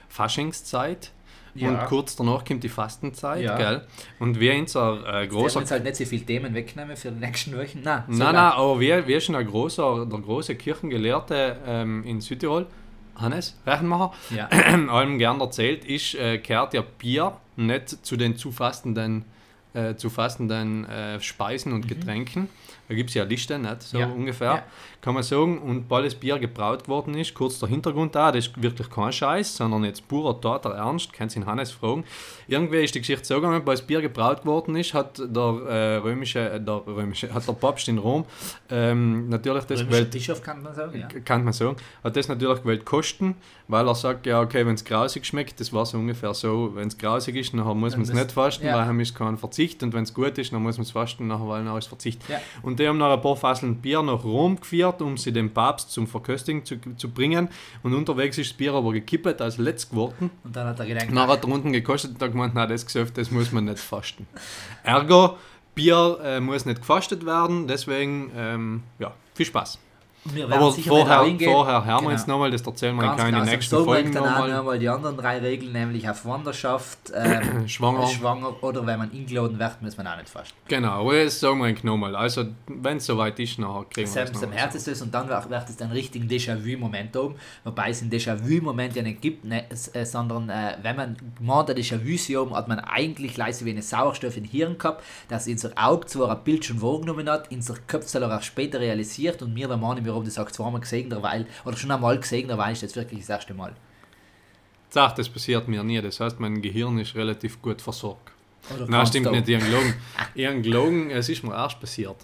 Faschingszeit 0.08 1.12
Ja. 1.60 1.68
und 1.68 1.86
kurz 1.86 2.16
danach 2.16 2.44
kommt 2.44 2.62
die 2.64 2.68
Fastenzeit, 2.68 3.42
Ja. 3.42 3.56
gell? 3.56 3.86
Und 4.18 4.38
wir 4.40 4.54
unser 4.56 5.22
äh, 5.22 5.26
Großer 5.26 5.60
jetzt 5.60 5.70
halt 5.70 5.84
nicht 5.84 5.96
so 5.96 6.04
viele 6.04 6.24
Themen 6.24 6.54
wegnehmen 6.54 6.96
für 6.96 7.10
die 7.10 7.20
nächsten 7.20 7.52
Wochen. 7.56 7.80
Nein, 7.82 8.04
Nein, 8.08 8.18
nein, 8.18 8.36
aber 8.36 8.80
wir, 8.80 9.06
wir 9.06 9.20
sind 9.20 9.34
ein 9.36 9.46
großer, 9.46 10.06
der 10.06 10.18
große 10.20 10.54
Kirchengelehrte 10.56 11.56
ähm, 11.66 12.04
in 12.04 12.20
Südtirol, 12.20 12.66
Hannes 13.16 13.58
Rechenmacher, 13.66 14.12
Ja. 14.30 14.46
allem 14.90 15.18
gern 15.18 15.40
erzählt, 15.40 15.84
ist, 15.84 16.14
äh, 16.14 16.38
kehrt 16.38 16.74
ja 16.74 16.82
Bier 16.98 17.32
nicht 17.56 18.04
zu 18.06 18.16
den 18.16 18.36
zu 18.36 18.52
fastenden, 18.52 19.24
äh, 19.74 19.94
zu 19.96 20.08
fastenden 20.10 20.84
äh, 20.88 21.20
Speisen 21.20 21.72
und 21.72 21.88
Getränken. 21.88 22.48
Da 22.88 22.94
gibt 22.94 23.10
es 23.10 23.14
ja 23.14 23.24
Liste, 23.24 23.58
nicht? 23.58 23.82
So. 23.82 23.98
Ja. 23.98 24.06
ungefähr, 24.06 24.46
Ja. 24.46 24.64
kann 25.02 25.12
man 25.12 25.22
sagen. 25.22 25.58
Und 25.58 25.90
weil 25.90 26.04
das 26.04 26.14
Bier 26.14 26.38
gebraut 26.38 26.88
worden 26.88 27.14
ist, 27.14 27.34
kurz 27.34 27.58
der 27.58 27.68
Hintergrund 27.68 28.14
da, 28.14 28.32
das 28.32 28.46
ist 28.46 28.62
wirklich 28.62 28.88
kein 28.88 29.12
Scheiß, 29.12 29.56
sondern 29.56 29.84
jetzt 29.84 30.08
purer, 30.08 30.40
toter 30.40 30.70
Ernst, 30.70 31.12
kannst 31.12 31.36
ihn 31.36 31.44
Hannes 31.44 31.70
fragen. 31.70 32.04
Irgendwie 32.46 32.82
ist 32.82 32.94
die 32.94 33.00
Geschichte 33.00 33.26
so 33.26 33.34
gegangen, 33.36 33.60
weil 33.66 33.74
das 33.74 33.86
Bier 33.86 34.00
gebraut 34.00 34.46
worden 34.46 34.74
ist, 34.76 34.94
hat 34.94 35.18
der 35.18 35.42
äh, 35.68 35.96
römische, 35.96 36.50
äh, 36.50 36.60
der 36.60 36.82
römische, 36.86 37.32
hat 37.34 37.46
der 37.46 37.52
Papst 37.52 37.88
in 37.88 37.98
Rom 37.98 38.24
ähm, 38.70 39.28
natürlich 39.28 39.64
das 39.64 39.80
Römischer 39.80 39.90
gewählt, 39.90 40.10
Bischof 40.10 40.42
kann 40.42 40.62
man 40.62 40.74
sagen, 40.74 40.98
ja. 40.98 41.08
kann 41.20 41.44
man 41.44 41.52
sagen, 41.52 41.76
hat 42.02 42.16
das 42.16 42.28
natürlich 42.28 42.62
gewählt 42.62 42.86
kosten, 42.86 43.34
weil 43.68 43.86
er 43.86 43.94
sagt, 43.94 44.24
ja 44.24 44.40
okay, 44.40 44.64
wenn 44.64 44.74
es 44.74 44.84
grausig 44.84 45.26
schmeckt, 45.26 45.60
das 45.60 45.74
war 45.74 45.84
so 45.84 45.98
ungefähr 45.98 46.32
so, 46.32 46.74
wenn 46.74 46.88
es 46.88 46.96
grausig 46.96 47.36
ist, 47.36 47.52
dann 47.52 47.60
muss 47.78 47.92
man 47.92 48.02
es 48.02 48.12
nicht 48.14 48.32
fasten, 48.32 48.64
ja. 48.64 48.76
weil 48.76 48.86
dann 48.86 48.98
ist 48.98 49.14
kein 49.14 49.36
Verzicht 49.36 49.82
und 49.82 49.92
wenn 49.92 50.04
es 50.04 50.14
gut 50.14 50.38
ist, 50.38 50.52
dann 50.54 50.62
muss 50.62 50.78
man 50.78 50.84
es 50.84 50.90
fasten, 50.90 51.26
nachher 51.26 51.46
weil 51.48 51.64
dann 51.64 51.76
ist 51.76 51.88
Verzicht. 51.88 52.26
Ja. 52.28 52.40
Und 52.62 52.77
die 52.78 52.88
haben 52.88 52.98
noch 52.98 53.12
ein 53.12 53.20
paar 53.20 53.36
Fasseln 53.36 53.76
Bier 53.76 54.02
nach 54.02 54.24
Rom 54.24 54.60
geführt, 54.60 55.02
um 55.02 55.16
sie 55.16 55.32
dem 55.32 55.52
Papst 55.52 55.90
zum 55.90 56.06
Verköstigen 56.06 56.64
zu, 56.64 56.76
zu 56.96 57.10
bringen 57.10 57.48
und 57.82 57.94
unterwegs 57.94 58.38
ist 58.38 58.50
das 58.50 58.56
Bier 58.56 58.74
aber 58.74 58.92
gekippt 58.92 59.40
als 59.40 59.58
letzt 59.58 59.90
geworden. 59.90 60.30
Und 60.44 60.54
dann 60.54 60.66
hat 60.66 60.78
er 60.80 60.86
gedacht, 60.86 61.10
Nachher 61.10 61.32
hat 61.32 61.44
er 61.44 61.50
unten 61.50 61.72
gekostet 61.72 62.12
und 62.12 62.22
hat 62.22 62.32
gemeint, 62.32 62.54
nein, 62.54 62.68
das 62.68 62.86
Gesöff, 62.86 63.10
das 63.12 63.30
muss 63.30 63.52
man 63.52 63.64
nicht 63.64 63.78
fasten. 63.78 64.26
Ergo, 64.84 65.36
Bier 65.74 66.18
äh, 66.22 66.40
muss 66.40 66.64
nicht 66.64 66.80
gefastet 66.80 67.24
werden, 67.24 67.66
deswegen, 67.66 68.30
ähm, 68.36 68.82
ja, 68.98 69.12
viel 69.34 69.46
Spaß. 69.46 69.78
Aber 70.50 70.72
vorher, 70.72 70.82
vorher 70.84 71.20
hören 71.22 71.38
wir 71.38 71.98
Genau. 72.00 72.10
jetzt 72.10 72.28
nochmal, 72.28 72.50
das 72.50 72.62
erzählen 72.62 72.94
wir 72.96 73.02
in 73.02 73.08
Ganz 73.08 73.20
keine 73.22 73.38
genau, 73.38 73.50
nächsten 73.50 73.76
so 73.76 73.84
Folgen 73.84 74.10
nochmal. 74.10 74.50
nochmal 74.50 74.78
die 74.78 74.88
anderen 74.88 75.16
drei 75.16 75.38
Regeln, 75.38 75.72
nämlich 75.72 76.08
auf 76.08 76.24
Wanderschaft, 76.24 76.98
ähm, 77.14 77.68
Schwanger. 77.68 78.06
schwanger 78.06 78.62
oder 78.62 78.86
wenn 78.86 78.98
man 78.98 79.10
eingeladen 79.12 79.58
wird, 79.58 79.82
muss 79.82 79.96
man 79.96 80.06
auch 80.06 80.16
nicht 80.16 80.28
fasten. 80.28 80.56
Genau, 80.68 81.00
aber 81.00 81.24
das 81.24 81.40
sagen 81.40 81.60
wir 81.60 81.74
nochmal. 81.82 82.14
Also, 82.16 82.44
wenn 82.66 82.98
es 82.98 83.06
soweit 83.06 83.38
ist, 83.40 83.58
nachher 83.58 83.84
kriegen 83.90 84.06
wir 84.06 84.12
Sam, 84.12 84.26
das 84.32 84.40
Sam 84.40 84.50
noch. 84.50 84.56
Herz 84.56 84.74
ist 84.74 84.88
es 84.88 85.02
und 85.02 85.14
dann 85.14 85.28
wird 85.28 85.68
es 85.68 85.80
einen 85.80 85.92
richtigen 85.92 86.28
Déjà-vu-Moment 86.28 87.16
oben, 87.16 87.36
wobei 87.64 87.90
es 87.90 88.02
einen 88.02 88.10
Déjà-vu-Moment 88.10 88.96
ja 88.96 89.02
nicht 89.02 89.20
gibt, 89.20 89.44
ne, 89.44 89.64
äh, 89.70 90.04
sondern 90.04 90.48
äh, 90.50 90.76
wenn 90.82 90.96
man 90.96 91.16
meint, 91.40 91.68
der 91.68 91.76
Déjà-vu 91.76 92.54
hat 92.54 92.68
man 92.68 92.80
eigentlich 92.80 93.36
leise 93.36 93.64
wie 93.64 93.70
einen 93.70 93.82
Sauerstoff 93.82 94.36
im 94.36 94.44
Hirn 94.44 94.78
gehabt, 94.78 95.02
dass 95.28 95.46
unser 95.46 95.70
Auge 95.76 96.06
zwar 96.06 96.30
ein 96.30 96.44
Bild 96.44 96.64
schon 96.64 96.80
wahrgenommen 96.82 97.28
hat, 97.28 97.50
unser 97.50 97.74
Kopf 97.86 98.06
soll 98.06 98.22
er 98.22 98.36
auch 98.36 98.42
später 98.42 98.80
realisiert 98.80 99.42
und 99.42 99.54
mir, 99.54 99.68
der 99.68 99.76
Mann, 99.76 100.04
wir 100.04 100.14
haben 100.18 100.24
das 100.26 100.38
auch 100.38 100.50
zweimal 100.50 100.80
gesehen, 100.80 101.10
derweil, 101.10 101.46
oder 101.64 101.76
schon 101.76 101.90
einmal 101.90 102.18
gesehen, 102.18 102.48
derweil 102.48 102.72
ist 102.72 102.82
das 102.82 102.94
wirklich 102.96 103.20
das 103.20 103.30
erste 103.30 103.54
Mal. 103.54 103.74
Sag, 104.90 105.16
das 105.16 105.28
passiert 105.28 105.68
mir 105.68 105.84
nie. 105.84 106.00
Das 106.00 106.18
heißt, 106.20 106.40
mein 106.40 106.62
Gehirn 106.62 106.98
ist 106.98 107.14
relativ 107.14 107.60
gut 107.60 107.82
versorgt. 107.82 108.32
Oder 108.74 108.86
Nein, 108.86 109.06
stimmt 109.06 109.30
nicht, 109.32 109.48
irgendein 109.48 109.94
Irgendein 110.34 111.10
es 111.10 111.28
ist 111.28 111.42
mir 111.42 111.54
erst 111.54 111.78
passiert. 111.80 112.16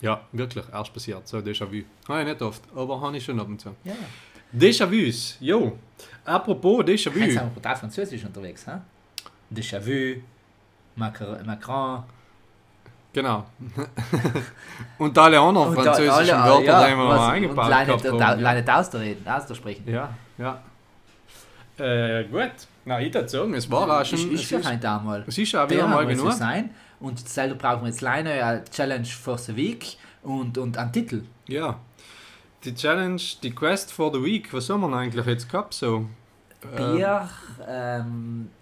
Ja, 0.00 0.20
wirklich, 0.32 0.64
erst 0.72 0.92
passiert. 0.92 1.26
So, 1.28 1.38
Déjà-vu. 1.38 1.74
Ich 1.74 2.24
nicht 2.24 2.42
oft, 2.42 2.62
aber 2.74 3.00
habe 3.00 3.16
ich 3.16 3.24
schon 3.24 3.38
ab 3.38 3.46
und 3.46 3.60
zu. 3.60 3.74
Ja, 3.84 3.94
Déjà-vus, 4.52 5.36
jo. 5.40 5.78
Apropos 6.24 6.84
jetzt 6.86 7.06
Déjà-vu. 7.06 7.20
sind 7.20 7.34
wir 7.34 7.46
brutal 7.46 7.76
französisch 7.76 8.24
unterwegs, 8.24 8.66
hä? 8.66 8.78
Déjà-vu, 9.54 10.20
Macron 10.96 12.04
Genau. 13.12 13.44
und 14.98 15.18
alle 15.18 15.38
anderen 15.38 15.68
Und 15.68 15.76
da- 15.76 15.82
französischen 15.94 16.34
alle- 16.34 16.48
Wörter, 16.50 16.64
ja, 16.64 16.84
die 16.86 16.90
wir 16.90 16.96
mal 16.96 17.14
und 17.18 17.32
eingebaut 17.34 17.68
leider- 17.68 17.96
da- 17.96 18.26
haben. 18.28 18.40
leider 18.40 18.60
nicht 18.60 18.70
auszureden, 18.70 19.28
auszusprechen. 19.28 19.84
Ja, 19.86 20.08
ja. 20.38 20.62
Äh, 21.78 22.24
gut. 22.24 22.50
Na, 22.84 23.00
ich 23.00 23.12
würde 23.14 23.28
sagen, 23.28 23.54
es 23.54 23.70
war 23.70 24.00
auch 24.00 24.04
schon. 24.04 24.18
Ich, 24.18 24.32
ich 24.32 24.42
es 24.44 24.52
ist, 24.52 24.68
heute 24.70 24.90
einmal. 24.90 25.24
es 25.26 25.38
ist 25.38 25.54
auch 25.54 25.68
wieder 25.68 25.86
mal 25.86 26.06
genug. 26.06 26.32
sein. 26.32 26.70
Und 27.00 27.28
selber 27.28 27.54
brauchen 27.56 27.82
wir 27.82 27.88
jetzt 27.88 28.00
leider 28.00 28.30
eine 28.30 28.64
Challenge 28.64 29.04
for 29.06 29.36
the 29.38 29.54
Week 29.56 29.96
und, 30.22 30.56
und 30.58 30.76
einen 30.78 30.92
Titel. 30.92 31.22
Ja. 31.48 31.78
Die 32.64 32.74
Challenge, 32.74 33.20
die 33.42 33.50
Quest 33.54 33.92
for 33.92 34.12
the 34.12 34.22
Week, 34.22 34.52
was 34.54 34.70
haben 34.70 34.80
wir 34.82 34.88
denn 34.88 34.96
eigentlich 34.98 35.26
jetzt 35.26 35.50
gehabt? 35.50 35.74
So? 35.74 36.06
Ähm, 36.76 36.94
Bier, 36.96 37.28
ähm, 37.68 38.04
äh, 38.04 38.61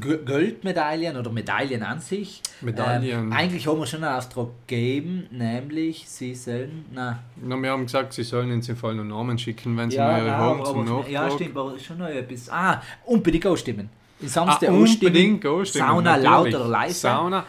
Goldmedaillen 0.00 1.16
oder 1.16 1.30
Medaillen 1.30 1.82
an 1.82 2.00
sich. 2.00 2.42
Medaillen. 2.60 3.26
Ähm, 3.26 3.32
eigentlich 3.32 3.66
haben 3.66 3.78
wir 3.78 3.86
schon 3.86 4.02
einen 4.02 4.16
Auftrag 4.16 4.48
gegeben, 4.66 5.26
nämlich 5.30 6.08
sie 6.08 6.34
sollen. 6.34 6.86
Na, 6.92 7.18
Na, 7.36 7.56
wir 7.56 7.70
haben 7.70 7.84
gesagt, 7.84 8.12
sie 8.14 8.22
sollen 8.22 8.50
uns 8.52 8.68
im 8.68 8.76
Fall 8.76 8.94
noch 8.94 9.04
Namen 9.04 9.38
schicken, 9.38 9.76
wenn 9.76 9.90
sie 9.90 9.96
ja, 9.96 10.06
mal 10.06 10.24
nein, 10.24 10.36
haben 10.36 10.60
aber, 10.60 10.70
zum 10.70 10.88
aber, 10.88 11.08
ja, 11.08 11.30
stimmt, 11.30 11.56
aber 11.56 11.78
schon 11.78 11.98
noch 11.98 12.08
etwas. 12.08 12.48
Ah, 12.50 12.82
unbedingt 13.04 13.46
ausstimmen. 13.46 13.90
Ah, 14.22 14.26
Samstag 14.26 14.70
unbedingt 14.70 15.44
anstimmen, 15.44 15.88
Sauna 15.88 16.16
natürlich. 16.16 16.24
laut 16.24 16.46
oder 16.48 16.68
leise. 16.68 16.94
Sauna. 16.94 17.46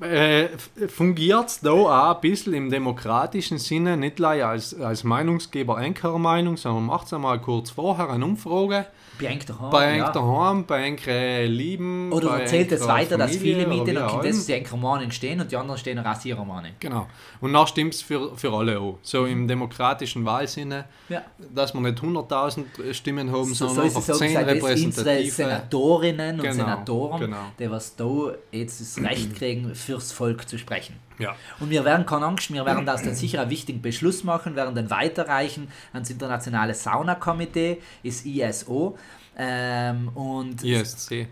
Äh, 0.00 0.48
fungiert 0.88 1.48
es 1.48 1.60
da 1.60 1.72
auch 1.72 2.14
ein 2.14 2.20
bisschen 2.20 2.54
im 2.54 2.70
demokratischen 2.70 3.58
Sinne, 3.58 3.96
nicht 3.96 4.16
gleich 4.16 4.44
als, 4.44 4.78
als 4.80 5.04
Meinungsgeber 5.04 5.78
Meinung, 6.18 6.56
sondern 6.56 6.86
macht 6.86 7.06
es 7.06 7.12
einmal 7.12 7.40
kurz 7.40 7.70
vorher 7.70 8.08
eine 8.10 8.24
Umfrage. 8.24 8.86
Bei 9.20 9.26
eng 9.26 9.40
daheim, 9.46 9.70
bei 9.70 9.96
ja. 9.96 10.06
eng 10.06 10.12
daheim, 10.14 10.64
bei 10.64 10.82
eng 10.82 11.50
Lieben. 11.50 12.12
Oder 12.12 12.40
erzählt 12.40 12.72
es 12.72 12.86
weiter, 12.86 13.18
dass 13.18 13.36
Familie 13.36 13.54
viele 13.54 13.66
oder 13.66 13.74
Mieten 13.76 13.86
wie 13.86 13.96
und 13.98 14.02
auch 14.04 14.22
das 14.22 14.36
immer. 14.36 14.44
die 14.46 14.54
einen 14.54 14.66
Romanen 14.66 15.12
stehen 15.12 15.40
und 15.40 15.52
die 15.52 15.56
anderen 15.56 15.78
stehen 15.78 15.98
Romanen. 15.98 16.72
Genau. 16.80 17.06
Und 17.40 17.52
dann 17.52 17.66
stimmt 17.66 17.94
es 17.94 18.02
für, 18.02 18.36
für 18.36 18.52
alle 18.52 18.80
auch. 18.80 18.98
So 19.02 19.26
im 19.26 19.46
demokratischen 19.46 20.24
Wahlsinne, 20.24 20.86
Ja. 21.08 21.22
dass 21.54 21.74
wir 21.74 21.80
nicht 21.80 21.98
100.000 21.98 22.94
Stimmen 22.94 23.30
haben, 23.30 23.52
So, 23.52 23.68
sondern 23.68 23.90
so 23.90 23.98
einfach 23.98 24.00
es 24.00 24.10
auch 24.10 24.18
10 24.18 24.28
gesagt, 24.28 24.46
dass 24.46 24.54
repräsentative. 24.54 25.30
Senatorinnen 25.30 26.36
und 26.36 26.42
Genau, 26.42 26.54
Senatoren, 26.54 27.20
genau. 27.20 27.36
die 27.58 27.70
was 27.70 27.96
da 27.96 28.32
jetzt 28.52 28.80
das 28.80 29.04
Recht 29.04 29.34
kriegen, 29.36 29.74
fürs 29.90 30.12
Volk 30.12 30.48
zu 30.48 30.58
sprechen. 30.58 30.96
Ja. 31.18 31.34
Und 31.58 31.70
wir 31.70 31.84
werden 31.84 32.06
keine 32.06 32.26
Angst, 32.26 32.52
wir 32.52 32.64
werden 32.64 32.86
das 32.86 33.02
dann 33.02 33.14
sicher 33.14 33.42
einen 33.42 33.50
wichtigen 33.50 33.82
Beschluss 33.82 34.22
machen, 34.24 34.54
werden 34.54 34.74
dann 34.74 34.88
weiterreichen 34.90 35.68
ans 35.92 36.10
internationale 36.10 36.74
Saunakomitee, 36.74 37.82
ist 38.02 38.24
ISO. 38.24 38.96
Ähm, 39.36 40.08
und 40.14 40.62
ISC. 40.62 41.28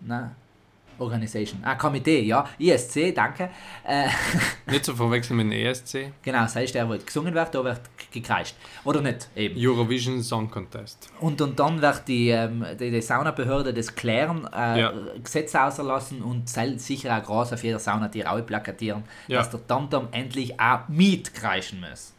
na, 0.00 0.34
Organisation. 0.98 1.60
Ah, 1.64 1.74
Komitee, 1.74 2.20
ja. 2.22 2.48
ISC, 2.58 3.14
danke. 3.14 3.50
Äh, 3.84 4.08
Nicht 4.70 4.84
zu 4.84 4.94
verwechseln 4.96 5.36
mit 5.36 5.46
dem 5.46 5.52
ESC. 5.52 6.12
genau, 6.22 6.40
das 6.42 6.56
heißt, 6.56 6.74
der, 6.74 6.88
wo 6.88 6.96
gesungen 6.96 7.34
wird, 7.34 7.54
da 7.54 7.64
wird 7.64 7.80
gekreischt. 8.12 8.54
Oder 8.84 9.00
nicht, 9.00 9.28
eben. 9.36 9.54
Eurovision 9.58 10.22
Song 10.22 10.50
Contest. 10.50 11.08
Und, 11.20 11.40
und 11.40 11.58
dann 11.58 11.80
wird 11.82 12.08
die, 12.08 12.28
ähm, 12.30 12.64
die, 12.78 12.90
die 12.90 13.02
Saunabehörde 13.02 13.72
das 13.74 13.94
klären, 13.94 14.48
äh, 14.54 14.80
Ja. 14.80 14.92
Gesetze 15.22 15.62
auserlassen 15.62 16.22
und 16.22 16.48
sicher 16.48 17.16
auch 17.18 17.22
groß 17.24 17.52
auf 17.52 17.62
jeder 17.64 17.78
Sauna 17.78 18.08
die 18.08 18.22
Raue 18.22 18.42
plakatieren, 18.42 19.04
Ja. 19.28 19.38
dass 19.38 19.50
der 19.50 19.66
Tamtam 19.66 20.08
endlich 20.12 20.58
auch 20.60 20.88
mitkreischen 20.88 21.80
muss. 21.80 22.12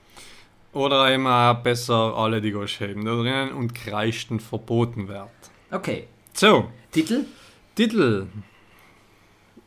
Oder 0.73 1.03
auch 1.17 1.63
besser 1.63 2.13
alle 2.15 2.39
die 2.41 2.51
Goschheben 2.51 3.03
da 3.05 3.15
drinnen 3.15 3.51
und 3.53 3.73
kreischten 3.73 4.39
verboten 4.39 5.07
wird. 5.07 5.29
Okay, 5.71 6.07
So, 6.33 6.69
Titel? 6.91 7.25
Titel. 7.75 8.27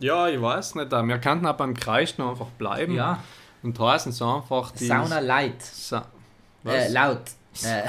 Ja, 0.00 0.28
ich 0.28 0.40
weiß 0.40 0.74
nicht. 0.76 0.90
Wir 0.90 1.18
könnten 1.18 1.46
auch 1.46 1.56
beim 1.56 1.74
Kreischen 1.74 2.22
einfach 2.22 2.46
bleiben. 2.58 2.94
Ja, 2.94 3.22
Und 3.62 3.78
heißen 3.78 4.10
es 4.12 4.20
einfach 4.22 4.70
die. 4.72 4.86
Sauna 4.86 5.20
Light. 5.20 5.62
Sa 5.62 6.06
was? 6.62 6.74
Äh, 6.74 6.88
laut. 6.88 7.22
Äh, 7.62 7.82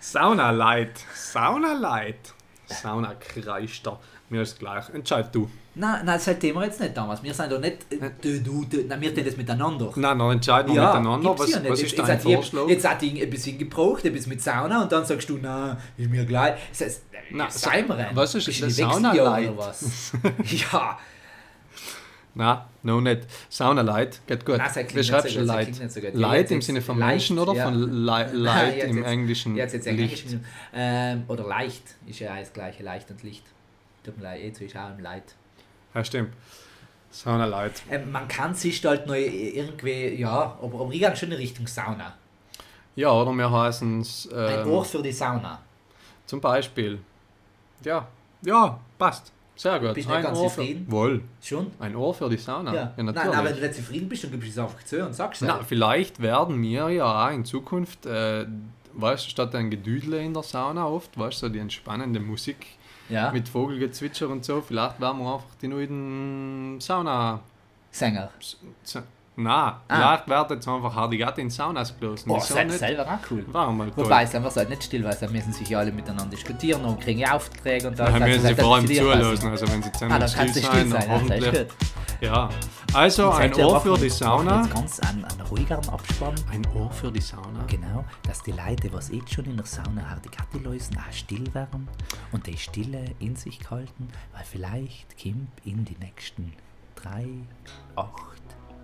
Sauna 0.00 0.50
Light. 0.50 0.98
Sauna 1.14 1.72
Light. 1.74 2.32
Sauna 2.66 3.14
Kreischter. 3.14 4.00
Mir 4.30 4.42
ist 4.42 4.58
gleich. 4.58 4.88
Entscheid 4.90 5.28
du. 5.34 5.50
Nein, 5.74 5.92
nein, 6.04 6.06
das 6.06 6.26
halten 6.26 6.54
wir 6.54 6.64
jetzt 6.64 6.80
nicht 6.80 6.96
damals. 6.96 7.22
Wir 7.22 7.34
sind 7.34 7.50
doch 7.52 7.60
nicht. 7.60 7.92
Äh, 7.92 8.10
du, 8.20 8.40
du, 8.40 8.64
du, 8.64 8.84
nein, 8.86 9.00
wir 9.00 9.14
tun 9.14 9.24
das 9.24 9.36
miteinander. 9.36 9.92
Nein, 9.96 10.18
dann 10.18 10.30
entscheiden 10.32 10.74
wir 10.74 10.80
miteinander. 10.82 11.28
gibt's 11.30 11.42
Was, 11.44 11.50
ja 11.50 11.60
nicht. 11.60 11.70
was 11.72 11.80
Jetzt- 11.80 11.92
ist 11.92 11.98
jetzt 11.98 12.08
dein 12.08 12.18
hat 12.18 12.24
ihr- 12.24 12.36
Vorschlag? 12.36 12.68
Jetzt 12.68 12.88
hat 12.88 13.02
ich 13.02 13.22
ein 13.22 13.30
bisschen 13.30 13.58
gebraucht, 13.58 14.04
ein 14.04 14.12
bisschen 14.12 14.30
mit 14.30 14.42
Sauna 14.42 14.82
und 14.82 14.92
dann 14.92 15.04
sagst 15.04 15.28
du, 15.28 15.38
na, 15.40 15.76
ist 15.96 16.10
mir 16.10 16.24
gleich. 16.24 16.54
Das 16.70 16.80
heißt, 16.80 17.02
Na, 17.30 17.50
Seimer 17.50 17.98
rein. 17.98 18.08
was 18.14 18.34
ist 18.34 18.46
Bist 18.46 18.62
das 18.62 18.76
Sauna 18.76 19.12
Light? 19.12 19.48
oder 19.50 19.56
was? 19.58 20.12
ja, 20.72 20.98
Na, 22.36 22.68
no 22.82 23.00
nicht. 23.00 23.22
Sauna 23.48 23.82
Light, 23.82 24.20
geht 24.26 24.44
gut. 24.44 24.56
Nein, 24.58 24.66
das 24.66 24.74
klingt 24.74 24.92
Wie 24.94 24.96
nicht 24.98 25.06
schreibst 25.08 25.28
so 25.34 25.40
du 25.40 25.46
das 25.46 25.54
Light? 25.56 25.74
so. 25.92 26.00
Light 26.18 26.40
Jetzt- 26.40 26.50
im 26.50 26.62
Sinne 26.62 26.82
von 26.82 26.98
leicht, 26.98 27.10
Menschen 27.12 27.38
oder 27.38 27.54
ja. 27.54 27.64
von 27.64 27.74
Li 27.74 28.04
Nein, 28.10 28.34
Light 28.34 28.76
jetzt- 28.78 28.86
im 28.90 28.96
jetzt- 28.98 29.06
englischen 29.06 29.56
Jetzt, 29.56 29.72
jetzt 29.74 29.86
Licht? 29.86 30.24
Englisch. 30.26 30.40
Ähm, 30.74 31.22
oder 31.28 31.46
leicht 31.46 31.82
ist 32.08 32.18
ja 32.18 32.36
das 32.38 32.52
gleiche, 32.52 32.82
leicht 32.82 33.08
und 33.10 33.22
Licht. 33.22 33.44
Tut 34.04 34.16
mir 34.18 34.24
leid, 34.24 34.42
jetzt 34.42 34.60
ist 34.60 34.76
auch 34.76 34.90
im 34.96 35.02
Light. 35.02 35.34
Ja, 35.94 36.04
stimmt. 36.04 36.32
Sauna 37.10 37.44
Light. 37.44 37.82
Ähm, 37.90 38.10
man 38.10 38.26
kann 38.26 38.54
sich 38.54 38.84
halt 38.84 39.06
neu 39.06 39.22
irgendwie, 39.22 40.14
ja, 40.20 40.58
aber, 40.60 40.80
aber 40.80 40.92
ich 40.92 40.98
gehe 40.98 41.16
schon 41.16 41.30
in 41.30 41.36
Richtung 41.36 41.66
Sauna. 41.66 42.14
Ja, 42.96 43.12
oder 43.12 43.32
wir 43.32 43.50
heißen 43.50 44.00
es 44.00 44.28
Ein 44.32 44.60
ähm, 44.60 44.68
Ohr 44.68 44.84
für 44.84 45.02
die 45.02 45.12
Sauna. 45.12 45.60
zum 46.26 46.40
Beispiel. 46.40 46.98
Ja, 47.84 48.08
ja, 48.42 48.78
passt. 48.98 49.32
Sehr 49.56 49.78
gut. 49.78 49.94
Bist 49.94 50.08
du 50.08 50.12
nicht 50.12 50.22
ganz 50.24 50.38
Ohr 50.38 50.48
zufrieden? 50.48 50.86
Für, 50.86 50.92
wohl. 50.92 51.22
Schon? 51.40 51.70
Ein 51.78 51.94
Ohr 51.94 52.12
für 52.12 52.28
die 52.28 52.36
Sauna. 52.36 52.74
Ja. 52.74 52.92
Nein, 52.96 53.06
natürlich. 53.06 53.36
aber 53.36 53.48
wenn 53.48 53.54
du 53.54 53.60
nicht 53.60 53.74
zufrieden 53.74 54.08
bist, 54.08 54.24
dann 54.24 54.30
gibst 54.32 54.48
du 54.48 54.50
es 54.50 54.58
einfach 54.58 54.82
zu 54.84 55.06
und 55.06 55.12
sagst 55.12 55.42
es. 55.42 55.48
Na, 55.48 55.62
vielleicht 55.62 56.20
werden 56.20 56.60
wir 56.60 56.88
ja 56.90 57.26
auch 57.26 57.32
in 57.32 57.44
Zukunft, 57.44 58.06
äh, 58.06 58.46
weißt 58.94 59.26
du, 59.26 59.30
statt 59.30 59.54
ein 59.54 59.70
Gedüdle 59.70 60.20
in 60.20 60.34
der 60.34 60.42
Sauna 60.42 60.86
oft, 60.86 61.16
weißt 61.16 61.42
du, 61.42 61.46
so 61.46 61.52
die 61.52 61.60
entspannende 61.60 62.18
Musik 62.18 62.66
Ja, 63.08 63.30
mit 63.32 63.48
Vogelgezwitscher 63.48 64.28
und 64.28 64.44
so, 64.44 64.62
vielleicht 64.62 65.00
werden 65.00 65.18
wir 65.20 65.34
einfach 65.34 65.46
die 65.60 65.68
neuen 65.68 66.80
Sauna. 66.80 67.40
Sänger. 67.90 68.30
Sa 68.82 69.02
na, 69.36 69.80
vielleicht 69.88 70.28
wird 70.28 70.50
jetzt 70.52 70.68
einfach 70.68 70.94
Hardigatti 70.94 71.40
in 71.40 71.50
Saunas. 71.50 71.92
Oh, 72.00 72.14
Wieso 72.24 72.54
das 72.54 72.54
ist 72.54 72.78
selber 72.78 73.02
auch 73.02 73.30
cool. 73.30 73.44
War 73.52 73.72
mal. 73.72 73.90
Wobei, 73.96 74.22
es 74.22 74.34
einfach 74.34 74.54
halt 74.54 74.68
nicht 74.70 74.84
still, 74.84 75.02
weil 75.02 75.16
sie 75.16 75.26
müssen 75.26 75.52
sich 75.52 75.68
ja 75.68 75.80
alle 75.80 75.90
miteinander 75.90 76.26
diskutieren 76.26 76.84
und 76.84 77.00
kriegen 77.00 77.28
Aufträge 77.28 77.88
und 77.88 77.98
Dann 77.98 78.14
alles. 78.14 78.28
müssen 78.42 78.46
sie 78.46 78.62
vor 78.62 78.76
allem 78.76 78.86
zulassen, 78.86 79.48
also 79.48 79.68
wenn 79.68 79.82
sie 79.82 79.90
zusammen 79.90 80.12
Ah, 80.12 80.18
dann 80.20 80.28
still 80.28 80.48
sein, 80.54 80.62
still 80.62 80.80
dann 80.80 80.90
sein, 80.90 81.00
ist 81.02 81.08
hoffentlich. 81.08 81.66
Ja, 82.24 82.48
also 82.94 83.32
ein 83.32 83.54
Ohr 83.56 83.78
für 83.82 83.98
die 83.98 84.08
Sauna. 84.08 84.62
Jetzt 84.62 84.72
ganz 84.72 85.00
einen, 85.00 85.26
einen 85.26 85.42
ruhigeren 85.42 85.86
Abspann. 85.90 86.34
Ein 86.50 86.66
Ohr 86.74 86.90
für 86.90 87.12
die 87.12 87.20
Sauna. 87.20 87.62
Genau, 87.66 88.02
dass 88.26 88.42
die 88.42 88.52
Leute, 88.52 88.90
was 88.94 89.10
jetzt 89.10 89.34
schon 89.34 89.44
in 89.44 89.58
der 89.58 89.66
Sauna 89.66 90.08
Hardigatti 90.08 90.56
lösen, 90.56 90.96
auch 90.96 91.12
still 91.12 91.52
werden 91.52 91.86
und 92.32 92.46
die 92.46 92.56
Stille 92.56 93.04
in 93.18 93.36
sich 93.36 93.60
halten, 93.70 94.08
weil 94.32 94.42
vielleicht 94.50 95.22
kommt 95.22 95.50
in 95.66 95.84
die 95.84 95.98
nächsten 95.98 96.54
3, 96.94 97.26
8, 97.96 98.08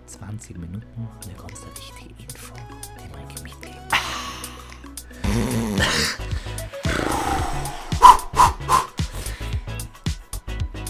20 0.05 0.59
Minuten 0.59 1.07
eine 1.23 1.33
ganz 1.33 1.65
wichtige 1.75 2.13
Info, 2.21 2.53
die 2.99 3.09
man 3.09 3.43
mitgeben. 3.43 3.81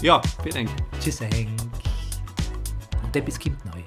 Ja, 0.02 0.20
vielen 0.42 0.66
Dank. 0.66 0.70
Tschüss, 1.00 1.20
Bis 3.20 3.38
kommt 3.38 3.64
neu. 3.64 3.81